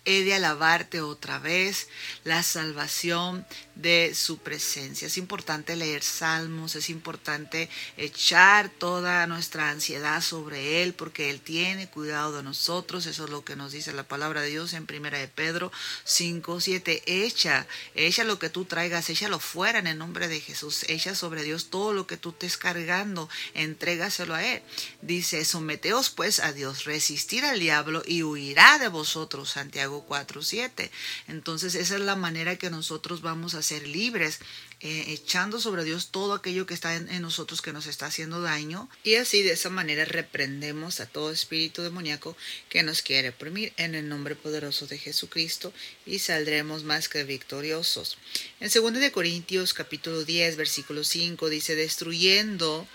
he 0.04 0.24
de 0.24 0.34
alabarte 0.34 1.00
otra 1.00 1.38
vez, 1.38 1.88
la 2.24 2.42
salvación 2.42 3.46
de 3.74 4.14
su 4.14 4.38
presencia. 4.38 5.06
Es 5.06 5.18
importante 5.18 5.76
leer 5.76 6.02
salmos, 6.02 6.76
es 6.76 6.90
importante 6.90 7.68
echar 7.96 8.68
toda 8.68 9.26
nuestra 9.26 9.70
ansiedad 9.70 10.20
sobre 10.20 10.82
Él, 10.82 10.94
porque 10.94 11.30
Él 11.30 11.40
tiene 11.40 11.88
cuidado 11.88 12.36
de 12.36 12.42
nosotros. 12.42 13.06
Eso 13.06 13.24
es 13.24 13.30
lo 13.30 13.44
que 13.44 13.56
nos 13.56 13.72
dice 13.72 13.92
la 13.92 14.04
palabra 14.04 14.42
de 14.42 14.50
Dios 14.50 14.74
en 14.74 14.86
Primera 14.86 15.18
de 15.18 15.28
Pedro 15.28 15.72
5, 16.04 16.60
7. 16.60 17.02
Echa, 17.06 17.66
echa 17.94 18.24
lo 18.24 18.38
que 18.38 18.50
tú 18.50 18.64
traigas, 18.64 19.08
échalo 19.10 19.38
fuera 19.38 19.78
en 19.78 19.86
el 19.86 19.98
nombre 19.98 20.28
de 20.28 20.40
Jesús. 20.40 20.84
Echa 20.88 21.14
sobre 21.14 21.42
Dios 21.42 21.70
todo 21.70 21.92
lo 21.92 22.06
que 22.06 22.16
tú 22.16 22.30
estés 22.30 22.56
cargando, 22.56 23.28
entrégaselo 23.54 24.34
a 24.34 24.44
Él. 24.44 24.62
Dice, 25.02 25.44
someteos 25.44 26.10
pues 26.10 26.40
a 26.40 26.52
Dios, 26.52 26.84
resistir 26.84 27.44
al 27.44 27.58
diablo 27.58 28.02
y 28.06 28.22
huirá 28.22 28.78
de 28.78 28.88
vosotros, 28.88 29.50
Santiago 29.50 29.93
4.7. 30.02 30.90
Entonces 31.28 31.74
esa 31.74 31.94
es 31.94 32.00
la 32.00 32.16
manera 32.16 32.56
que 32.56 32.70
nosotros 32.70 33.22
vamos 33.22 33.54
a 33.54 33.62
ser 33.62 33.86
libres, 33.86 34.40
eh, 34.80 35.04
echando 35.08 35.60
sobre 35.60 35.84
Dios 35.84 36.10
todo 36.10 36.34
aquello 36.34 36.66
que 36.66 36.74
está 36.74 36.94
en, 36.96 37.22
nosotros 37.22 37.62
que 37.62 37.72
nos 37.72 37.86
está 37.86 38.06
haciendo 38.06 38.42
daño. 38.42 38.88
Y 39.02 39.14
así 39.14 39.42
de 39.42 39.52
esa 39.52 39.70
manera 39.70 40.04
reprendemos 40.04 41.00
a 41.00 41.06
todo 41.06 41.30
espíritu 41.30 41.82
demoníaco 41.82 42.36
que 42.68 42.82
nos 42.82 43.02
quiere 43.02 43.30
oprimir 43.30 43.72
en 43.76 43.94
el 43.94 44.08
nombre 44.08 44.34
poderoso 44.34 44.86
de 44.86 44.98
Jesucristo 44.98 45.72
y 46.04 46.18
saldremos 46.18 46.84
más 46.84 47.08
que 47.08 47.24
victoriosos. 47.24 48.18
En 48.60 48.70
2 48.70 48.94
de 48.94 49.12
Corintios 49.12 49.74
capítulo 49.74 50.24
10 50.24 50.56
versículo 50.56 51.04
5 51.04 51.48
dice 51.48 51.74
destruyendo 51.74 52.86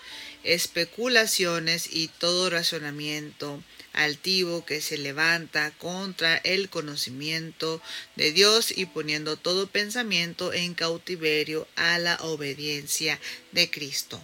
especulaciones 0.44 1.88
y 1.92 2.08
todo 2.08 2.50
razonamiento 2.50 3.62
altivo 3.92 4.64
que 4.64 4.80
se 4.80 4.98
levanta 4.98 5.70
contra 5.72 6.36
el 6.38 6.68
conocimiento 6.68 7.82
de 8.16 8.32
Dios 8.32 8.72
y 8.76 8.86
poniendo 8.86 9.36
todo 9.36 9.66
pensamiento 9.66 10.52
en 10.52 10.74
cautiverio 10.74 11.66
a 11.76 11.98
la 11.98 12.16
obediencia 12.16 13.18
de 13.52 13.70
Cristo. 13.70 14.22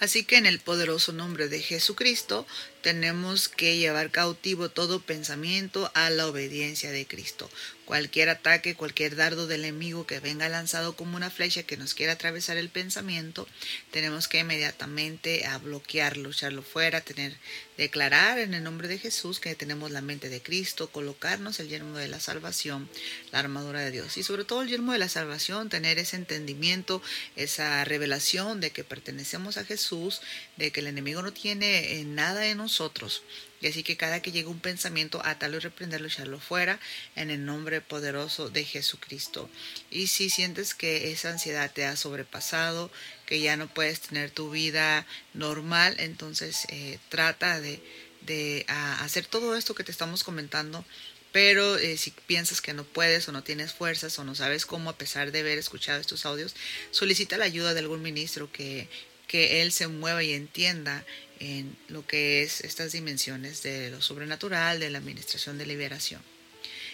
Así 0.00 0.24
que 0.24 0.36
en 0.36 0.46
el 0.46 0.58
poderoso 0.58 1.12
nombre 1.12 1.48
de 1.48 1.60
Jesucristo 1.60 2.46
tenemos 2.82 3.48
que 3.48 3.76
llevar 3.76 4.10
cautivo 4.10 4.68
todo 4.68 5.00
pensamiento 5.00 5.90
a 5.94 6.10
la 6.10 6.26
obediencia 6.26 6.90
de 6.90 7.06
Cristo. 7.06 7.48
Cualquier 7.84 8.28
ataque, 8.28 8.74
cualquier 8.74 9.16
dardo 9.16 9.46
del 9.46 9.64
enemigo 9.64 10.06
que 10.06 10.20
venga 10.20 10.48
lanzado 10.48 10.94
como 10.94 11.16
una 11.16 11.30
flecha 11.30 11.62
que 11.64 11.76
nos 11.76 11.94
quiera 11.94 12.14
atravesar 12.14 12.56
el 12.56 12.70
pensamiento, 12.70 13.46
tenemos 13.90 14.28
que 14.28 14.38
inmediatamente 14.38 15.46
a 15.46 15.58
bloquearlo, 15.58 16.30
echarlo 16.30 16.62
fuera, 16.62 17.00
tener, 17.00 17.36
declarar 17.76 18.38
en 18.38 18.54
el 18.54 18.62
nombre 18.62 18.88
de 18.88 18.98
Jesús 18.98 19.40
que 19.40 19.54
tenemos 19.54 19.90
la 19.90 20.00
mente 20.00 20.28
de 20.28 20.42
Cristo, 20.42 20.90
colocarnos 20.90 21.60
el 21.60 21.68
yermo 21.68 21.98
de 21.98 22.08
la 22.08 22.20
salvación, 22.20 22.88
la 23.30 23.40
armadura 23.40 23.80
de 23.80 23.90
Dios 23.90 24.16
y 24.16 24.22
sobre 24.22 24.44
todo 24.44 24.62
el 24.62 24.68
yermo 24.68 24.92
de 24.92 24.98
la 24.98 25.08
salvación, 25.08 25.68
tener 25.68 25.98
ese 25.98 26.16
entendimiento, 26.16 27.02
esa 27.36 27.84
revelación 27.84 28.60
de 28.60 28.70
que 28.70 28.84
pertenecemos 28.84 29.56
a 29.56 29.64
Jesús, 29.64 30.22
de 30.62 30.70
que 30.70 30.78
el 30.78 30.86
enemigo 30.86 31.22
no 31.22 31.32
tiene 31.32 31.98
eh, 31.98 32.04
nada 32.04 32.46
en 32.46 32.58
nosotros 32.58 33.22
y 33.60 33.66
así 33.66 33.82
que 33.82 33.96
cada 33.96 34.22
que 34.22 34.30
llegue 34.30 34.46
un 34.46 34.60
pensamiento, 34.60 35.20
atarlo 35.24 35.56
y 35.56 35.60
reprenderlo, 35.60 36.06
echarlo 36.06 36.38
fuera 36.38 36.78
en 37.16 37.30
el 37.30 37.44
nombre 37.44 37.80
poderoso 37.80 38.48
de 38.48 38.64
Jesucristo. 38.64 39.48
Y 39.90 40.08
si 40.08 40.30
sientes 40.30 40.74
que 40.74 41.12
esa 41.12 41.30
ansiedad 41.30 41.70
te 41.72 41.84
ha 41.84 41.96
sobrepasado, 41.96 42.90
que 43.24 43.40
ya 43.40 43.56
no 43.56 43.68
puedes 43.72 44.00
tener 44.00 44.30
tu 44.30 44.50
vida 44.50 45.06
normal, 45.32 45.94
entonces 45.98 46.66
eh, 46.70 46.98
trata 47.08 47.60
de, 47.60 47.80
de 48.22 48.64
hacer 48.68 49.26
todo 49.26 49.56
esto 49.56 49.74
que 49.74 49.84
te 49.84 49.92
estamos 49.92 50.24
comentando 50.24 50.84
pero 51.30 51.78
eh, 51.78 51.96
si 51.96 52.10
piensas 52.10 52.60
que 52.60 52.74
no 52.74 52.84
puedes 52.84 53.26
o 53.26 53.32
no 53.32 53.42
tienes 53.42 53.72
fuerzas 53.72 54.18
o 54.18 54.24
no 54.24 54.34
sabes 54.34 54.66
cómo, 54.66 54.90
a 54.90 54.98
pesar 54.98 55.32
de 55.32 55.40
haber 55.40 55.56
escuchado 55.56 55.98
estos 55.98 56.26
audios, 56.26 56.54
solicita 56.90 57.38
la 57.38 57.46
ayuda 57.46 57.72
de 57.72 57.80
algún 57.80 58.02
ministro 58.02 58.52
que, 58.52 58.86
que 59.32 59.62
él 59.62 59.72
se 59.72 59.88
mueva 59.88 60.22
y 60.22 60.34
entienda 60.34 61.06
en 61.40 61.74
lo 61.88 62.06
que 62.06 62.42
es 62.42 62.60
estas 62.60 62.92
dimensiones 62.92 63.62
de 63.62 63.90
lo 63.90 64.02
sobrenatural, 64.02 64.78
de 64.78 64.90
la 64.90 64.98
administración 64.98 65.56
de 65.56 65.64
liberación. 65.64 66.20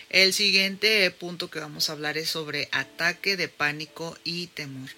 El 0.09 0.33
siguiente 0.33 1.11
punto 1.11 1.51
que 1.51 1.59
vamos 1.59 1.91
a 1.91 1.95
hablar 1.95 2.17
es 2.17 2.31
sobre 2.31 2.69
ataque 2.71 3.37
de 3.37 3.49
pánico 3.49 4.17
y 4.23 4.47
temor. 4.47 4.89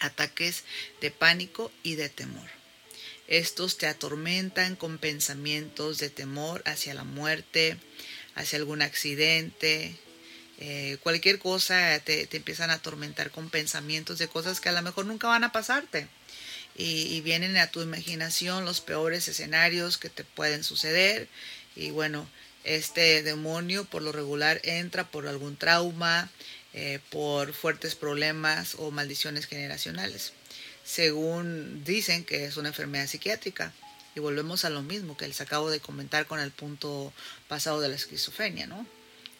Ataques 0.00 0.64
de 1.02 1.10
pánico 1.10 1.70
y 1.82 1.96
de 1.96 2.08
temor. 2.08 2.48
Estos 3.26 3.76
te 3.76 3.86
atormentan 3.86 4.74
con 4.74 4.96
pensamientos 4.96 5.98
de 5.98 6.08
temor 6.08 6.62
hacia 6.64 6.94
la 6.94 7.04
muerte, 7.04 7.76
hacia 8.34 8.58
algún 8.58 8.80
accidente, 8.80 9.96
eh, 10.60 10.98
cualquier 11.04 11.38
cosa 11.38 12.00
te, 12.00 12.28
empiezan 12.32 12.70
a 12.70 12.74
atormentar 12.74 13.30
con 13.30 13.48
pensamientos 13.48 14.18
de 14.18 14.26
cosas 14.26 14.60
que 14.60 14.68
a 14.68 14.72
lo 14.72 14.82
mejor 14.82 15.06
nunca 15.06 15.28
van 15.28 15.44
a 15.44 15.52
pasarte 15.52 16.08
y, 16.76 17.20
vienen 17.20 17.56
a 17.56 17.68
tu 17.68 17.80
imaginación 17.80 18.64
los 18.64 18.80
peores 18.80 19.28
escenarios 19.28 19.98
que 19.98 20.10
te 20.10 20.24
pueden 20.24 20.64
suceder 20.64 21.28
y 21.76 21.90
bueno, 21.90 22.28
este 22.64 23.22
demonio 23.22 23.84
por 23.84 24.02
lo 24.02 24.10
regular 24.10 24.60
entra 24.64 25.08
por 25.08 25.28
algún 25.28 25.56
trauma, 25.56 26.28
eh, 26.74 26.98
por 27.10 27.52
fuertes 27.52 27.94
problemas 27.94 28.74
o 28.78 28.90
maldiciones 28.90 29.46
generacionales, 29.46 30.32
según 30.84 31.84
dicen 31.84 32.24
que 32.24 32.46
es 32.46 32.56
una 32.56 32.68
enfermedad 32.68 33.06
psiquiátrica. 33.06 33.72
Y 34.14 34.20
volvemos 34.20 34.64
a 34.64 34.70
lo 34.70 34.82
mismo 34.82 35.16
que 35.16 35.28
les 35.28 35.40
acabo 35.40 35.70
de 35.70 35.78
comentar 35.78 36.26
con 36.26 36.40
el 36.40 36.50
punto 36.50 37.12
pasado 37.46 37.80
de 37.80 37.88
la 37.88 37.94
esquizofrenia, 37.94 38.66
¿no? 38.66 38.84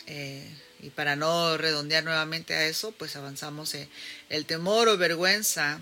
Eh, 0.06 0.48
y 0.81 0.91
para 0.91 1.16
no 1.16 1.57
redondear 1.57 2.05
nuevamente 2.05 2.55
a 2.55 2.66
eso, 2.66 2.93
pues 2.93 3.16
avanzamos 3.16 3.74
en 3.74 3.89
el 4.29 4.47
temor 4.47 4.89
o 4.89 4.97
vergüenza 4.97 5.81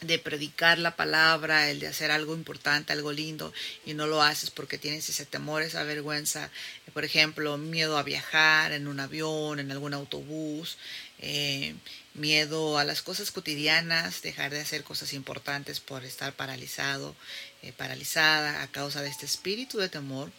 de 0.00 0.18
predicar 0.18 0.78
la 0.78 0.96
palabra, 0.96 1.70
el 1.70 1.78
de 1.78 1.86
hacer 1.86 2.10
algo 2.10 2.34
importante, 2.34 2.92
algo 2.92 3.12
lindo, 3.12 3.52
y 3.84 3.92
no 3.94 4.06
lo 4.06 4.22
haces 4.22 4.50
porque 4.50 4.78
tienes 4.78 5.08
ese 5.08 5.26
temor, 5.26 5.62
esa 5.62 5.84
vergüenza, 5.84 6.50
por 6.94 7.04
ejemplo, 7.04 7.58
miedo 7.58 7.98
a 7.98 8.02
viajar 8.02 8.72
en 8.72 8.88
un 8.88 8.98
avión, 8.98 9.58
en 9.58 9.70
algún 9.70 9.92
autobús, 9.92 10.78
eh, 11.18 11.74
miedo 12.14 12.78
a 12.78 12.84
las 12.84 13.02
cosas 13.02 13.30
cotidianas, 13.30 14.22
dejar 14.22 14.50
de 14.50 14.60
hacer 14.60 14.84
cosas 14.84 15.12
importantes 15.12 15.80
por 15.80 16.04
estar 16.04 16.32
paralizado, 16.32 17.14
eh, 17.62 17.72
paralizada 17.76 18.62
a 18.62 18.68
causa 18.68 19.02
de 19.02 19.10
este 19.10 19.26
espíritu 19.26 19.78
de 19.78 19.90
temor. 19.90 20.32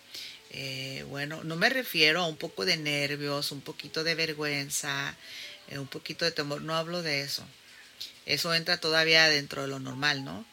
Eh, 0.51 1.05
bueno, 1.07 1.43
no 1.43 1.55
me 1.55 1.69
refiero 1.69 2.21
a 2.21 2.27
un 2.27 2.37
poco 2.37 2.65
de 2.65 2.77
nervios, 2.77 3.51
un 3.51 3.61
poquito 3.61 4.03
de 4.03 4.15
vergüenza, 4.15 5.15
un 5.71 5.87
poquito 5.87 6.25
de 6.25 6.31
temor, 6.31 6.61
no 6.61 6.75
hablo 6.75 7.01
de 7.01 7.21
eso 7.21 7.45
eso 8.25 8.53
entra 8.53 8.77
todavía 8.77 9.27
dentro 9.27 9.63
de 9.63 9.67
lo 9.67 9.79
normal, 9.79 10.23
¿no? 10.23 10.45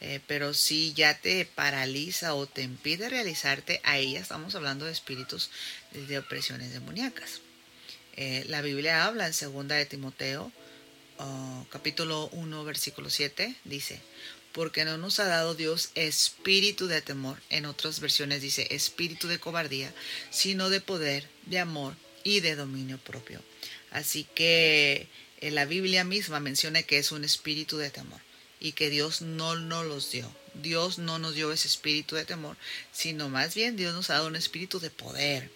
Eh, 0.00 0.20
pero 0.26 0.52
si 0.52 0.92
ya 0.94 1.18
te 1.18 1.44
paraliza 1.44 2.34
o 2.34 2.46
te 2.46 2.62
impide 2.62 3.08
realizarte, 3.08 3.80
ahí 3.84 4.14
ya 4.14 4.20
estamos 4.20 4.54
hablando 4.56 4.84
de 4.84 4.92
espíritus 4.92 5.50
de 5.92 6.18
opresiones 6.18 6.72
demoníacas. 6.72 7.40
Eh, 8.16 8.44
la 8.48 8.62
Biblia 8.62 9.06
habla 9.06 9.26
en 9.26 9.32
segunda 9.32 9.76
de 9.76 9.86
Timoteo, 9.86 10.50
oh, 11.18 11.66
capítulo 11.70 12.28
1, 12.32 12.64
versículo 12.64 13.10
7, 13.10 13.54
dice, 13.64 14.00
porque 14.52 14.84
no 14.84 14.98
nos 14.98 15.18
ha 15.18 15.24
dado 15.24 15.54
Dios 15.54 15.90
espíritu 15.94 16.86
de 16.86 17.02
temor, 17.02 17.38
en 17.50 17.64
otras 17.64 18.00
versiones 18.00 18.42
dice 18.42 18.66
espíritu 18.70 19.28
de 19.28 19.38
cobardía, 19.38 19.92
sino 20.30 20.70
de 20.70 20.80
poder, 20.80 21.26
de 21.46 21.58
amor 21.58 21.96
y 22.24 22.40
de 22.40 22.54
dominio 22.54 22.98
propio. 22.98 23.42
Así 23.90 24.26
que 24.34 25.08
la 25.40 25.64
Biblia 25.64 26.04
misma 26.04 26.40
menciona 26.40 26.82
que 26.82 26.98
es 26.98 27.12
un 27.12 27.24
espíritu 27.24 27.78
de 27.78 27.90
temor 27.90 28.20
y 28.60 28.72
que 28.72 28.90
Dios 28.90 29.22
no 29.22 29.56
nos 29.56 29.86
los 29.86 30.10
dio. 30.10 30.32
Dios 30.54 30.98
no 30.98 31.18
nos 31.18 31.34
dio 31.34 31.50
ese 31.50 31.66
espíritu 31.66 32.14
de 32.14 32.24
temor, 32.24 32.56
sino 32.92 33.28
más 33.28 33.54
bien 33.54 33.76
Dios 33.76 33.94
nos 33.94 34.10
ha 34.10 34.14
dado 34.14 34.28
un 34.28 34.36
espíritu 34.36 34.80
de 34.80 34.90
poder, 34.90 35.50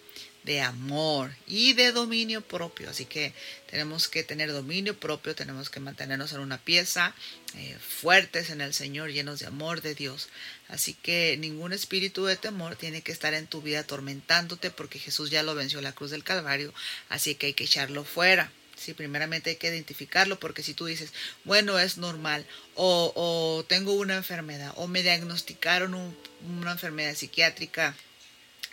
de 0.47 0.61
amor 0.61 1.35
y 1.45 1.73
de 1.73 1.91
dominio 1.91 2.39
propio. 2.39 2.89
Así 2.89 3.03
que 3.03 3.33
tenemos 3.69 4.07
que 4.07 4.23
tener 4.23 4.53
dominio 4.53 4.97
propio, 4.97 5.35
tenemos 5.35 5.69
que 5.69 5.81
mantenernos 5.81 6.31
en 6.31 6.39
una 6.39 6.57
pieza, 6.57 7.13
eh, 7.55 7.77
fuertes 7.79 8.49
en 8.49 8.61
el 8.61 8.73
Señor, 8.73 9.11
llenos 9.11 9.39
de 9.39 9.47
amor 9.47 9.81
de 9.81 9.93
Dios. 9.93 10.29
Así 10.69 10.93
que 10.93 11.35
ningún 11.37 11.73
espíritu 11.73 12.23
de 12.25 12.37
temor 12.37 12.77
tiene 12.77 13.01
que 13.01 13.11
estar 13.11 13.33
en 13.33 13.45
tu 13.45 13.61
vida 13.61 13.81
atormentándote 13.81 14.71
porque 14.71 14.99
Jesús 14.99 15.29
ya 15.29 15.43
lo 15.43 15.53
venció 15.53 15.79
en 15.79 15.83
la 15.83 15.91
cruz 15.91 16.11
del 16.11 16.23
Calvario, 16.23 16.73
así 17.09 17.35
que 17.35 17.47
hay 17.47 17.53
que 17.53 17.65
echarlo 17.65 18.05
fuera. 18.05 18.49
Sí, 18.77 18.93
primeramente 18.93 19.49
hay 19.49 19.55
que 19.57 19.67
identificarlo 19.67 20.39
porque 20.39 20.63
si 20.63 20.73
tú 20.73 20.85
dices, 20.85 21.11
bueno, 21.43 21.77
es 21.77 21.97
normal, 21.97 22.45
o, 22.75 23.11
o 23.15 23.65
tengo 23.65 23.93
una 23.93 24.15
enfermedad, 24.15 24.71
o 24.77 24.87
me 24.87 25.03
diagnosticaron 25.03 26.15
una 26.41 26.71
enfermedad 26.71 27.15
psiquiátrica, 27.15 27.97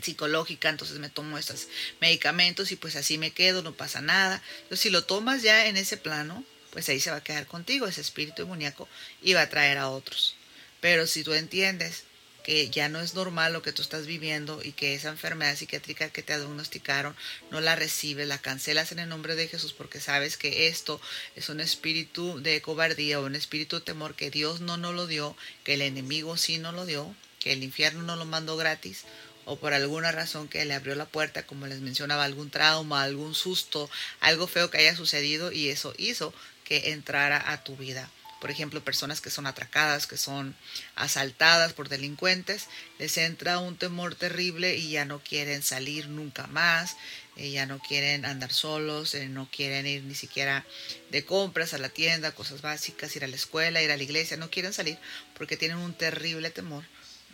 psicológica, 0.02 0.68
entonces 0.68 0.98
me 0.98 1.08
tomo 1.08 1.38
estos 1.38 1.68
medicamentos 2.00 2.72
y 2.72 2.76
pues 2.76 2.96
así 2.96 3.18
me 3.18 3.32
quedo, 3.32 3.62
no 3.62 3.74
pasa 3.74 4.00
nada. 4.00 4.42
Entonces 4.62 4.80
si 4.80 4.90
lo 4.90 5.04
tomas 5.04 5.42
ya 5.42 5.66
en 5.66 5.76
ese 5.76 5.96
plano, 5.96 6.44
pues 6.70 6.88
ahí 6.88 7.00
se 7.00 7.10
va 7.10 7.18
a 7.18 7.24
quedar 7.24 7.46
contigo 7.46 7.86
ese 7.86 8.00
espíritu 8.00 8.42
demoníaco 8.42 8.88
y 9.22 9.34
va 9.34 9.42
a 9.42 9.50
traer 9.50 9.78
a 9.78 9.88
otros. 9.88 10.36
Pero 10.80 11.06
si 11.06 11.22
tú 11.22 11.32
entiendes 11.32 12.04
que 12.44 12.68
ya 12.68 12.90
no 12.90 13.00
es 13.00 13.14
normal 13.14 13.54
lo 13.54 13.62
que 13.62 13.72
tú 13.72 13.80
estás 13.80 14.06
viviendo 14.06 14.60
y 14.62 14.72
que 14.72 14.94
esa 14.94 15.08
enfermedad 15.08 15.56
psiquiátrica 15.56 16.10
que 16.10 16.22
te 16.22 16.36
diagnosticaron 16.36 17.16
no 17.50 17.62
la 17.62 17.74
recibes, 17.74 18.28
la 18.28 18.38
cancelas 18.38 18.92
en 18.92 18.98
el 18.98 19.08
nombre 19.08 19.34
de 19.34 19.48
Jesús 19.48 19.72
porque 19.72 19.98
sabes 19.98 20.36
que 20.36 20.68
esto 20.68 21.00
es 21.36 21.48
un 21.48 21.60
espíritu 21.60 22.38
de 22.42 22.60
cobardía 22.60 23.18
o 23.18 23.24
un 23.24 23.34
espíritu 23.34 23.76
de 23.76 23.86
temor 23.86 24.14
que 24.14 24.30
Dios 24.30 24.60
no 24.60 24.76
nos 24.76 24.94
lo 24.94 25.06
dio, 25.06 25.34
que 25.64 25.74
el 25.74 25.82
enemigo 25.82 26.36
sí 26.36 26.58
nos 26.58 26.74
lo 26.74 26.84
dio, 26.84 27.14
que 27.40 27.52
el 27.52 27.62
infierno 27.62 28.02
no 28.02 28.16
lo 28.16 28.26
mandó 28.26 28.58
gratis 28.58 29.04
o 29.44 29.56
por 29.56 29.74
alguna 29.74 30.12
razón 30.12 30.48
que 30.48 30.64
le 30.64 30.74
abrió 30.74 30.94
la 30.94 31.06
puerta, 31.06 31.46
como 31.46 31.66
les 31.66 31.80
mencionaba, 31.80 32.24
algún 32.24 32.50
trauma, 32.50 33.02
algún 33.02 33.34
susto, 33.34 33.90
algo 34.20 34.46
feo 34.46 34.70
que 34.70 34.78
haya 34.78 34.96
sucedido 34.96 35.52
y 35.52 35.68
eso 35.68 35.94
hizo 35.98 36.32
que 36.64 36.90
entrara 36.92 37.52
a 37.52 37.62
tu 37.62 37.76
vida. 37.76 38.10
Por 38.40 38.50
ejemplo, 38.50 38.84
personas 38.84 39.22
que 39.22 39.30
son 39.30 39.46
atracadas, 39.46 40.06
que 40.06 40.18
son 40.18 40.54
asaltadas 40.96 41.72
por 41.72 41.88
delincuentes, 41.88 42.66
les 42.98 43.16
entra 43.16 43.58
un 43.58 43.76
temor 43.78 44.16
terrible 44.16 44.76
y 44.76 44.90
ya 44.90 45.06
no 45.06 45.20
quieren 45.20 45.62
salir 45.62 46.08
nunca 46.08 46.46
más, 46.48 46.96
eh, 47.36 47.50
ya 47.50 47.64
no 47.64 47.78
quieren 47.78 48.26
andar 48.26 48.52
solos, 48.52 49.14
eh, 49.14 49.28
no 49.28 49.48
quieren 49.50 49.86
ir 49.86 50.02
ni 50.02 50.14
siquiera 50.14 50.66
de 51.10 51.24
compras 51.24 51.72
a 51.72 51.78
la 51.78 51.88
tienda, 51.88 52.32
cosas 52.32 52.60
básicas, 52.60 53.16
ir 53.16 53.24
a 53.24 53.28
la 53.28 53.36
escuela, 53.36 53.82
ir 53.82 53.90
a 53.90 53.96
la 53.96 54.02
iglesia, 54.02 54.36
no 54.36 54.50
quieren 54.50 54.74
salir 54.74 54.98
porque 55.38 55.56
tienen 55.56 55.78
un 55.78 55.94
terrible 55.94 56.50
temor 56.50 56.84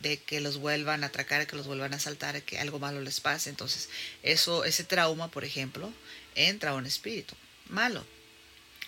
de 0.03 0.19
que 0.19 0.41
los 0.41 0.59
vuelvan 0.59 1.05
a 1.05 1.09
atracar, 1.09 1.47
que 1.47 1.57
los 1.57 1.67
vuelvan 1.67 1.93
a 1.93 1.97
asaltar, 1.97 2.43
que 2.43 2.59
algo 2.59 2.79
malo 2.79 3.01
les 3.01 3.21
pase. 3.21 3.51
Entonces, 3.51 3.89
eso, 4.23 4.65
ese 4.65 4.85
trauma, 4.85 5.31
por 5.31 5.45
ejemplo, 5.45 5.93
entra 6.35 6.71
a 6.71 6.75
un 6.75 6.87
espíritu 6.87 7.35
malo 7.69 8.05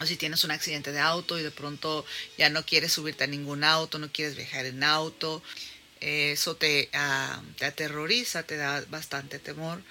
o 0.02 0.06
si 0.06 0.16
tienes 0.16 0.44
un 0.44 0.50
accidente 0.50 0.92
de 0.92 1.00
auto 1.00 1.38
y 1.38 1.42
de 1.42 1.50
pronto 1.50 2.04
ya 2.36 2.48
no 2.48 2.64
quieres 2.64 2.92
subirte 2.92 3.24
a 3.24 3.28
ningún 3.28 3.62
auto, 3.62 3.98
no 3.98 4.10
quieres 4.10 4.36
viajar 4.36 4.66
en 4.66 4.82
auto, 4.82 5.42
eso 6.00 6.56
te, 6.56 6.90
ah, 6.92 7.40
te 7.56 7.64
aterroriza, 7.64 8.42
te 8.42 8.56
da 8.56 8.84
bastante 8.88 9.38
temor. 9.38 9.82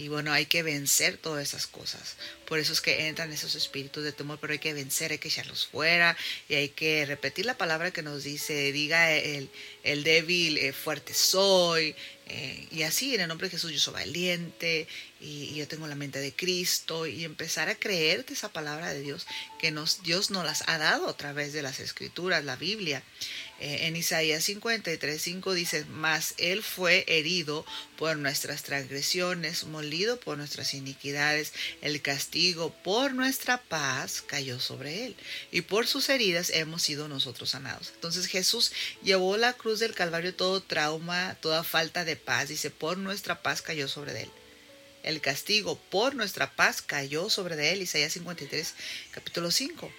Y 0.00 0.08
bueno, 0.08 0.32
hay 0.32 0.46
que 0.46 0.62
vencer 0.62 1.18
todas 1.18 1.46
esas 1.46 1.66
cosas. 1.66 2.16
Por 2.46 2.58
eso 2.58 2.72
es 2.72 2.80
que 2.80 3.08
entran 3.08 3.30
esos 3.32 3.54
espíritus 3.54 4.02
de 4.02 4.12
temor, 4.12 4.38
pero 4.40 4.54
hay 4.54 4.58
que 4.58 4.72
vencer, 4.72 5.12
hay 5.12 5.18
que 5.18 5.28
echarlos 5.28 5.66
fuera 5.66 6.16
y 6.48 6.54
hay 6.54 6.70
que 6.70 7.04
repetir 7.04 7.44
la 7.44 7.58
palabra 7.58 7.90
que 7.90 8.00
nos 8.00 8.24
dice, 8.24 8.72
diga 8.72 9.12
el, 9.12 9.50
el 9.82 10.02
débil, 10.02 10.56
eh, 10.56 10.72
fuerte 10.72 11.12
soy. 11.12 11.94
Eh, 12.32 12.68
y 12.70 12.84
así, 12.84 13.12
en 13.12 13.22
el 13.22 13.28
nombre 13.28 13.48
de 13.48 13.50
Jesús, 13.50 13.72
yo 13.72 13.80
soy 13.80 13.94
valiente 13.94 14.86
y, 15.20 15.52
yo 15.54 15.66
tengo 15.66 15.88
la 15.88 15.96
mente 15.96 16.20
de 16.20 16.32
Cristo 16.32 17.06
y 17.06 17.24
empezar 17.24 17.68
a 17.68 17.74
creer 17.74 18.24
de 18.24 18.34
esa 18.34 18.52
palabra 18.52 18.94
de 18.94 19.00
Dios 19.00 19.26
que 19.58 19.72
nos, 19.72 20.04
Dios 20.04 20.30
nos 20.30 20.44
las 20.44 20.62
ha 20.68 20.78
dado 20.78 21.08
a 21.08 21.16
través 21.16 21.52
de 21.52 21.62
las 21.62 21.80
escrituras, 21.80 22.44
la 22.44 22.54
Biblia. 22.54 23.02
Eh, 23.58 23.88
en 23.88 23.96
Isaías 23.96 24.44
53, 24.44 25.20
5 25.20 25.52
dice, 25.52 25.84
mas 25.86 26.34
Él 26.38 26.62
fue 26.62 27.04
herido 27.08 27.66
por 27.98 28.16
nuestras 28.16 28.62
transgresiones, 28.62 29.64
molido 29.64 30.18
por 30.18 30.38
nuestras 30.38 30.72
iniquidades, 30.72 31.52
el 31.82 32.00
castigo 32.00 32.74
por 32.82 33.12
nuestra 33.12 33.60
paz 33.60 34.22
cayó 34.26 34.58
sobre 34.60 35.04
Él, 35.04 35.16
y 35.52 35.60
por 35.60 35.86
sus 35.86 36.08
heridas 36.08 36.48
hemos 36.48 36.80
sido 36.80 37.06
nosotros 37.08 37.50
sanados. 37.50 37.90
Entonces 37.94 38.26
Jesús 38.26 38.72
llevó 39.02 39.36
la 39.36 39.52
cruz 39.52 39.80
del 39.80 39.94
Calvario 39.94 40.34
todo 40.34 40.62
trauma, 40.62 41.36
toda 41.42 41.62
falta 41.62 42.06
de 42.06 42.16
paz, 42.20 42.48
dice, 42.48 42.70
por 42.70 42.98
nuestra 42.98 43.42
paz 43.42 43.62
cayó 43.62 43.88
sobre 43.88 44.22
Él. 44.22 44.30
El 45.02 45.20
castigo 45.20 45.78
por 45.90 46.14
nuestra 46.14 46.50
paz 46.54 46.82
cayó 46.82 47.30
sobre 47.30 47.72
Él, 47.72 47.82
Isaías 47.82 48.12
53, 48.12 48.74
capítulo 49.12 49.50
5. 49.50 49.90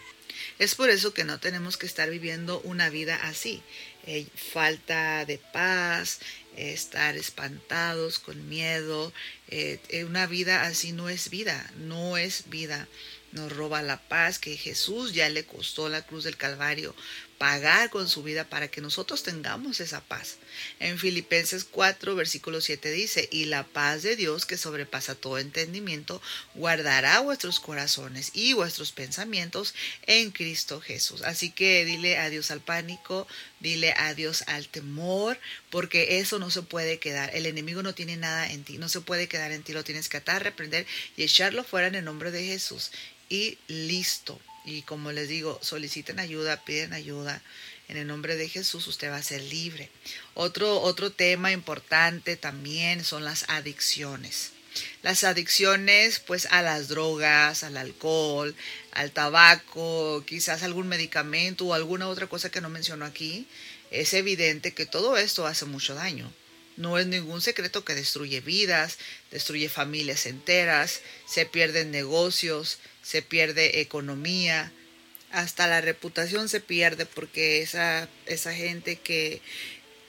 Es 0.59 0.76
por 0.76 0.89
eso 0.89 1.13
que 1.13 1.24
no 1.24 1.39
tenemos 1.39 1.78
que 1.78 1.86
estar 1.86 2.09
viviendo 2.09 2.61
una 2.61 2.89
vida 2.89 3.15
así. 3.24 3.61
Eh, 4.05 4.28
falta 4.36 5.26
de 5.26 5.38
paz, 5.38 6.19
estar 6.55 7.17
espantados, 7.17 8.19
con 8.19 8.49
miedo. 8.49 9.13
Eh, 9.47 9.80
eh, 9.89 10.03
una 10.03 10.28
vida 10.28 10.63
así 10.63 10.91
no 10.91 11.09
es 11.09 11.30
vida, 11.30 11.72
no 11.78 12.17
es 12.17 12.49
vida. 12.49 12.88
Nos 13.32 13.51
roba 13.51 13.82
la 13.82 14.01
paz 14.07 14.39
que 14.39 14.57
Jesús 14.57 15.13
ya 15.13 15.30
le 15.30 15.45
costó 15.45 15.89
la 15.89 16.05
cruz 16.05 16.26
del 16.26 16.38
Calvario 16.38 16.95
pagar 17.42 17.89
con 17.89 18.08
su 18.08 18.22
vida 18.22 18.44
para 18.44 18.68
que 18.68 18.82
nosotros 18.82 19.24
tengamos 19.24 19.80
esa 19.80 20.00
paz. 20.02 20.38
En 20.80 21.00
Filipenses 21.00 21.64
4, 21.64 22.14
versículo 22.14 22.62
7 22.62 22.92
dice, 22.92 23.28
y 23.32 23.46
la 23.46 23.64
paz 23.64 24.04
de 24.04 24.16
Dios 24.16 24.46
que 24.46 24.60
sobrepasa 24.60 25.16
todo 25.16 25.39
entendimiento, 25.39 26.22
guardará 26.54 27.20
vuestros 27.22 27.60
corazones 27.60 28.30
y 28.36 28.54
vuestros 28.54 28.92
pensamientos 28.92 29.74
en 30.06 30.30
Cristo 30.30 30.82
Jesús. 30.82 31.24
Así 31.24 31.50
que 31.50 31.84
dile 31.84 32.20
adiós 32.20 32.52
al 32.52 32.62
pánico, 32.62 33.28
dile 33.60 33.96
adiós 33.98 34.44
al 34.46 34.68
temor, 34.68 35.39
porque 35.72 36.20
eso 36.20 36.38
no 36.38 36.52
se 36.52 36.62
puede 36.62 37.00
quedar. 37.00 37.36
El 37.36 37.48
enemigo 37.48 37.82
no 37.82 37.96
tiene 37.96 38.18
nada 38.18 38.52
en 38.52 38.64
ti, 38.64 38.78
no 38.78 38.88
se 38.88 39.02
puede 39.02 39.28
quedar 39.28 39.52
en 39.52 39.64
ti, 39.64 39.74
lo 39.74 39.84
tienes 39.84 40.10
que 40.10 40.18
atar, 40.18 40.44
reprender 40.44 40.86
y 41.18 41.24
echarlo 41.24 41.64
fuera 41.64 41.88
en 41.88 41.96
el 41.96 42.06
nombre 42.06 42.30
de 42.30 42.46
Jesús. 42.46 42.92
Y 43.30 43.58
listo. 43.68 44.39
Y 44.64 44.84
como 44.84 45.12
les 45.12 45.28
digo, 45.28 45.59
soliciten 45.62 46.20
ayuda, 46.20 46.64
piden 46.64 46.93
ayuda. 46.93 47.41
En 47.88 47.97
el 47.97 48.07
nombre 48.07 48.36
de 48.36 48.47
Jesús 48.47 48.88
usted 48.88 49.09
va 49.09 49.18
a 49.18 49.24
ser 49.24 49.41
libre. 49.41 49.89
Otro, 50.34 50.80
otro 50.82 51.12
tema 51.12 51.51
importante 51.51 52.38
también 52.38 53.03
son 53.03 53.26
las 53.26 53.45
adicciones. 53.49 54.51
Las 55.01 55.24
adicciones 55.24 56.20
pues 56.20 56.45
a 56.51 56.62
las 56.62 56.88
drogas, 56.88 57.64
al 57.64 57.76
alcohol, 57.78 58.55
al 58.91 59.12
tabaco, 59.12 60.24
quizás 60.26 60.64
algún 60.64 60.88
medicamento 60.88 61.66
o 61.66 61.74
alguna 61.74 62.07
otra 62.07 62.28
cosa 62.28 62.49
que 62.49 62.62
no 62.62 62.70
menciono 62.70 63.05
aquí. 63.05 63.47
Es 63.89 64.14
evidente 64.14 64.74
que 64.74 64.86
todo 64.86 65.18
esto 65.18 65.45
hace 65.45 65.66
mucho 65.66 65.95
daño. 65.95 66.32
No 66.78 66.97
es 66.97 67.05
ningún 67.05 67.41
secreto 67.41 67.84
que 67.84 67.95
destruye 67.95 68.39
vidas, 68.39 68.97
destruye 69.30 69.68
familias 69.68 70.26
enteras, 70.26 71.01
se 71.28 71.45
pierden 71.45 71.91
negocios, 71.91 72.80
se 73.02 73.22
pierde 73.22 73.82
economía, 73.82 74.72
hasta 75.32 75.68
la 75.68 75.82
reputación 75.82 76.49
se 76.49 76.60
pierde 76.60 77.06
porque 77.06 77.62
esa, 77.62 78.10
esa 78.26 78.54
gente 78.54 78.97
que 78.97 79.41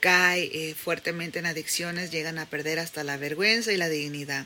cae 0.03 0.49
eh, 0.51 0.75
fuertemente 0.75 1.39
en 1.39 1.45
adicciones 1.45 2.11
llegan 2.11 2.37
a 2.37 2.45
perder 2.45 2.77
hasta 2.77 3.05
la 3.05 3.15
vergüenza 3.15 3.71
y 3.71 3.77
la 3.77 3.87
dignidad. 3.87 4.45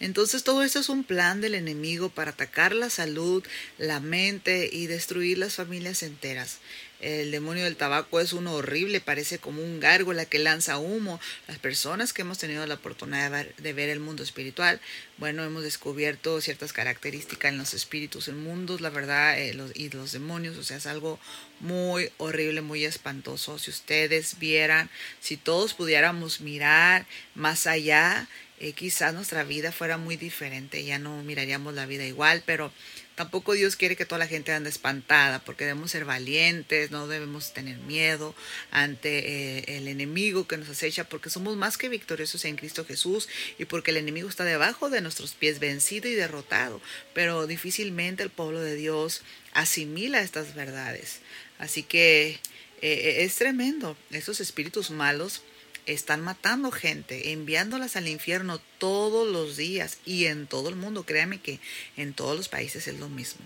Entonces 0.00 0.42
todo 0.42 0.64
esto 0.64 0.80
es 0.80 0.88
un 0.88 1.04
plan 1.04 1.40
del 1.40 1.54
enemigo 1.54 2.08
para 2.08 2.32
atacar 2.32 2.74
la 2.74 2.90
salud, 2.90 3.44
la 3.78 4.00
mente 4.00 4.68
y 4.72 4.88
destruir 4.88 5.38
las 5.38 5.54
familias 5.54 6.02
enteras. 6.02 6.58
El 7.00 7.30
demonio 7.30 7.64
del 7.64 7.76
tabaco 7.76 8.20
es 8.20 8.32
uno 8.32 8.54
horrible, 8.54 9.00
parece 9.00 9.38
como 9.38 9.62
un 9.62 9.80
gárgola 9.80 10.24
que 10.24 10.38
lanza 10.38 10.78
humo. 10.78 11.20
Las 11.46 11.58
personas 11.58 12.12
que 12.12 12.22
hemos 12.22 12.38
tenido 12.38 12.66
la 12.66 12.74
oportunidad 12.74 13.46
de 13.58 13.72
ver, 13.72 13.90
el 13.90 14.00
mundo 14.00 14.22
espiritual, 14.22 14.80
bueno, 15.18 15.44
hemos 15.44 15.62
descubierto 15.62 16.40
ciertas 16.40 16.72
características 16.72 17.52
en 17.52 17.58
los 17.58 17.74
espíritus 17.74 18.28
en 18.28 18.42
mundos, 18.42 18.80
la 18.80 18.90
verdad, 18.90 19.38
eh, 19.38 19.56
y 19.74 19.90
los 19.90 20.12
demonios, 20.12 20.56
o 20.56 20.64
sea, 20.64 20.78
es 20.78 20.86
algo 20.86 21.18
muy 21.60 22.10
horrible, 22.16 22.62
muy 22.62 22.84
espantoso. 22.84 23.58
Si 23.58 23.70
ustedes 23.70 24.38
vieran, 24.38 24.88
si 25.20 25.36
todos 25.36 25.74
pudiéramos 25.74 26.40
mirar 26.40 27.06
más 27.34 27.66
allá, 27.66 28.26
eh, 28.58 28.72
quizás 28.72 29.12
nuestra 29.12 29.44
vida 29.44 29.70
fuera 29.70 29.98
muy 29.98 30.16
diferente, 30.16 30.82
ya 30.82 30.98
no 30.98 31.22
miraríamos 31.22 31.74
la 31.74 31.84
vida 31.84 32.06
igual, 32.06 32.42
pero 32.46 32.72
tampoco 33.16 33.54
Dios 33.54 33.76
quiere 33.76 33.96
que 33.96 34.04
toda 34.04 34.20
la 34.20 34.28
gente 34.28 34.52
ande 34.52 34.70
espantada, 34.70 35.40
porque 35.40 35.64
debemos 35.64 35.90
ser 35.90 36.04
valientes, 36.04 36.90
no 36.90 37.08
debemos 37.08 37.52
tener 37.52 37.78
miedo 37.78 38.34
ante 38.70 39.18
eh, 39.18 39.78
el 39.78 39.88
enemigo 39.88 40.46
que 40.46 40.58
nos 40.58 40.68
acecha, 40.68 41.08
porque 41.08 41.30
somos 41.30 41.56
más 41.56 41.78
que 41.78 41.88
victoriosos 41.88 42.44
en 42.44 42.56
Cristo 42.56 42.84
Jesús 42.84 43.28
y 43.58 43.64
porque 43.64 43.90
el 43.90 43.96
enemigo 43.96 44.28
está 44.28 44.44
debajo 44.44 44.90
de 44.90 45.00
nuestros 45.00 45.32
pies, 45.32 45.58
vencido 45.58 46.08
y 46.08 46.14
derrotado, 46.14 46.80
pero 47.14 47.46
difícilmente 47.46 48.22
el 48.22 48.30
pueblo 48.30 48.60
de 48.60 48.76
Dios 48.76 49.22
asimila 49.54 50.20
estas 50.20 50.54
verdades. 50.54 51.20
Así 51.58 51.82
que 51.82 52.38
eh, 52.82 53.24
es 53.24 53.34
tremendo, 53.36 53.96
esos 54.10 54.40
espíritus 54.40 54.90
malos 54.90 55.42
están 55.86 56.20
matando 56.20 56.70
gente, 56.70 57.32
enviándolas 57.32 57.96
al 57.96 58.08
infierno 58.08 58.60
todos 58.78 59.30
los 59.30 59.56
días 59.56 59.98
y 60.04 60.26
en 60.26 60.46
todo 60.46 60.68
el 60.68 60.76
mundo. 60.76 61.04
Créame 61.04 61.40
que 61.40 61.60
en 61.96 62.12
todos 62.12 62.36
los 62.36 62.48
países 62.48 62.86
es 62.88 62.98
lo 62.98 63.08
mismo. 63.08 63.40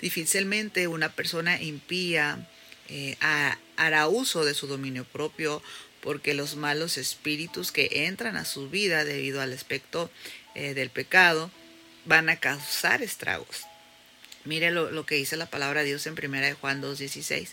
Difícilmente 0.00 0.88
una 0.88 1.12
persona 1.12 1.60
impía 1.60 2.48
eh, 2.88 3.16
hará 3.76 4.08
uso 4.08 4.44
de 4.44 4.54
su 4.54 4.66
dominio 4.66 5.04
propio 5.04 5.62
porque 6.00 6.34
los 6.34 6.56
malos 6.56 6.96
espíritus 6.96 7.70
que 7.70 8.06
entran 8.06 8.36
a 8.36 8.44
su 8.44 8.68
vida 8.68 9.04
debido 9.04 9.40
al 9.40 9.52
aspecto 9.52 10.10
eh, 10.54 10.74
del 10.74 10.90
pecado 10.90 11.50
van 12.04 12.28
a 12.28 12.36
causar 12.36 13.02
estragos. 13.02 13.66
Mire 14.44 14.70
lo, 14.70 15.04
que 15.04 15.16
dice 15.16 15.36
la 15.36 15.46
palabra 15.46 15.80
de 15.80 15.88
Dios 15.88 16.06
en 16.06 16.14
1 16.14 16.40
de 16.40 16.54
Juan 16.54 16.82
2.16. 16.82 17.48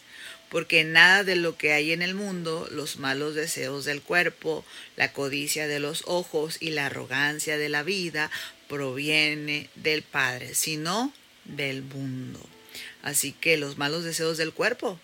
Porque 0.50 0.84
nada 0.84 1.24
de 1.24 1.36
lo 1.36 1.58
que 1.58 1.74
hay 1.74 1.92
en 1.92 2.02
el 2.02 2.14
mundo, 2.14 2.68
los 2.72 2.98
malos 2.98 3.36
deseos 3.36 3.86
del 3.86 4.02
cuerpo, 4.02 4.66
la 4.96 5.12
codicia 5.12 5.68
de 5.68 5.80
los 5.80 6.04
ojos 6.06 6.58
y 6.60 6.70
la 6.70 6.86
arrogancia 6.86 7.58
de 7.58 7.70
la 7.70 7.84
vida, 7.84 8.32
proviene 8.70 9.70
del 9.76 10.04
Padre, 10.04 10.56
sino 10.56 11.14
del 11.46 11.84
mundo. 11.84 12.40
Así 13.02 13.32
que 13.32 13.58
los 13.58 13.78
malos 13.78 14.04
deseos 14.04 14.38
del 14.38 14.54
cuerpo, 14.54 15.00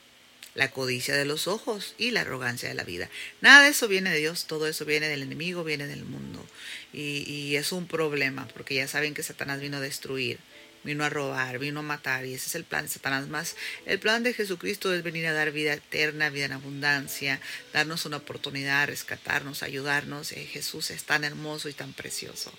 la 0.55 0.71
codicia 0.71 1.15
de 1.15 1.25
los 1.25 1.47
ojos 1.47 1.95
y 1.97 2.11
la 2.11 2.21
arrogancia 2.21 2.69
de 2.69 2.75
la 2.75 2.83
vida. 2.83 3.09
Nada 3.41 3.63
de 3.63 3.69
eso 3.69 3.87
viene 3.87 4.11
de 4.11 4.19
Dios, 4.19 4.45
todo 4.45 4.67
eso 4.67 4.85
viene 4.85 5.07
del 5.07 5.23
enemigo, 5.23 5.63
viene 5.63 5.87
del 5.87 6.05
mundo. 6.05 6.45
Y, 6.91 7.55
es 7.55 7.71
un 7.71 7.87
problema, 7.87 8.47
porque 8.53 8.75
ya 8.75 8.87
saben 8.87 9.13
que 9.13 9.23
Satanás 9.23 9.59
vino 9.59 9.77
a 9.77 9.81
destruir 9.81 10.39
vino 10.83 11.03
a 11.03 11.09
robar, 11.09 11.59
vino 11.59 11.79
a 11.79 11.83
matar, 11.83 12.25
y 12.25 12.33
ese 12.33 12.47
es 12.47 12.55
el 12.55 12.63
plan 12.63 12.85
de 12.85 12.91
Satanás. 12.91 13.27
Más 13.27 13.55
el 13.85 13.99
plan 13.99 14.23
de 14.23 14.33
Jesucristo 14.33 14.93
es 14.93 15.03
venir 15.03 15.27
a 15.27 15.33
dar 15.33 15.51
vida 15.51 15.73
eterna, 15.73 16.29
vida 16.29 16.45
en 16.45 16.53
abundancia, 16.53 17.39
darnos 17.73 18.05
una 18.05 18.17
oportunidad, 18.17 18.87
rescatarnos, 18.87 19.63
ayudarnos. 19.63 20.31
Eh, 20.31 20.45
Jesús 20.45 20.91
es 20.91 21.03
tan 21.03 21.23
hermoso 21.23 21.69
y 21.69 21.73
tan 21.73 21.93
precioso. 21.93 22.51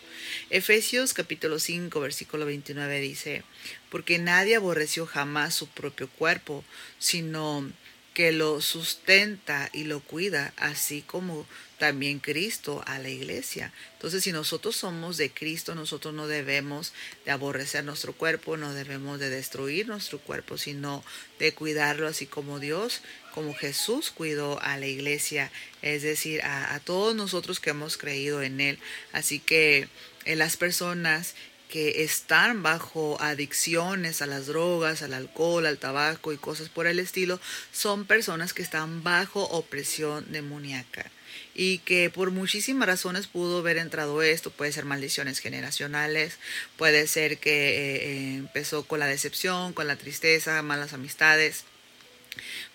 Efesios 0.51 1.13
capítulo 1.13 1.59
5, 1.59 2.01
versículo 2.01 2.47
29 2.47 3.01
dice, 3.01 3.45
porque 3.91 4.19
nadie 4.19 4.57
aborreció 4.57 5.07
jamás 5.07 5.55
su 5.55 5.69
propio 5.69 6.09
cuerpo, 6.09 6.65
sino 6.99 7.71
que 8.15 8.31
lo 8.31 8.61
sustenta 8.61 9.69
y 9.73 9.85
lo 9.85 10.01
cuida, 10.01 10.55
así 10.57 11.03
como 11.03 11.47
también 11.79 12.21
Cristo 12.21 12.83
a 12.87 12.99
la 12.99 13.09
iglesia. 13.09 13.73
Entonces, 13.95 14.23
si 14.23 14.33
nosotros 14.33 14.77
somos 14.77 15.17
de 15.17 15.31
Cristo, 15.31 15.75
nosotros 15.75 16.15
no 16.15 16.27
debemos 16.27 16.93
de 17.25 17.33
aborrecer 17.33 17.85
nuestro 17.85 18.13
cuerpo, 18.13 18.57
no 18.57 18.73
debemos 18.73 19.19
de 19.19 19.31
destruir 19.31 19.89
nuestro 19.89 20.19
cuerpo, 20.19 20.57
sino 20.59 21.05
de 21.39 21.53
cuidarlo 21.53 22.07
así 22.07 22.27
como 22.27 22.61
Dios, 22.61 23.03
como 23.35 23.55
Jesús 23.55 24.11
cuidó 24.11 24.61
a 24.63 24.77
la 24.79 24.87
iglesia, 24.87 25.51
es 25.83 26.03
decir, 26.03 26.43
a, 26.43 26.79
todos 26.81 27.15
nosotros 27.17 27.61
que 27.61 27.71
hemos 27.71 27.97
creído 27.97 28.43
en 28.43 28.61
Él. 28.61 28.79
Así 29.13 29.41
que 29.41 29.89
en 30.25 30.39
las 30.39 30.57
personas 30.57 31.35
que 31.69 32.05
están 32.05 32.63
bajo 32.63 33.21
adicciones 33.21 34.23
a 34.23 34.27
las 34.27 34.47
drogas, 34.47 35.03
al 35.03 35.13
alcohol, 35.13 35.67
al 35.67 35.79
tabaco 35.79 36.33
y 36.33 36.37
cosas 36.37 36.69
por 36.69 36.87
el 36.87 37.01
estilo, 37.01 37.41
son 37.73 38.05
personas 38.05 38.53
que 38.53 38.63
están 38.63 39.03
bajo 39.03 39.43
opresión 39.43 40.31
demoníaca 40.31 41.11
y 41.55 41.79
que 41.79 42.11
por 42.11 42.33
muchísimas 42.33 42.89
razones 42.89 43.29
pudo 43.29 43.59
haber 43.59 43.79
entrado 43.79 44.23
esto, 44.23 44.51
puede 44.51 44.73
ser 44.73 44.85
maldiciones 44.85 45.39
generacionales, 45.39 46.39
puede 46.77 47.07
ser 47.07 47.39
que 47.39 47.69
eh, 47.69 47.97
eh, 47.97 48.35
empezó 48.37 48.85
con 48.85 48.99
la 48.99 49.07
decepción, 49.07 49.73
con 49.73 49.87
la 49.87 49.97
tristeza, 49.97 50.61
malas 50.63 50.93
amistades, 50.93 51.65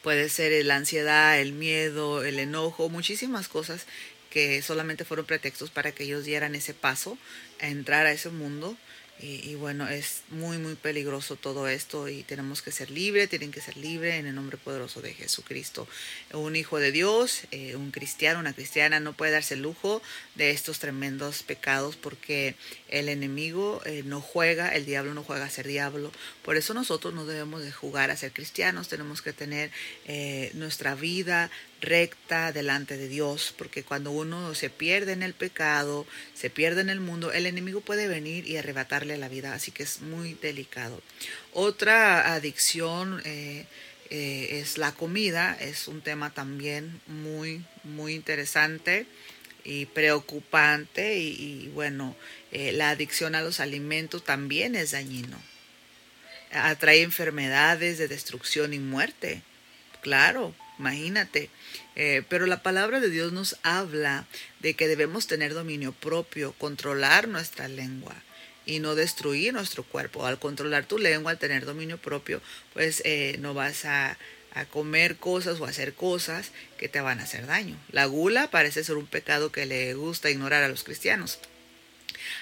puede 0.02 0.30
ser 0.30 0.66
la 0.66 0.78
ansiedad, 0.78 1.40
el 1.40 1.52
miedo, 1.52 2.24
el 2.24 2.40
enojo, 2.40 2.88
muchísimas 2.90 3.50
cosas 3.50 3.86
que 4.30 4.62
solamente 4.62 5.06
fueron 5.06 5.26
pretextos 5.26 5.72
para 5.72 5.92
que 5.92 6.04
ellos 6.04 6.24
dieran 6.24 6.56
ese 6.56 6.74
paso 6.74 7.18
a 7.60 7.68
entrar 7.68 8.06
a 8.06 8.12
ese 8.12 8.30
mundo 8.30 8.78
y, 9.22 9.56
bueno, 9.56 9.90
es 9.90 10.24
muy, 10.30 10.58
muy 10.58 10.76
peligroso 10.76 11.36
todo 11.36 11.68
esto 11.68 12.08
y 12.08 12.24
tenemos 12.24 12.62
que 12.62 12.72
ser 12.72 12.90
libres, 12.90 13.28
tienen 13.30 13.52
que 13.52 13.60
ser 13.60 13.76
libres 13.76 14.16
en 14.16 14.28
el 14.28 14.36
nombre 14.36 14.58
poderoso 14.58 15.02
de 15.02 15.14
Jesucristo. 15.14 15.90
Un 16.32 16.56
hijo 16.56 16.80
de 16.80 16.94
Dios, 16.94 17.42
eh, 17.52 17.76
un 17.76 17.92
cristiano, 17.92 18.40
una 18.40 18.54
cristiana 18.54 19.02
no 19.02 19.12
puede 19.12 19.34
darse 19.34 19.56
el 19.56 19.62
lujo 19.62 20.02
de 20.36 20.52
estos 20.52 20.80
tremendos 20.80 21.44
pecados 21.44 21.98
porque 21.98 22.56
el 22.88 23.10
enemigo 23.10 23.82
eh, 23.86 24.04
no 24.06 24.22
juega, 24.22 24.70
el 24.70 24.86
diablo 24.86 25.14
no 25.14 25.24
juega 25.24 25.46
a 25.46 25.50
ser 25.50 25.68
diablo. 25.68 26.14
Por 26.42 26.56
eso 26.56 26.74
nosotros 26.74 27.14
no 27.14 27.26
debemos 27.26 27.62
de 27.62 27.74
jugar 27.74 28.12
a 28.12 28.18
ser 28.18 28.32
cristianos, 28.32 28.88
tenemos 28.88 29.22
que 29.22 29.34
tener 29.34 29.70
eh, 30.06 30.52
nuestra 30.54 30.96
vida 30.96 31.52
recta 31.82 32.52
delante 32.52 32.98
de 32.98 33.08
Dios, 33.08 33.54
porque 33.58 33.84
cuando 33.84 34.12
uno 34.12 34.54
se 34.56 34.70
pierde 34.70 35.14
en 35.14 35.24
el 35.24 35.34
pecado, 35.34 36.06
se 36.34 36.50
pierde 36.50 36.82
en 36.82 36.90
el 36.90 37.00
mundo, 37.00 37.32
el 37.32 37.46
enemigo 37.46 37.82
puede 37.82 38.08
venir 38.08 38.48
y 38.48 38.58
arrebatarle 38.58 39.18
la 39.18 39.30
vida, 39.30 39.54
así 39.54 39.72
que 39.72 39.84
es 39.84 40.02
muy 40.02 40.34
delicado. 40.36 41.02
Otra 41.54 42.34
adicción 42.34 43.22
eh, 43.26 43.66
eh, 44.10 44.60
es 44.62 44.78
la 44.78 44.92
comida, 44.92 45.58
es 45.60 45.88
un 45.88 46.02
tema 46.02 46.34
también 46.34 47.02
muy, 47.08 47.64
muy 47.84 48.14
interesante 48.14 49.06
y 49.64 49.86
preocupante 49.86 51.18
y, 51.20 51.70
bueno, 51.74 52.16
eh, 52.52 52.72
la 52.72 52.90
adicción 52.90 53.36
a 53.36 53.42
los 53.42 53.60
alimentos 53.60 54.24
también 54.24 54.76
es 54.76 54.92
dañino. 54.92 55.40
Atrae 56.52 57.04
enfermedades 57.04 58.00
de 58.00 58.08
destrucción 58.08 58.74
y 58.74 58.80
muerte, 58.80 59.44
claro, 60.02 60.56
imagínate. 60.80 61.50
Eh, 61.96 62.24
pero 62.30 62.46
la 62.46 62.64
palabra 62.64 63.00
de 63.00 63.10
Dios 63.10 63.32
nos 63.34 63.58
habla 63.64 64.26
de 64.62 64.74
que 64.74 64.88
debemos 64.88 65.28
tener 65.28 65.54
dominio 65.54 65.92
propio, 65.92 66.54
controlar 66.54 67.28
nuestra 67.28 67.68
lengua 67.68 68.16
y 68.66 68.80
no 68.80 68.96
destruir 68.96 69.54
nuestro 69.54 69.84
cuerpo. 69.84 70.26
Al 70.26 70.40
controlar 70.40 70.86
tu 70.86 70.98
lengua, 70.98 71.32
al 71.32 71.40
tener 71.40 71.66
dominio 71.66 71.98
propio, 71.98 72.42
pues 72.74 73.02
eh, 73.06 73.38
no 73.40 73.54
vas 73.54 73.86
a, 73.86 74.18
a 74.54 74.66
comer 74.66 75.18
cosas 75.18 75.60
o 75.60 75.66
hacer 75.66 75.94
cosas 75.94 76.52
que 76.78 76.90
te 76.90 77.02
van 77.02 77.20
a 77.20 77.24
hacer 77.24 77.46
daño. 77.46 77.76
La 77.92 78.06
gula 78.06 78.50
parece 78.50 78.84
ser 78.84 78.96
un 78.96 79.06
pecado 79.06 79.52
que 79.52 79.66
le 79.66 79.94
gusta 79.94 80.30
ignorar 80.30 80.64
a 80.64 80.70
los 80.70 80.84
cristianos. 80.84 81.40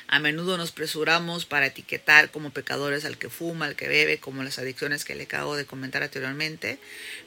A 0.07 0.19
menudo 0.19 0.57
nos 0.57 0.71
presuramos 0.71 1.45
para 1.45 1.67
etiquetar 1.67 2.31
como 2.31 2.51
pecadores 2.51 3.05
al 3.05 3.17
que 3.17 3.29
fuma, 3.29 3.65
al 3.65 3.75
que 3.75 3.87
bebe, 3.87 4.19
como 4.19 4.43
las 4.43 4.59
adicciones 4.59 5.05
que 5.05 5.15
le 5.15 5.23
acabo 5.23 5.55
de 5.55 5.65
comentar 5.65 6.03
anteriormente, 6.03 6.79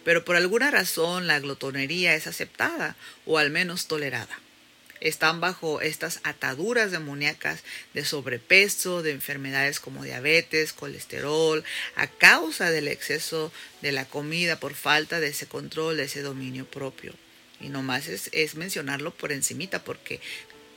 pero 0.05 0.25
por 0.25 0.37
alguna 0.37 0.71
razón 0.71 1.27
la 1.27 1.41
glotonería 1.41 2.15
es 2.15 2.27
aceptada 2.27 2.97
o 3.27 3.39
al 3.39 3.51
menos 3.51 3.87
tolerada. 3.87 4.39
Están 5.01 5.41
bajo 5.41 5.81
estas 5.81 6.21
ataduras 6.25 6.91
demoníacas 6.91 7.63
de 7.95 8.05
sobrepeso, 8.05 9.03
de 9.03 9.13
enfermedades 9.13 9.81
como 9.81 10.05
diabetes, 10.05 10.75
colesterol, 10.75 11.65
a 11.97 12.07
causa 12.07 12.71
del 12.71 12.87
exceso 12.87 13.51
de 13.81 13.93
la 13.93 14.05
comida 14.05 14.61
por 14.61 14.75
falta 14.75 15.19
de 15.19 15.29
ese 15.29 15.47
control, 15.47 15.97
de 15.97 16.05
ese 16.05 16.21
dominio 16.21 16.67
propio. 16.67 17.15
Y 17.61 17.71
nomás 17.71 18.09
es, 18.09 18.29
es 18.33 18.57
mencionarlo 18.57 19.11
por 19.11 19.33
encimita 19.33 19.85
porque 19.85 20.21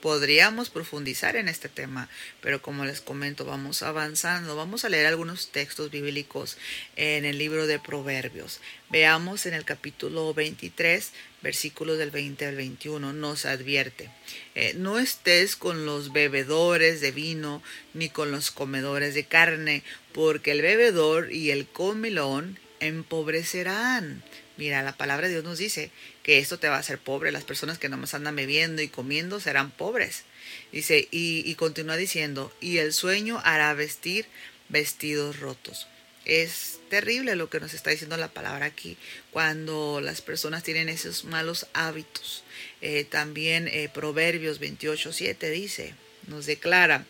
podríamos 0.03 0.69
profundizar 0.69 1.37
en 1.37 1.47
este 1.47 1.69
tema, 1.69 2.09
pero 2.41 2.61
como 2.61 2.83
les 2.83 2.99
comento, 2.99 3.45
vamos 3.45 3.83
avanzando. 3.83 4.57
Vamos 4.57 4.83
a 4.83 4.89
leer 4.89 5.05
algunos 5.05 5.47
textos 5.47 5.91
bíblicos 5.91 6.57
en 6.97 7.23
el 7.23 7.37
libro 7.37 7.67
de 7.67 7.79
Proverbios. 7.79 8.59
Veamos 8.89 9.45
en 9.45 9.53
el 9.53 9.63
capítulo 9.63 10.33
23, 10.33 11.13
versículos 11.41 11.97
del 11.97 12.11
20 12.11 12.45
al 12.47 12.57
21, 12.57 13.13
nos 13.13 13.45
advierte, 13.45 14.09
eh, 14.55 14.73
no 14.75 14.99
estés 14.99 15.55
con 15.55 15.85
los 15.85 16.11
bebedores 16.11 16.99
de 16.99 17.11
vino 17.11 17.63
ni 17.93 18.09
con 18.09 18.29
los 18.29 18.51
comedores 18.51 19.13
de 19.13 19.23
carne, 19.23 19.83
porque 20.11 20.51
el 20.51 20.63
bebedor 20.63 21.31
y 21.31 21.51
el 21.51 21.65
comilón 21.65 22.59
empobrecerán. 22.81 24.21
Mira, 24.55 24.83
la 24.83 24.95
palabra 24.95 25.27
de 25.27 25.33
Dios 25.33 25.43
nos 25.43 25.57
dice 25.57 25.89
que 26.21 26.37
esto 26.37 26.59
te 26.59 26.69
va 26.69 26.75
a 26.75 26.79
hacer 26.79 26.99
pobre. 26.99 27.31
Las 27.31 27.43
personas 27.43 27.79
que 27.79 27.89
nomás 27.89 28.13
andan 28.13 28.35
bebiendo 28.35 28.81
y 28.81 28.87
comiendo 28.87 29.39
serán 29.39 29.71
pobres. 29.71 30.23
Dice, 30.71 31.07
y, 31.09 31.53
continúa 31.55 31.97
diciendo, 31.97 32.53
y 32.61 32.77
el 32.77 32.93
sueño 32.93 33.41
hará 33.43 33.73
vestir 33.73 34.27
vestidos 34.69 35.39
rotos. 35.39 35.87
Es 36.25 36.79
terrible 36.89 37.35
lo 37.35 37.49
que 37.49 37.59
nos 37.59 37.73
está 37.73 37.89
diciendo 37.89 38.15
la 38.15 38.31
palabra 38.31 38.67
aquí, 38.67 38.97
cuando 39.31 39.99
las 40.01 40.21
personas 40.21 40.63
tienen 40.63 40.87
esos 40.87 41.25
malos 41.25 41.67
hábitos. 41.73 42.43
Eh, 42.81 43.05
también 43.05 43.67
eh, 43.67 43.89
Proverbios 43.91 44.59
28, 44.59 45.13
7 45.13 45.49
dice, 45.49 45.95
nos 46.27 46.45
declara, 46.45 47.05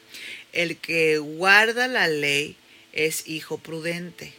el 0.53 0.77
que 0.77 1.17
guarda 1.17 1.87
la 1.87 2.07
ley 2.07 2.55
es 2.93 3.27
hijo 3.27 3.57
prudente 3.57 4.33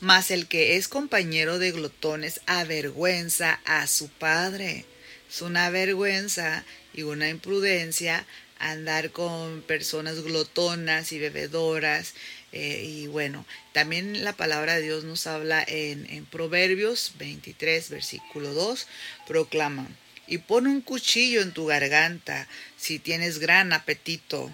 mas 0.00 0.30
el 0.30 0.46
que 0.46 0.76
es 0.76 0.88
compañero 0.88 1.58
de 1.58 1.72
glotones 1.72 2.40
avergüenza 2.46 3.60
a 3.64 3.86
su 3.86 4.08
padre. 4.08 4.84
Es 5.28 5.42
una 5.42 5.70
vergüenza 5.70 6.64
y 6.92 7.02
una 7.02 7.28
imprudencia 7.28 8.26
andar 8.60 9.10
con 9.10 9.62
personas 9.62 10.22
glotonas 10.22 11.12
y 11.12 11.18
bebedoras. 11.18 12.14
Eh, 12.52 12.84
y 12.84 13.06
bueno, 13.06 13.46
también 13.72 14.24
la 14.24 14.34
palabra 14.34 14.74
de 14.74 14.82
Dios 14.82 15.04
nos 15.04 15.26
habla 15.26 15.64
en, 15.66 16.06
en 16.10 16.26
Proverbios 16.26 17.12
23, 17.18 17.90
versículo 17.90 18.52
2, 18.52 18.86
proclama, 19.26 19.88
y 20.26 20.38
pon 20.38 20.66
un 20.66 20.80
cuchillo 20.80 21.42
en 21.42 21.52
tu 21.52 21.66
garganta 21.66 22.46
si 22.76 22.98
tienes 22.98 23.38
gran 23.38 23.72
apetito. 23.72 24.50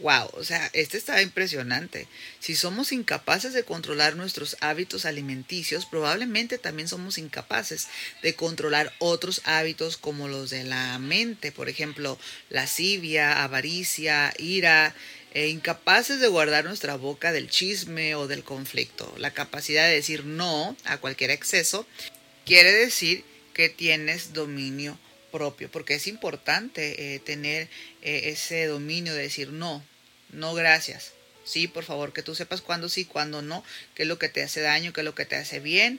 Wow, 0.00 0.30
o 0.34 0.44
sea, 0.44 0.70
este 0.74 0.96
está 0.96 1.20
impresionante. 1.22 2.06
Si 2.38 2.54
somos 2.54 2.92
incapaces 2.92 3.52
de 3.52 3.64
controlar 3.64 4.14
nuestros 4.14 4.56
hábitos 4.60 5.04
alimenticios, 5.04 5.86
probablemente 5.86 6.56
también 6.56 6.86
somos 6.86 7.18
incapaces 7.18 7.88
de 8.22 8.34
controlar 8.34 8.92
otros 9.00 9.40
hábitos 9.44 9.96
como 9.96 10.28
los 10.28 10.50
de 10.50 10.62
la 10.62 11.00
mente, 11.00 11.50
por 11.50 11.68
ejemplo, 11.68 12.16
lascivia, 12.48 13.42
avaricia, 13.42 14.32
ira, 14.38 14.94
e 15.34 15.48
incapaces 15.48 16.20
de 16.20 16.28
guardar 16.28 16.64
nuestra 16.64 16.96
boca 16.96 17.32
del 17.32 17.50
chisme 17.50 18.14
o 18.14 18.28
del 18.28 18.44
conflicto. 18.44 19.12
La 19.18 19.32
capacidad 19.32 19.86
de 19.86 19.94
decir 19.94 20.24
no 20.24 20.76
a 20.84 20.98
cualquier 20.98 21.30
exceso 21.30 21.86
quiere 22.46 22.72
decir 22.72 23.24
que 23.52 23.68
tienes 23.68 24.32
dominio 24.32 24.98
propio, 25.30 25.70
porque 25.70 25.94
es 25.94 26.06
importante 26.06 27.14
eh, 27.14 27.18
tener 27.18 27.68
eh, 28.02 28.30
ese 28.30 28.66
dominio 28.66 29.14
de 29.14 29.22
decir 29.22 29.50
no, 29.50 29.84
no 30.30 30.54
gracias. 30.54 31.12
Sí, 31.44 31.66
por 31.66 31.84
favor, 31.84 32.12
que 32.12 32.22
tú 32.22 32.34
sepas 32.34 32.60
cuándo 32.60 32.88
sí, 32.88 33.06
cuándo 33.06 33.40
no, 33.40 33.64
qué 33.94 34.02
es 34.02 34.08
lo 34.08 34.18
que 34.18 34.28
te 34.28 34.42
hace 34.42 34.60
daño, 34.60 34.92
qué 34.92 35.00
es 35.00 35.04
lo 35.04 35.14
que 35.14 35.24
te 35.24 35.36
hace 35.36 35.60
bien. 35.60 35.98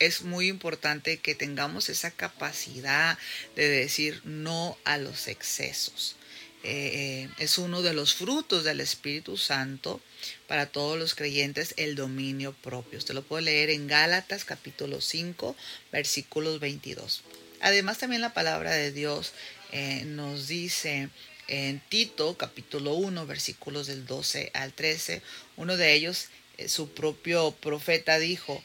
Es 0.00 0.22
muy 0.22 0.48
importante 0.48 1.18
que 1.18 1.36
tengamos 1.36 1.88
esa 1.88 2.10
capacidad 2.10 3.16
de 3.54 3.68
decir 3.68 4.20
no 4.24 4.76
a 4.84 4.98
los 4.98 5.28
excesos. 5.28 6.16
Eh, 6.64 7.28
es 7.38 7.58
uno 7.58 7.82
de 7.82 7.92
los 7.92 8.14
frutos 8.14 8.64
del 8.64 8.80
Espíritu 8.80 9.36
Santo 9.36 10.00
para 10.46 10.66
todos 10.66 10.98
los 10.98 11.14
creyentes, 11.14 11.74
el 11.76 11.94
dominio 11.96 12.52
propio. 12.52 12.98
Usted 12.98 13.14
lo 13.14 13.22
puede 13.22 13.44
leer 13.44 13.70
en 13.70 13.88
Gálatas 13.88 14.44
capítulo 14.44 15.00
5, 15.00 15.56
versículos 15.90 16.60
22. 16.60 17.22
Además 17.62 17.98
también 17.98 18.20
la 18.20 18.34
palabra 18.34 18.72
de 18.72 18.90
Dios 18.90 19.32
eh, 19.70 20.02
nos 20.04 20.48
dice 20.48 21.08
en 21.46 21.80
Tito 21.88 22.36
capítulo 22.36 22.94
1 22.94 23.26
versículos 23.26 23.86
del 23.86 24.04
12 24.04 24.50
al 24.52 24.72
13, 24.72 25.22
uno 25.56 25.76
de 25.76 25.94
ellos, 25.94 26.28
eh, 26.58 26.68
su 26.68 26.90
propio 26.90 27.52
profeta 27.52 28.18
dijo, 28.18 28.62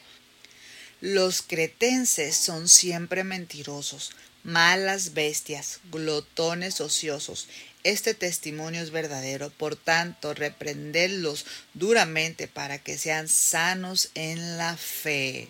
los 1.00 1.42
cretenses 1.42 2.36
son 2.36 2.68
siempre 2.68 3.22
mentirosos, 3.22 4.10
malas 4.42 5.14
bestias, 5.14 5.78
glotones 5.92 6.80
ociosos. 6.80 7.46
Este 7.84 8.14
testimonio 8.14 8.82
es 8.82 8.90
verdadero, 8.90 9.50
por 9.50 9.76
tanto, 9.76 10.34
reprenderlos 10.34 11.46
duramente 11.72 12.48
para 12.48 12.82
que 12.82 12.98
sean 12.98 13.28
sanos 13.28 14.10
en 14.14 14.58
la 14.58 14.76
fe. 14.76 15.48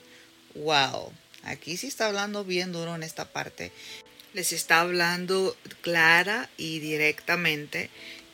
Wow. 0.55 1.13
Aquí 1.43 1.77
sí 1.77 1.87
está 1.87 2.07
hablando 2.07 2.45
bien 2.45 2.73
duro 2.73 2.95
en 2.95 3.03
esta 3.03 3.27
parte. 3.27 3.73
Les 4.35 4.53
está 4.53 4.81
hablando 4.81 5.57
clara 5.81 6.51
y 6.57 6.81
directamente 6.81 7.91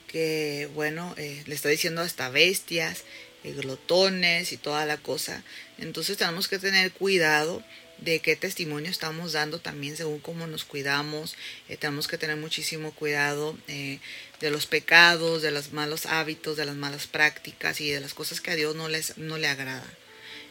que, 0.09 0.69
bueno, 0.75 1.15
eh, 1.17 1.43
le 1.47 1.55
está 1.55 1.69
diciendo 1.69 2.01
hasta 2.01 2.29
bestias, 2.29 3.05
eh, 3.43 3.53
glotones 3.53 4.53
y 4.53 4.57
toda 4.57 4.87
la 4.87 4.97
cosa. 4.97 5.43
Entonces 5.79 6.17
tenemos 6.17 6.49
que 6.49 6.59
tener 6.59 6.93
cuidado 6.93 7.63
de 7.99 8.21
qué 8.21 8.35
testimonio 8.37 8.91
estamos 8.91 9.33
dando 9.33 9.61
también 9.61 9.97
según 9.97 10.19
cómo 10.21 10.47
nos 10.47 10.65
cuidamos. 10.65 11.37
Eh, 11.69 11.77
tenemos 11.77 12.09
que 12.09 12.19
tener 12.19 12.37
muchísimo 12.37 12.93
cuidado 12.93 13.57
de 13.67 14.51
los 14.51 14.67
pecados, 14.67 15.43
de 15.43 15.51
los 15.51 15.73
malos 15.73 16.07
hábitos, 16.07 16.57
de 16.57 16.65
las 16.65 16.77
malas 16.77 17.07
prácticas 17.07 17.81
y 17.81 17.91
de 17.91 18.01
las 18.01 18.15
cosas 18.15 18.41
que 18.41 18.51
a 18.51 18.57
Dios 18.57 18.75
no, 18.77 18.89
les, 18.89 19.17
no 19.19 19.39
le 19.39 19.47
agrada. 19.47 19.87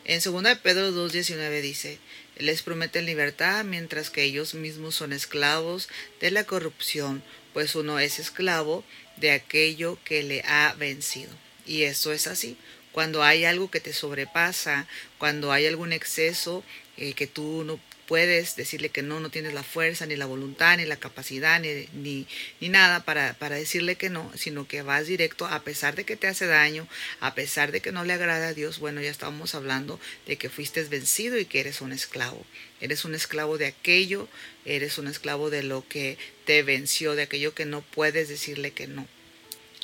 En 0.06 0.20
2 0.22 0.44
de 0.44 0.56
Pedro 0.58 0.92
2.19 0.92 1.62
dice, 1.62 2.00
les 2.38 2.62
prometen 2.62 3.06
libertad 3.06 3.64
mientras 3.64 4.10
que 4.10 4.24
ellos 4.24 4.54
mismos 4.54 4.96
son 4.96 5.14
esclavos 5.14 5.90
de 6.20 6.32
la 6.32 6.46
corrupción, 6.46 7.24
pues 7.54 7.76
uno 7.76 8.00
es 8.00 8.20
esclavo 8.20 8.84
de 9.18 9.32
aquello 9.32 9.98
que 10.04 10.24
le 10.24 10.42
ha 10.42 10.74
vencido. 10.78 11.32
Y 11.66 11.84
eso 11.84 12.12
es 12.12 12.28
así. 12.28 12.58
Cuando 12.92 13.24
hay 13.24 13.46
algo 13.46 13.72
que 13.72 13.80
te 13.80 13.94
sobrepasa, 13.94 14.88
cuando 15.18 15.52
hay 15.52 15.66
algún 15.66 15.94
exceso 15.94 16.64
eh, 16.98 17.14
que 17.14 17.28
tú 17.28 17.64
no 17.66 17.80
puedes 18.08 18.56
decirle 18.56 18.90
que 18.90 19.02
no, 19.02 19.20
no 19.20 19.30
tienes 19.30 19.54
la 19.54 19.64
fuerza, 19.64 20.06
ni 20.06 20.16
la 20.16 20.26
voluntad, 20.26 20.78
ni 20.78 20.86
la 20.86 20.98
capacidad, 20.98 21.60
ni, 21.60 21.88
ni, 21.94 22.28
ni 22.60 22.70
nada 22.70 23.06
para, 23.06 23.34
para, 23.34 23.56
decirle 23.56 23.96
que 23.96 24.10
no, 24.10 24.32
sino 24.36 24.68
que 24.68 24.82
vas 24.82 25.08
directo 25.08 25.46
a 25.46 25.64
pesar 25.64 25.96
de 25.96 26.04
que 26.04 26.16
te 26.16 26.28
hace 26.28 26.46
daño, 26.46 26.88
a 27.20 27.36
pesar 27.36 27.72
de 27.72 27.82
que 27.82 27.92
no 27.92 28.04
le 28.04 28.14
agrada 28.14 28.50
a 28.50 28.54
Dios, 28.54 28.80
bueno, 28.80 29.02
ya 29.02 29.12
estábamos 29.12 29.56
hablando 29.56 30.00
de 30.28 30.38
que 30.38 30.50
fuiste 30.50 30.84
vencido 30.84 31.38
y 31.38 31.46
que 31.46 31.60
eres 31.60 31.82
un 31.82 31.92
esclavo. 31.92 32.46
Eres 32.82 33.06
un 33.06 33.16
esclavo 33.16 33.58
de 33.58 33.68
aquello, 33.68 34.28
eres 34.66 34.98
un 34.98 35.08
esclavo 35.08 35.50
de 35.50 35.64
lo 35.64 35.88
que 35.88 36.18
te 36.46 36.64
venció, 36.64 37.16
de 37.16 37.24
aquello 37.24 37.54
que 37.54 37.66
no 37.66 37.82
puedes 37.82 38.28
decirle 38.28 38.72
que 38.72 38.88
no. 38.88 39.08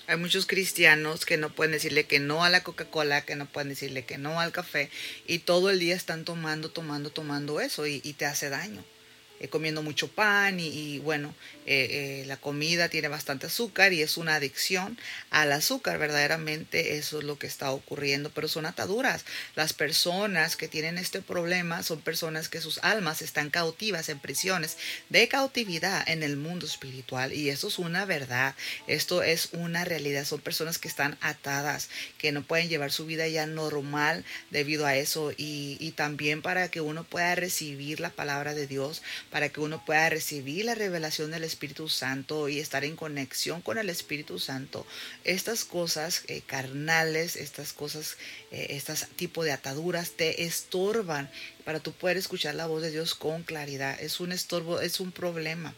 Hay 0.09 0.17
muchos 0.17 0.47
cristianos 0.47 1.23
que 1.23 1.37
no 1.37 1.53
pueden 1.53 1.71
decirle 1.71 2.07
que 2.07 2.19
no 2.19 2.43
a 2.43 2.49
la 2.49 2.63
Coca-Cola, 2.63 3.25
que 3.25 3.35
no 3.35 3.45
pueden 3.45 3.69
decirle 3.69 4.05
que 4.05 4.17
no 4.17 4.39
al 4.39 4.51
café 4.51 4.89
y 5.27 5.37
todo 5.37 5.69
el 5.69 5.77
día 5.77 5.95
están 5.95 6.25
tomando, 6.25 6.71
tomando, 6.71 7.11
tomando 7.11 7.61
eso 7.61 7.85
y, 7.85 8.01
y 8.03 8.13
te 8.13 8.25
hace 8.25 8.49
daño. 8.49 8.83
Eh, 9.39 9.47
comiendo 9.47 9.81
mucho 9.81 10.09
pan 10.09 10.59
y, 10.59 10.99
bueno, 10.99 11.33
eh, 11.65 12.21
eh, 12.21 12.25
la 12.25 12.35
comida 12.35 12.89
tiene 12.89 13.07
bastante 13.07 13.47
azúcar 13.47 13.93
y 13.93 14.01
es 14.01 14.17
una 14.17 14.35
adicción 14.35 14.97
al 15.29 15.53
azúcar, 15.53 15.97
verdaderamente 15.97 16.97
eso 16.97 17.19
es 17.19 17.23
lo 17.23 17.39
que 17.39 17.47
está 17.47 17.71
ocurriendo, 17.71 18.31
pero 18.31 18.49
son 18.49 18.65
ataduras. 18.65 19.23
Las 19.55 19.71
personas 19.71 20.57
que 20.57 20.67
tienen 20.67 20.97
este 20.97 21.21
problema 21.21 21.83
son 21.83 22.01
personas 22.01 22.49
que 22.49 22.59
sus 22.59 22.79
almas 22.79 23.21
están 23.21 23.49
cautivas 23.49 24.09
en 24.09 24.19
prisiones 24.19 24.77
de 25.07 25.29
cautividad 25.29 26.07
en 26.09 26.21
el 26.21 26.35
mundo 26.35 26.65
espiritual 26.65 27.31
y 27.31 27.49
eso 27.49 27.69
es 27.69 27.79
una 27.79 28.03
verdad, 28.03 28.55
esto 28.87 29.23
es 29.23 29.49
una 29.53 29.85
realidad, 29.85 30.25
son 30.25 30.41
personas 30.41 30.79
que 30.79 30.89
están 30.89 31.17
atadas, 31.21 31.89
que 32.17 32.33
no 32.33 32.43
pueden 32.43 32.67
llevar 32.67 32.91
su 32.91 33.05
vida 33.05 33.25
ya 33.29 33.45
normal 33.45 34.25
debido 34.49 34.85
a 34.85 34.97
eso 34.97 35.31
y, 35.31 35.77
y 35.79 35.91
también 35.91 36.41
para 36.41 36.69
que 36.69 36.81
uno 36.81 37.05
pueda 37.05 37.35
recibir 37.35 38.01
la 38.01 38.09
palabra 38.09 38.53
de 38.53 38.67
Dios, 38.67 39.01
para 39.31 39.49
que 39.49 39.59
uno 39.59 39.83
pueda 39.85 40.09
recibir 40.09 40.65
la 40.65 40.75
revelación 40.75 41.31
del 41.31 41.43
Espíritu 41.43 41.89
Santo 41.89 42.49
y 42.49 42.59
estar 42.59 42.83
en 42.83 42.95
conexión 42.95 43.61
con 43.61 43.77
el 43.77 43.89
Espíritu 43.89 44.39
Santo. 44.39 44.85
Estas 45.23 45.65
cosas 45.65 46.23
eh, 46.27 46.41
carnales, 46.45 47.35
estas 47.35 47.73
cosas, 47.73 48.17
eh, 48.51 48.81
tipo 49.15 49.43
de 49.43 49.51
ataduras 49.51 50.11
te 50.11 50.43
estorban 50.43 51.29
para 51.63 51.79
tú 51.79 51.91
poder 51.91 52.17
escuchar 52.17 52.55
la 52.55 52.65
voz 52.65 52.81
de 52.81 52.91
Dios 52.91 53.13
con 53.13 53.43
claridad. 53.43 54.01
Es 54.01 54.19
un 54.19 54.31
estorbo, 54.31 54.81
es 54.81 54.99
un 54.99 55.11
problema. 55.11 55.75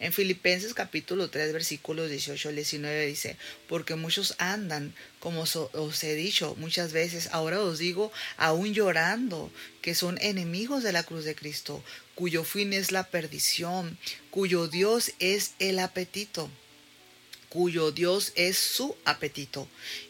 En 0.00 0.12
Filipenses 0.12 0.72
capítulo 0.72 1.28
3 1.28 1.52
versículos 1.52 2.08
18 2.08 2.48
al 2.48 2.56
19 2.56 3.06
dice, 3.06 3.36
porque 3.68 3.94
muchos 3.96 4.34
andan, 4.38 4.94
como 5.18 5.42
os 5.42 6.04
he 6.04 6.14
dicho 6.14 6.54
muchas 6.58 6.92
veces, 6.92 7.28
ahora 7.32 7.60
os 7.60 7.78
digo, 7.78 8.12
aún 8.38 8.72
llorando, 8.72 9.50
que 9.82 9.94
son 9.94 10.18
enemigos 10.22 10.82
de 10.82 10.92
la 10.92 11.02
cruz 11.02 11.24
de 11.24 11.34
Cristo, 11.34 11.84
cuyo 12.16 12.42
fin 12.42 12.72
es 12.72 12.90
la 12.90 13.04
perdición, 13.04 13.96
cuyo 14.32 14.66
Dios 14.66 15.12
es 15.20 15.54
el 15.60 15.78
apetito 15.78 16.50
cuyo 17.48 17.90
Dios 17.90 18.32
es 18.34 18.58
su 18.58 18.94
apetito. 19.06 19.66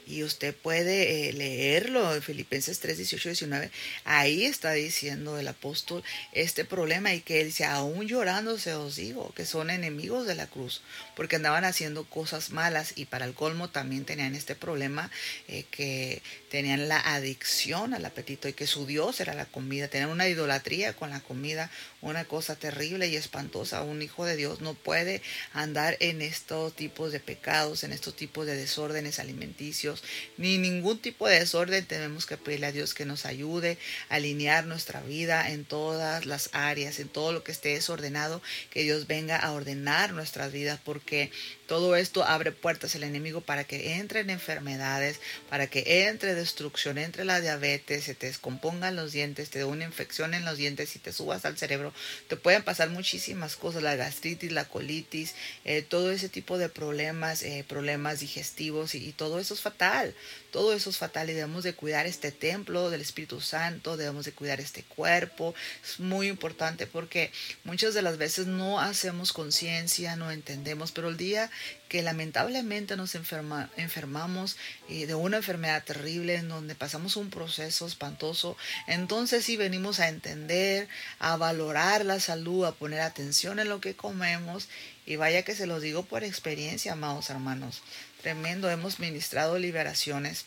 Y 0.06 0.22
usted 0.22 0.54
puede 0.54 1.28
eh, 1.28 1.32
leerlo 1.32 2.14
en 2.14 2.22
Filipenses 2.22 2.78
3, 2.80 2.96
18, 2.96 3.28
19. 3.30 3.70
Ahí 4.04 4.44
está 4.44 4.72
diciendo 4.72 5.38
el 5.38 5.48
apóstol 5.48 6.04
este 6.32 6.64
problema 6.64 7.12
y 7.12 7.20
que 7.20 7.40
él 7.40 7.48
dice, 7.48 7.64
aún 7.64 8.06
llorando 8.06 8.58
se 8.58 8.74
os 8.74 8.96
digo, 8.96 9.32
que 9.34 9.44
son 9.44 9.70
enemigos 9.70 10.26
de 10.26 10.34
la 10.34 10.46
cruz, 10.46 10.82
porque 11.16 11.36
andaban 11.36 11.64
haciendo 11.64 12.04
cosas 12.04 12.50
malas 12.50 12.92
y 12.96 13.06
para 13.06 13.24
el 13.24 13.34
colmo 13.34 13.68
también 13.68 14.04
tenían 14.04 14.34
este 14.34 14.54
problema 14.54 15.10
eh, 15.48 15.64
que 15.70 16.22
tenían 16.50 16.88
la 16.88 17.00
adicción 17.00 17.94
al 17.94 18.04
apetito 18.04 18.48
y 18.48 18.52
que 18.52 18.66
su 18.66 18.86
Dios 18.86 19.20
era 19.20 19.34
la 19.34 19.46
comida, 19.46 19.88
tenían 19.88 20.10
una 20.10 20.28
idolatría 20.28 20.92
con 20.92 21.10
la 21.10 21.20
comida, 21.20 21.70
una 22.00 22.24
cosa 22.24 22.56
terrible 22.56 23.08
y 23.08 23.16
espantosa. 23.16 23.82
Un 23.82 24.02
hijo 24.02 24.24
de 24.24 24.36
Dios 24.36 24.60
no 24.60 24.74
puede 24.74 25.22
andar 25.52 25.96
en 26.00 26.22
estos 26.22 26.74
tipos 26.74 27.12
de 27.12 27.20
pecados, 27.20 27.84
en 27.84 27.92
estos 27.92 28.14
tipos 28.16 28.46
de 28.46 28.56
desórdenes 28.56 29.18
alimenticios, 29.18 29.95
ni 30.36 30.58
ningún 30.58 30.98
tipo 30.98 31.28
de 31.28 31.40
desorden. 31.40 31.84
Tenemos 31.86 32.26
que 32.26 32.36
pedirle 32.36 32.66
a 32.66 32.72
Dios 32.72 32.94
que 32.94 33.04
nos 33.04 33.26
ayude 33.26 33.78
a 34.08 34.16
alinear 34.16 34.66
nuestra 34.66 35.00
vida 35.00 35.50
en 35.50 35.64
todas 35.64 36.26
las 36.26 36.50
áreas, 36.52 36.98
en 36.98 37.08
todo 37.08 37.32
lo 37.32 37.44
que 37.44 37.52
esté 37.52 37.70
desordenado, 37.70 38.42
que 38.70 38.82
Dios 38.82 39.06
venga 39.06 39.36
a 39.36 39.52
ordenar 39.52 40.12
nuestras 40.12 40.52
vidas, 40.52 40.80
porque 40.84 41.30
todo 41.66 41.96
esto 41.96 42.24
abre 42.24 42.52
puertas 42.52 42.94
al 42.94 43.02
enemigo 43.02 43.40
para 43.40 43.64
que 43.64 43.94
entren 43.94 44.30
enfermedades, 44.30 45.20
para 45.50 45.66
que 45.66 46.06
entre 46.08 46.34
destrucción, 46.34 46.98
entre 46.98 47.24
la 47.24 47.40
diabetes, 47.40 48.04
se 48.04 48.14
te 48.14 48.26
descompongan 48.26 48.96
los 48.96 49.12
dientes, 49.12 49.50
te 49.50 49.58
dé 49.58 49.64
una 49.64 49.84
infección 49.84 50.34
en 50.34 50.44
los 50.44 50.58
dientes 50.58 50.94
y 50.96 50.98
te 50.98 51.12
subas 51.12 51.44
al 51.44 51.58
cerebro. 51.58 51.92
Te 52.28 52.36
pueden 52.36 52.62
pasar 52.62 52.90
muchísimas 52.90 53.56
cosas, 53.56 53.82
la 53.82 53.96
gastritis, 53.96 54.52
la 54.52 54.66
colitis, 54.66 55.34
eh, 55.64 55.82
todo 55.82 56.10
ese 56.12 56.28
tipo 56.28 56.58
de 56.58 56.68
problemas, 56.68 57.42
eh, 57.42 57.64
problemas 57.68 58.20
digestivos 58.20 58.94
y, 58.94 59.12
todo 59.12 59.40
eso 59.40 59.54
es 59.54 59.60
fatal. 59.60 60.14
Todo 60.56 60.72
eso 60.72 60.88
es 60.88 60.96
fatal 60.96 61.28
y 61.28 61.34
debemos 61.34 61.64
de 61.64 61.74
cuidar 61.74 62.06
este 62.06 62.32
templo 62.32 62.88
del 62.88 63.02
Espíritu 63.02 63.42
Santo, 63.42 63.98
debemos 63.98 64.24
de 64.24 64.32
cuidar 64.32 64.58
este 64.58 64.84
cuerpo. 64.84 65.54
Es 65.84 66.00
muy 66.00 66.28
importante 66.28 66.86
porque 66.86 67.30
muchas 67.64 67.92
de 67.92 68.00
las 68.00 68.16
veces 68.16 68.46
no 68.46 68.80
hacemos 68.80 69.34
conciencia, 69.34 70.16
no 70.16 70.30
entendemos, 70.30 70.92
pero 70.92 71.10
el 71.10 71.18
día 71.18 71.50
que 71.90 72.02
lamentablemente 72.02 72.96
nos 72.96 73.14
enferma, 73.16 73.68
enfermamos 73.76 74.56
eh, 74.88 75.06
de 75.06 75.14
una 75.14 75.36
enfermedad 75.36 75.84
terrible 75.84 76.36
en 76.36 76.48
donde 76.48 76.74
pasamos 76.74 77.16
un 77.16 77.28
proceso 77.28 77.86
espantoso, 77.86 78.56
entonces 78.86 79.44
sí 79.44 79.58
venimos 79.58 80.00
a 80.00 80.08
entender, 80.08 80.88
a 81.18 81.36
valorar 81.36 82.06
la 82.06 82.18
salud, 82.18 82.64
a 82.64 82.72
poner 82.72 83.02
atención 83.02 83.58
en 83.58 83.68
lo 83.68 83.82
que 83.82 83.94
comemos 83.94 84.70
y 85.04 85.16
vaya 85.16 85.42
que 85.42 85.54
se 85.54 85.66
los 85.66 85.82
digo 85.82 86.06
por 86.06 86.24
experiencia, 86.24 86.92
amados 86.92 87.28
hermanos 87.28 87.82
tremendo. 88.26 88.68
Hemos 88.68 88.98
ministrado 88.98 89.56
liberaciones 89.56 90.46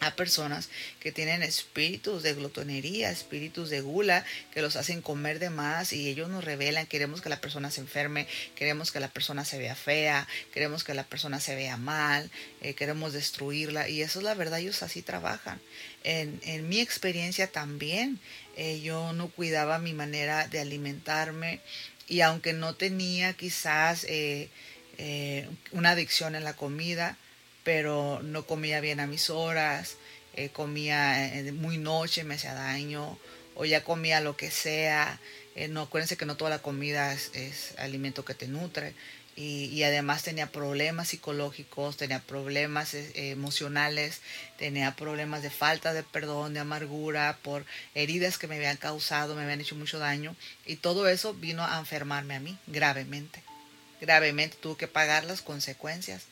a 0.00 0.16
personas 0.16 0.70
que 1.00 1.12
tienen 1.12 1.42
espíritus 1.42 2.22
de 2.22 2.32
glotonería, 2.32 3.10
espíritus 3.10 3.68
de 3.68 3.82
gula, 3.82 4.24
que 4.54 4.62
los 4.62 4.76
hacen 4.76 5.02
comer 5.02 5.38
de 5.38 5.50
más 5.50 5.92
y 5.92 6.08
ellos 6.08 6.30
nos 6.30 6.42
revelan, 6.42 6.86
queremos 6.86 7.20
que 7.20 7.28
la 7.28 7.42
persona 7.42 7.70
se 7.70 7.82
enferme, 7.82 8.26
queremos 8.54 8.90
que 8.90 9.00
la 9.00 9.08
persona 9.08 9.44
se 9.44 9.58
vea 9.58 9.74
fea, 9.74 10.26
queremos 10.54 10.82
que 10.82 10.94
la 10.94 11.04
persona 11.04 11.40
se 11.40 11.54
vea 11.54 11.76
mal, 11.76 12.30
eh, 12.62 12.72
queremos 12.72 13.12
destruirla 13.12 13.86
y 13.90 14.00
eso 14.00 14.20
es 14.20 14.24
la 14.24 14.32
verdad, 14.32 14.60
ellos 14.60 14.82
así 14.82 15.02
trabajan. 15.02 15.60
En, 16.04 16.40
en 16.44 16.66
mi 16.70 16.80
experiencia 16.80 17.48
también, 17.48 18.18
eh, 18.56 18.80
yo 18.80 19.12
no 19.12 19.28
cuidaba 19.28 19.78
mi 19.78 19.92
manera 19.92 20.48
de 20.48 20.58
alimentarme 20.60 21.60
y 22.08 22.22
aunque 22.22 22.54
no 22.54 22.74
tenía 22.76 23.34
quizás... 23.34 24.06
Eh, 24.08 24.48
eh, 24.98 25.48
una 25.72 25.90
adicción 25.90 26.34
en 26.34 26.44
la 26.44 26.54
comida, 26.54 27.16
pero 27.64 28.20
no 28.22 28.46
comía 28.46 28.80
bien 28.80 29.00
a 29.00 29.06
mis 29.06 29.30
horas, 29.30 29.96
eh, 30.34 30.50
comía 30.50 31.38
eh, 31.38 31.52
muy 31.52 31.78
noche, 31.78 32.24
me 32.24 32.34
hacía 32.34 32.54
daño, 32.54 33.18
o 33.54 33.64
ya 33.64 33.84
comía 33.84 34.20
lo 34.20 34.36
que 34.36 34.50
sea. 34.50 35.20
no, 35.70 35.82
acuérdense 35.82 36.16
que 36.16 36.26
no 36.26 36.36
toda 36.36 36.50
la 36.50 36.60
comida 36.60 37.12
es, 37.12 37.74
alimento 37.78 38.24
que 38.24 38.34
te 38.34 38.48
nutre. 38.48 38.94
Y, 39.36 39.82
además 39.82 40.22
tenía 40.22 40.52
problemas 40.52 41.08
psicológicos, 41.08 41.96
tenía 41.96 42.20
problemas 42.20 42.94
emocionales, 43.14 44.20
tenía 44.58 44.94
problemas 44.94 45.42
de 45.42 45.50
falta 45.50 45.92
de 45.92 46.04
perdón, 46.04 46.54
de 46.54 46.60
amargura, 46.60 47.38
por 47.42 47.64
heridas 47.94 48.38
que 48.38 48.46
me 48.46 48.56
habían 48.56 48.76
causado, 48.76 49.34
me 49.34 49.42
habían 49.42 49.60
hecho 49.60 49.74
mucho 49.76 49.98
daño. 49.98 50.36
Y 50.66 50.76
todo 50.76 51.08
eso 51.08 51.34
vino 51.34 51.64
a 51.64 51.78
enfermarme 51.78 52.36
a 52.36 52.40
mí 52.40 52.56
gravemente 52.68 53.43
gravemente, 54.04 54.56
tuve 54.60 54.76
que 54.76 54.88
pagar 54.88 55.24
las 55.24 55.42
consecuencias. 55.42 56.22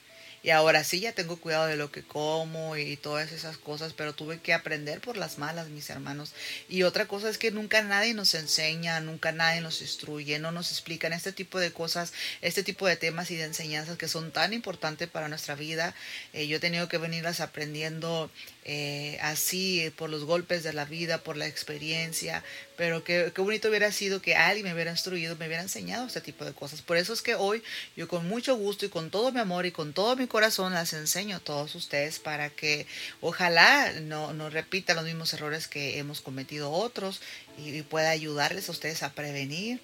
Y 0.45 0.51
ahora 0.51 0.83
sí 0.83 0.99
ya 0.99 1.13
tengo 1.13 1.37
cuidado 1.37 1.67
de 1.67 1.77
lo 1.77 1.93
que 1.93 2.03
como 2.03 2.77
y 2.77 2.97
todas 2.97 3.31
esas 3.31 3.59
cosas, 3.59 3.93
pero 3.93 4.13
tuve 4.13 4.41
que 4.41 4.53
aprender 4.53 5.01
por 5.01 5.17
las 5.17 5.39
malas, 5.39 5.69
mis 5.69 5.89
hermanos. 5.89 6.33
Y 6.69 6.83
otra 6.83 7.07
cosa 7.07 7.31
es 7.31 7.39
que 7.39 7.53
nunca 7.53 7.83
nadie 7.83 8.13
nos 8.13 8.35
enseña, 8.35 8.99
nunca 8.99 9.31
nadie 9.31 9.61
nos 9.61 9.81
instruye, 9.83 10.41
no 10.41 10.51
nos 10.51 10.73
explican 10.73 11.13
este 11.13 11.31
tipo 11.31 11.61
de 11.61 11.73
cosas, 11.73 12.13
este 12.41 12.65
tipo 12.65 12.89
de 12.89 12.97
temas 12.97 13.31
y 13.31 13.37
de 13.37 13.45
enseñanzas 13.45 13.99
que 13.99 14.09
son 14.09 14.33
tan 14.33 14.53
importantes 14.53 15.09
para 15.09 15.29
nuestra 15.29 15.55
vida. 15.55 15.95
Eh, 16.33 16.49
yo 16.49 16.57
he 16.57 16.61
tenido 16.61 16.89
que 16.89 16.99
venirlas 16.99 17.39
aprendiendo 17.39 18.29
eh, 18.65 19.19
así 19.23 19.93
por 19.97 20.09
los 20.09 20.25
golpes 20.25 20.63
de 20.63 20.73
la 20.73 20.85
vida, 20.85 21.19
por 21.19 21.37
la 21.37 21.47
experiencia, 21.47 22.45
pero 22.77 23.03
qué, 23.03 23.33
qué, 23.35 23.43
bonito 23.43 23.69
hubiera 23.69 23.91
sido 23.91 24.23
que 24.23 24.37
alguien 24.37 24.67
me 24.67 24.75
hubiera 24.75 24.93
instruido, 24.93 25.37
me 25.37 25.47
hubiera 25.47 25.63
enseñado 25.63 26.07
este 26.07 26.21
tipo 26.21 26.45
de 26.45 26.53
cosas. 26.53 26.81
Por 26.81 26.97
eso 26.97 27.13
es 27.13 27.23
que 27.23 27.35
hoy 27.35 27.63
yo 27.97 28.07
con 28.07 28.29
mucho 28.29 28.57
gusto 28.57 28.87
y 28.87 28.89
con 28.89 29.11
todo 29.11 29.33
mi 29.33 29.41
amor 29.41 29.67
y 29.67 29.73
con 29.73 29.93
todo 29.93 30.15
mi 30.17 30.27
corazón 30.27 30.75
las 30.75 30.93
enseño 30.93 31.37
a 31.37 31.41
todos 31.41 31.75
ustedes 31.75 32.19
para 32.19 32.51
que 32.51 32.87
ojalá 33.21 33.93
no, 34.01 34.33
no 34.33 34.51
los 34.51 35.05
mismos 35.05 35.33
errores 35.35 35.69
que 35.69 35.99
hemos 35.99 36.21
cometido 36.21 36.71
otros 36.71 37.21
y 37.59 37.83
pueda 37.83 38.11
ayudarles 38.11 38.69
a 38.69 38.73
ustedes 38.73 39.03
a 39.03 39.13
prevenir 39.13 39.81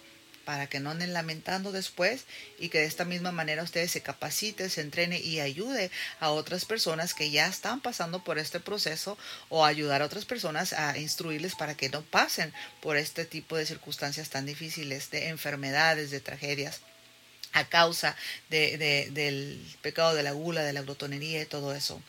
para 0.49 0.67
que 0.67 0.81
no 0.81 0.93
anden 0.93 1.13
lamentando 1.13 1.73
después 1.73 2.25
y 2.59 2.71
que 2.71 2.79
de 2.79 2.87
esta 2.87 3.05
misma 3.05 3.33
manera 3.33 3.63
ustedes 3.63 3.91
se 3.91 4.01
capaciten, 4.01 4.71
se 4.71 4.81
entrene 4.81 5.21
y 5.21 5.41
ayude 5.41 5.91
a 6.21 6.31
otras 6.31 6.65
personas 6.65 7.13
que 7.13 7.31
ya 7.31 7.47
están 7.47 7.83
pasando 7.83 8.25
por 8.25 8.39
este 8.39 8.59
proceso 8.59 9.19
o 9.51 9.67
ayudar 9.67 10.01
a 10.01 10.07
otras 10.07 10.25
personas 10.25 10.73
a 10.73 10.97
instruirles 10.97 11.55
para 11.55 11.77
que 11.77 11.91
no 11.91 12.01
pasen 12.01 12.55
por 12.81 12.97
este 12.97 13.27
tipo 13.27 13.59
de 13.59 13.67
circunstancias 13.67 14.31
tan 14.31 14.47
difíciles, 14.47 15.11
de 15.11 15.29
enfermedades, 15.29 16.11
de 16.11 16.21
tragedias 16.21 16.81
a 17.53 17.69
causa 17.69 18.17
de, 18.49 18.79
del 19.13 19.63
pecado 19.83 20.15
de 20.15 20.23
la 20.23 20.33
gula, 20.33 20.63
de 20.63 20.73
la 20.73 20.81
glotonería 20.81 21.43
y 21.43 21.45
todo 21.45 21.75
eso. 21.75 22.03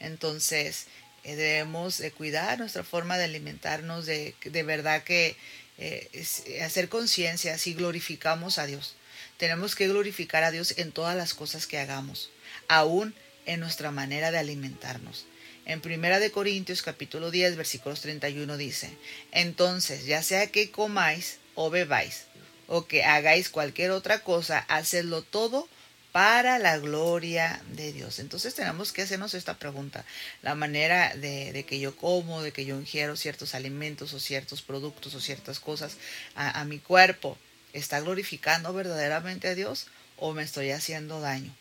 Entonces, 0.00 0.86
eh, 1.24 1.36
debemos 1.36 1.98
de 1.98 2.10
cuidar 2.10 2.58
nuestra 2.58 2.84
forma 2.84 3.18
de 3.18 3.24
alimentarnos, 3.24 4.06
de, 4.06 4.34
de 4.42 4.62
verdad 4.62 5.02
que 5.02 5.36
eh, 5.84 6.24
eh, 6.46 6.62
hacer 6.62 6.88
conciencia 6.88 7.58
si 7.58 7.74
glorificamos 7.74 8.58
a 8.58 8.66
Dios. 8.66 8.94
Tenemos 9.36 9.74
que 9.74 9.88
glorificar 9.88 10.44
a 10.44 10.52
Dios 10.52 10.74
en 10.78 10.92
todas 10.92 11.16
las 11.16 11.34
cosas 11.34 11.66
que 11.66 11.80
hagamos, 11.80 12.30
aún 12.68 13.16
en 13.46 13.58
nuestra 13.58 13.90
manera 13.90 14.30
de 14.30 14.38
alimentarnos. 14.38 15.26
En 15.66 15.80
Primera 15.80 16.20
de 16.20 16.30
Corintios 16.30 16.82
capítulo 16.82 17.32
10 17.32 17.56
versículos 17.56 18.00
31 18.00 18.56
dice, 18.58 18.96
entonces 19.32 20.06
ya 20.06 20.22
sea 20.22 20.46
que 20.46 20.70
comáis 20.70 21.38
o 21.56 21.68
bebáis 21.68 22.26
o 22.68 22.86
que 22.86 23.02
hagáis 23.02 23.48
cualquier 23.48 23.90
otra 23.90 24.20
cosa, 24.20 24.60
hacedlo 24.60 25.22
todo 25.22 25.68
para 26.12 26.58
la 26.58 26.78
gloria 26.78 27.62
de 27.72 27.92
Dios. 27.92 28.18
Entonces 28.18 28.54
tenemos 28.54 28.92
que 28.92 29.02
hacernos 29.02 29.32
esta 29.32 29.58
pregunta. 29.58 30.04
La 30.42 30.54
manera 30.54 31.16
de, 31.16 31.64
que 31.66 31.80
yo 31.80 31.96
como, 31.96 32.42
de 32.42 32.52
que 32.52 32.66
yo 32.66 32.78
ingiero 32.78 33.16
ciertos 33.16 33.54
alimentos 33.54 34.12
o 34.12 34.20
ciertos 34.20 34.60
productos 34.60 35.14
o 35.14 35.20
ciertas 35.20 35.58
cosas 35.58 35.96
a, 36.34 36.62
mi 36.64 36.78
cuerpo, 36.78 37.38
¿está 37.72 38.00
glorificando 38.00 38.72
verdaderamente 38.74 39.48
a 39.48 39.54
Dios 39.54 39.86
o 40.18 40.34
me 40.34 40.42
estoy 40.42 40.70
haciendo 40.70 41.20
daño? 41.20 41.54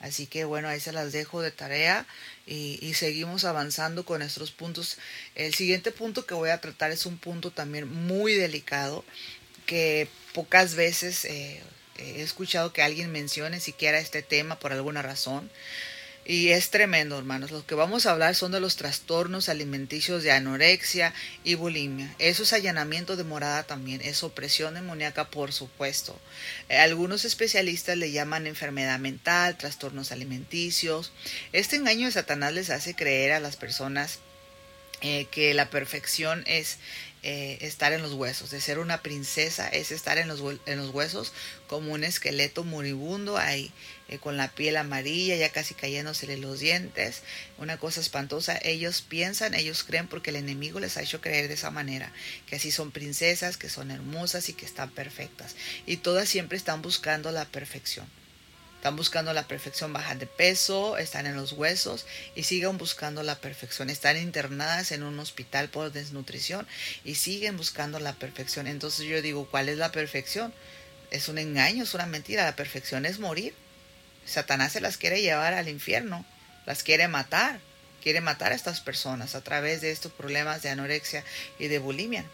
Así 0.00 0.26
que 0.26 0.44
bueno, 0.44 0.68
ahí 0.68 0.78
se 0.78 0.92
las 0.92 1.10
dejo 1.10 1.40
de 1.40 1.50
tarea 1.50 2.06
y, 2.46 2.92
seguimos 2.94 3.44
avanzando 3.44 4.04
con 4.04 4.18
nuestros 4.20 4.52
puntos. 4.52 4.98
El 5.34 5.54
siguiente 5.54 5.92
punto 5.92 6.26
que 6.26 6.34
voy 6.34 6.50
a 6.50 6.60
tratar 6.60 6.90
es 6.92 7.06
un 7.06 7.16
punto 7.16 7.50
también 7.50 7.88
muy 7.88 8.34
delicado 8.34 9.02
que 9.64 10.08
pocas 10.34 10.74
veces... 10.74 11.24
Eh, 11.24 11.62
he 11.98 12.22
escuchado 12.22 12.72
que 12.72 12.82
alguien 12.82 13.12
mencione 13.12 13.60
siquiera 13.60 13.98
este 13.98 14.22
tema 14.22 14.58
por 14.58 14.72
alguna 14.72 15.02
razón. 15.02 15.50
Y 16.28 16.50
es 16.50 16.68
tremendo, 16.68 17.16
hermanos. 17.16 17.50
Lo 17.50 17.64
que 17.64 17.74
vamos 17.74 18.04
a 18.04 18.10
hablar 18.10 18.34
son 18.34 18.52
de 18.52 18.60
los 18.60 18.76
trastornos 18.76 19.48
alimenticios 19.48 20.22
de 20.22 20.30
anorexia 20.30 21.14
y 21.42 21.54
bulimia. 21.54 22.14
Eso 22.18 22.42
es 22.42 22.52
allanamiento 22.52 23.16
de 23.16 23.24
morada 23.24 23.62
también, 23.62 24.02
es 24.02 24.22
opresión 24.22 24.74
demoníaca, 24.74 25.30
por 25.30 25.54
supuesto. 25.54 26.20
Eh, 26.68 26.76
algunos 26.76 27.24
especialistas 27.24 27.96
le 27.96 28.12
llaman 28.12 28.46
enfermedad 28.46 28.98
mental, 28.98 29.56
trastornos 29.56 30.12
alimenticios. 30.12 31.12
Este 31.54 31.76
engaño 31.76 32.04
de 32.04 32.12
Satanás 32.12 32.52
les 32.52 32.68
hace 32.68 32.94
creer 32.94 33.32
a 33.32 33.40
las 33.40 33.56
personas 33.56 34.18
eh, 35.00 35.28
que 35.30 35.54
la 35.54 35.70
perfección 35.70 36.42
es 36.46 36.76
eh, 37.30 37.58
estar 37.60 37.92
en 37.92 38.00
los 38.00 38.14
huesos, 38.14 38.48
de 38.48 38.58
ser 38.58 38.78
una 38.78 39.02
princesa 39.02 39.68
es 39.68 39.92
estar 39.92 40.16
en 40.16 40.28
los, 40.28 40.40
en 40.64 40.78
los 40.78 40.94
huesos 40.94 41.34
como 41.66 41.92
un 41.92 42.02
esqueleto 42.02 42.64
moribundo 42.64 43.36
ahí, 43.36 43.70
eh, 44.08 44.16
con 44.16 44.38
la 44.38 44.48
piel 44.48 44.78
amarilla, 44.78 45.36
ya 45.36 45.52
casi 45.52 45.74
cayéndosele 45.74 46.38
los 46.38 46.60
dientes, 46.60 47.20
una 47.58 47.76
cosa 47.76 48.00
espantosa. 48.00 48.58
Ellos 48.62 49.02
piensan, 49.02 49.52
ellos 49.52 49.84
creen 49.84 50.08
porque 50.08 50.30
el 50.30 50.36
enemigo 50.36 50.80
les 50.80 50.96
ha 50.96 51.02
hecho 51.02 51.20
creer 51.20 51.48
de 51.48 51.54
esa 51.54 51.70
manera, 51.70 52.14
que 52.46 52.56
así 52.56 52.70
son 52.70 52.92
princesas, 52.92 53.58
que 53.58 53.68
son 53.68 53.90
hermosas 53.90 54.48
y 54.48 54.54
que 54.54 54.64
están 54.64 54.90
perfectas. 54.90 55.54
Y 55.84 55.98
todas 55.98 56.30
siempre 56.30 56.56
están 56.56 56.80
buscando 56.80 57.30
la 57.30 57.44
perfección. 57.44 58.06
Están 58.78 58.94
buscando 58.94 59.32
la 59.32 59.48
perfección, 59.48 59.92
bajan 59.92 60.20
de 60.20 60.28
peso, 60.28 60.98
están 60.98 61.26
en 61.26 61.34
los 61.34 61.52
huesos 61.52 62.06
y 62.36 62.44
siguen 62.44 62.78
buscando 62.78 63.24
la 63.24 63.34
perfección. 63.34 63.90
Están 63.90 64.16
internadas 64.16 64.92
en 64.92 65.02
un 65.02 65.18
hospital 65.18 65.68
por 65.68 65.90
desnutrición 65.90 66.64
y 67.04 67.16
siguen 67.16 67.56
buscando 67.56 67.98
la 67.98 68.12
perfección. 68.12 68.68
Entonces 68.68 69.06
yo 69.06 69.20
digo, 69.20 69.48
¿cuál 69.50 69.68
es 69.68 69.78
la 69.78 69.90
perfección? 69.90 70.54
Es 71.10 71.28
un 71.28 71.38
engaño, 71.38 71.82
es 71.82 71.94
una 71.94 72.06
mentira. 72.06 72.44
La 72.44 72.54
perfección 72.54 73.04
es 73.04 73.18
morir. 73.18 73.52
Satanás 74.24 74.74
se 74.74 74.80
las 74.80 74.96
quiere 74.96 75.22
llevar 75.22 75.54
al 75.54 75.68
infierno, 75.68 76.24
las 76.64 76.84
quiere 76.84 77.08
matar. 77.08 77.58
Quiere 78.00 78.20
matar 78.20 78.52
a 78.52 78.54
estas 78.54 78.80
personas 78.80 79.34
a 79.34 79.40
través 79.40 79.80
de 79.80 79.90
estos 79.90 80.12
problemas 80.12 80.62
de 80.62 80.70
anorexia 80.70 81.24
y 81.58 81.66
de 81.66 81.80
bulimia. 81.80 82.24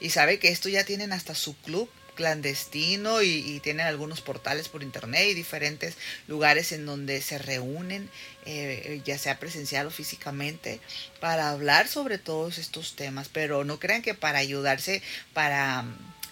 Y 0.00 0.10
sabe 0.10 0.38
que 0.38 0.48
esto 0.48 0.68
ya 0.68 0.84
tienen 0.84 1.14
hasta 1.14 1.34
su 1.34 1.56
club 1.62 1.88
clandestino 2.14 3.22
y, 3.22 3.60
tienen 3.60 3.86
algunos 3.86 4.20
portales 4.20 4.68
por 4.68 4.82
internet 4.82 5.28
y 5.28 5.34
diferentes 5.34 5.96
lugares 6.26 6.72
en 6.72 6.86
donde 6.86 7.20
se 7.20 7.38
reúnen, 7.38 8.10
eh, 8.46 9.00
ya 9.04 9.18
sea 9.18 9.38
presencial 9.38 9.86
o 9.86 9.90
físicamente, 9.90 10.80
para 11.20 11.50
hablar 11.50 11.88
sobre 11.88 12.18
todos 12.18 12.58
estos 12.58 12.96
temas. 12.96 13.28
Pero 13.28 13.64
no 13.64 13.78
crean 13.78 14.02
que 14.02 14.14
para 14.14 14.38
ayudarse, 14.38 15.02
para 15.32 15.84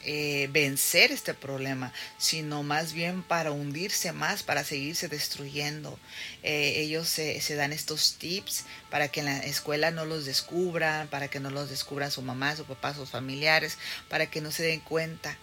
eh, 0.05 0.49
vencer 0.51 1.13
este 1.13 1.33
problema, 1.33 1.93
sino 2.19 2.65
más 2.65 2.93
bien 2.93 3.23
para 3.23 3.53
hundirse 3.53 4.11
más, 4.13 4.43
para 4.43 4.65
seguirse 4.65 5.07
destruyendo. 5.07 5.97
Eh, 6.43 6.75
ellos 6.79 7.09
se, 7.09 7.41
se, 7.41 7.55
dan 7.55 7.73
estos 7.73 8.17
tips 8.19 8.65
para 8.91 9.07
que 9.09 9.21
en 9.21 9.27
la 9.27 9.39
escuela 9.39 9.93
no 9.93 10.05
los 10.05 10.25
descubran, 10.25 11.07
para 11.07 11.29
que 11.29 11.39
no 11.39 11.51
los 11.51 11.71
descubran 11.71 12.11
su 12.11 12.21
mamá, 12.21 12.57
su 12.57 12.65
papá, 12.65 12.95
sus 12.95 13.11
familiares, 13.11 13.79
para 14.09 14.27
que 14.27 14.41
no 14.41 14.51
se 14.51 14.65
den 14.65 14.81
cuenta. 14.81 15.39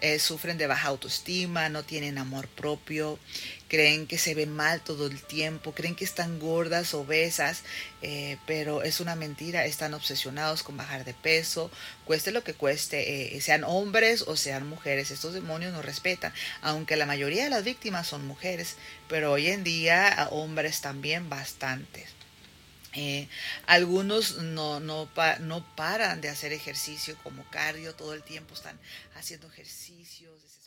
Eh, 0.00 0.20
sufren 0.20 0.58
de 0.58 0.68
baja 0.68 0.88
autoestima, 0.88 1.68
no 1.68 1.82
tienen 1.82 2.18
amor 2.18 2.46
propio, 2.46 3.18
creen 3.66 4.06
que 4.06 4.16
se 4.16 4.34
ven 4.34 4.52
mal 4.52 4.80
todo 4.80 5.08
el 5.08 5.20
tiempo, 5.20 5.72
creen 5.72 5.96
que 5.96 6.04
están 6.04 6.38
gordas, 6.38 6.94
obesas, 6.94 7.64
eh, 8.00 8.36
pero 8.46 8.84
es 8.84 9.00
una 9.00 9.16
mentira, 9.16 9.64
están 9.66 9.94
obsesionados 9.94 10.62
con 10.62 10.76
bajar 10.76 11.04
de 11.04 11.14
peso, 11.14 11.68
cueste 12.04 12.30
lo 12.30 12.44
que 12.44 12.54
cueste, 12.54 13.36
eh, 13.36 13.40
sean 13.40 13.64
hombres 13.64 14.22
o 14.22 14.36
sean 14.36 14.68
mujeres, 14.68 15.10
estos 15.10 15.34
demonios 15.34 15.72
no 15.72 15.82
respetan, 15.82 16.32
aunque 16.62 16.94
la 16.94 17.06
mayoría 17.06 17.42
de 17.42 17.50
las 17.50 17.64
víctimas 17.64 18.06
son 18.06 18.24
mujeres, 18.24 18.76
pero 19.08 19.32
hoy 19.32 19.48
en 19.48 19.64
día 19.64 20.28
hombres 20.30 20.80
también 20.80 21.28
bastantes. 21.28 22.17
Eh, 23.00 23.28
algunos 23.68 24.38
no, 24.38 24.80
no, 24.80 25.08
no 25.38 25.76
paran 25.76 26.20
de 26.20 26.30
hacer 26.30 26.52
ejercicio 26.52 27.16
como 27.22 27.48
cardio, 27.48 27.94
todo 27.94 28.12
el 28.12 28.24
tiempo 28.24 28.54
están 28.54 28.76
haciendo 29.14 29.46
ejercicios. 29.46 30.57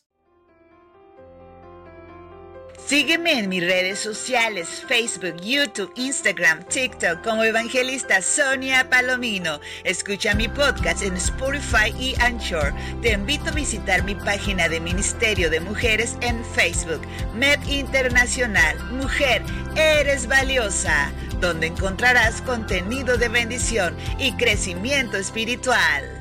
Sígueme 2.91 3.39
en 3.39 3.47
mis 3.47 3.63
redes 3.63 3.99
sociales, 3.99 4.83
Facebook, 4.85 5.37
YouTube, 5.41 5.93
Instagram, 5.95 6.61
TikTok 6.65 7.23
como 7.23 7.41
evangelista 7.41 8.21
Sonia 8.21 8.89
Palomino. 8.89 9.61
Escucha 9.85 10.33
mi 10.35 10.49
podcast 10.49 11.01
en 11.01 11.15
Spotify 11.15 11.95
y 11.97 12.15
Anchor. 12.19 12.73
Te 13.01 13.13
invito 13.13 13.47
a 13.47 13.53
visitar 13.53 14.03
mi 14.03 14.13
página 14.13 14.67
de 14.67 14.81
Ministerio 14.81 15.49
de 15.49 15.61
Mujeres 15.61 16.17
en 16.19 16.43
Facebook, 16.43 16.99
Med 17.33 17.65
Internacional. 17.69 18.77
Mujer, 18.91 19.41
eres 19.77 20.27
valiosa 20.27 21.13
donde 21.39 21.67
encontrarás 21.67 22.41
contenido 22.41 23.15
de 23.15 23.29
bendición 23.29 23.95
y 24.19 24.33
crecimiento 24.33 25.15
espiritual. 25.15 26.20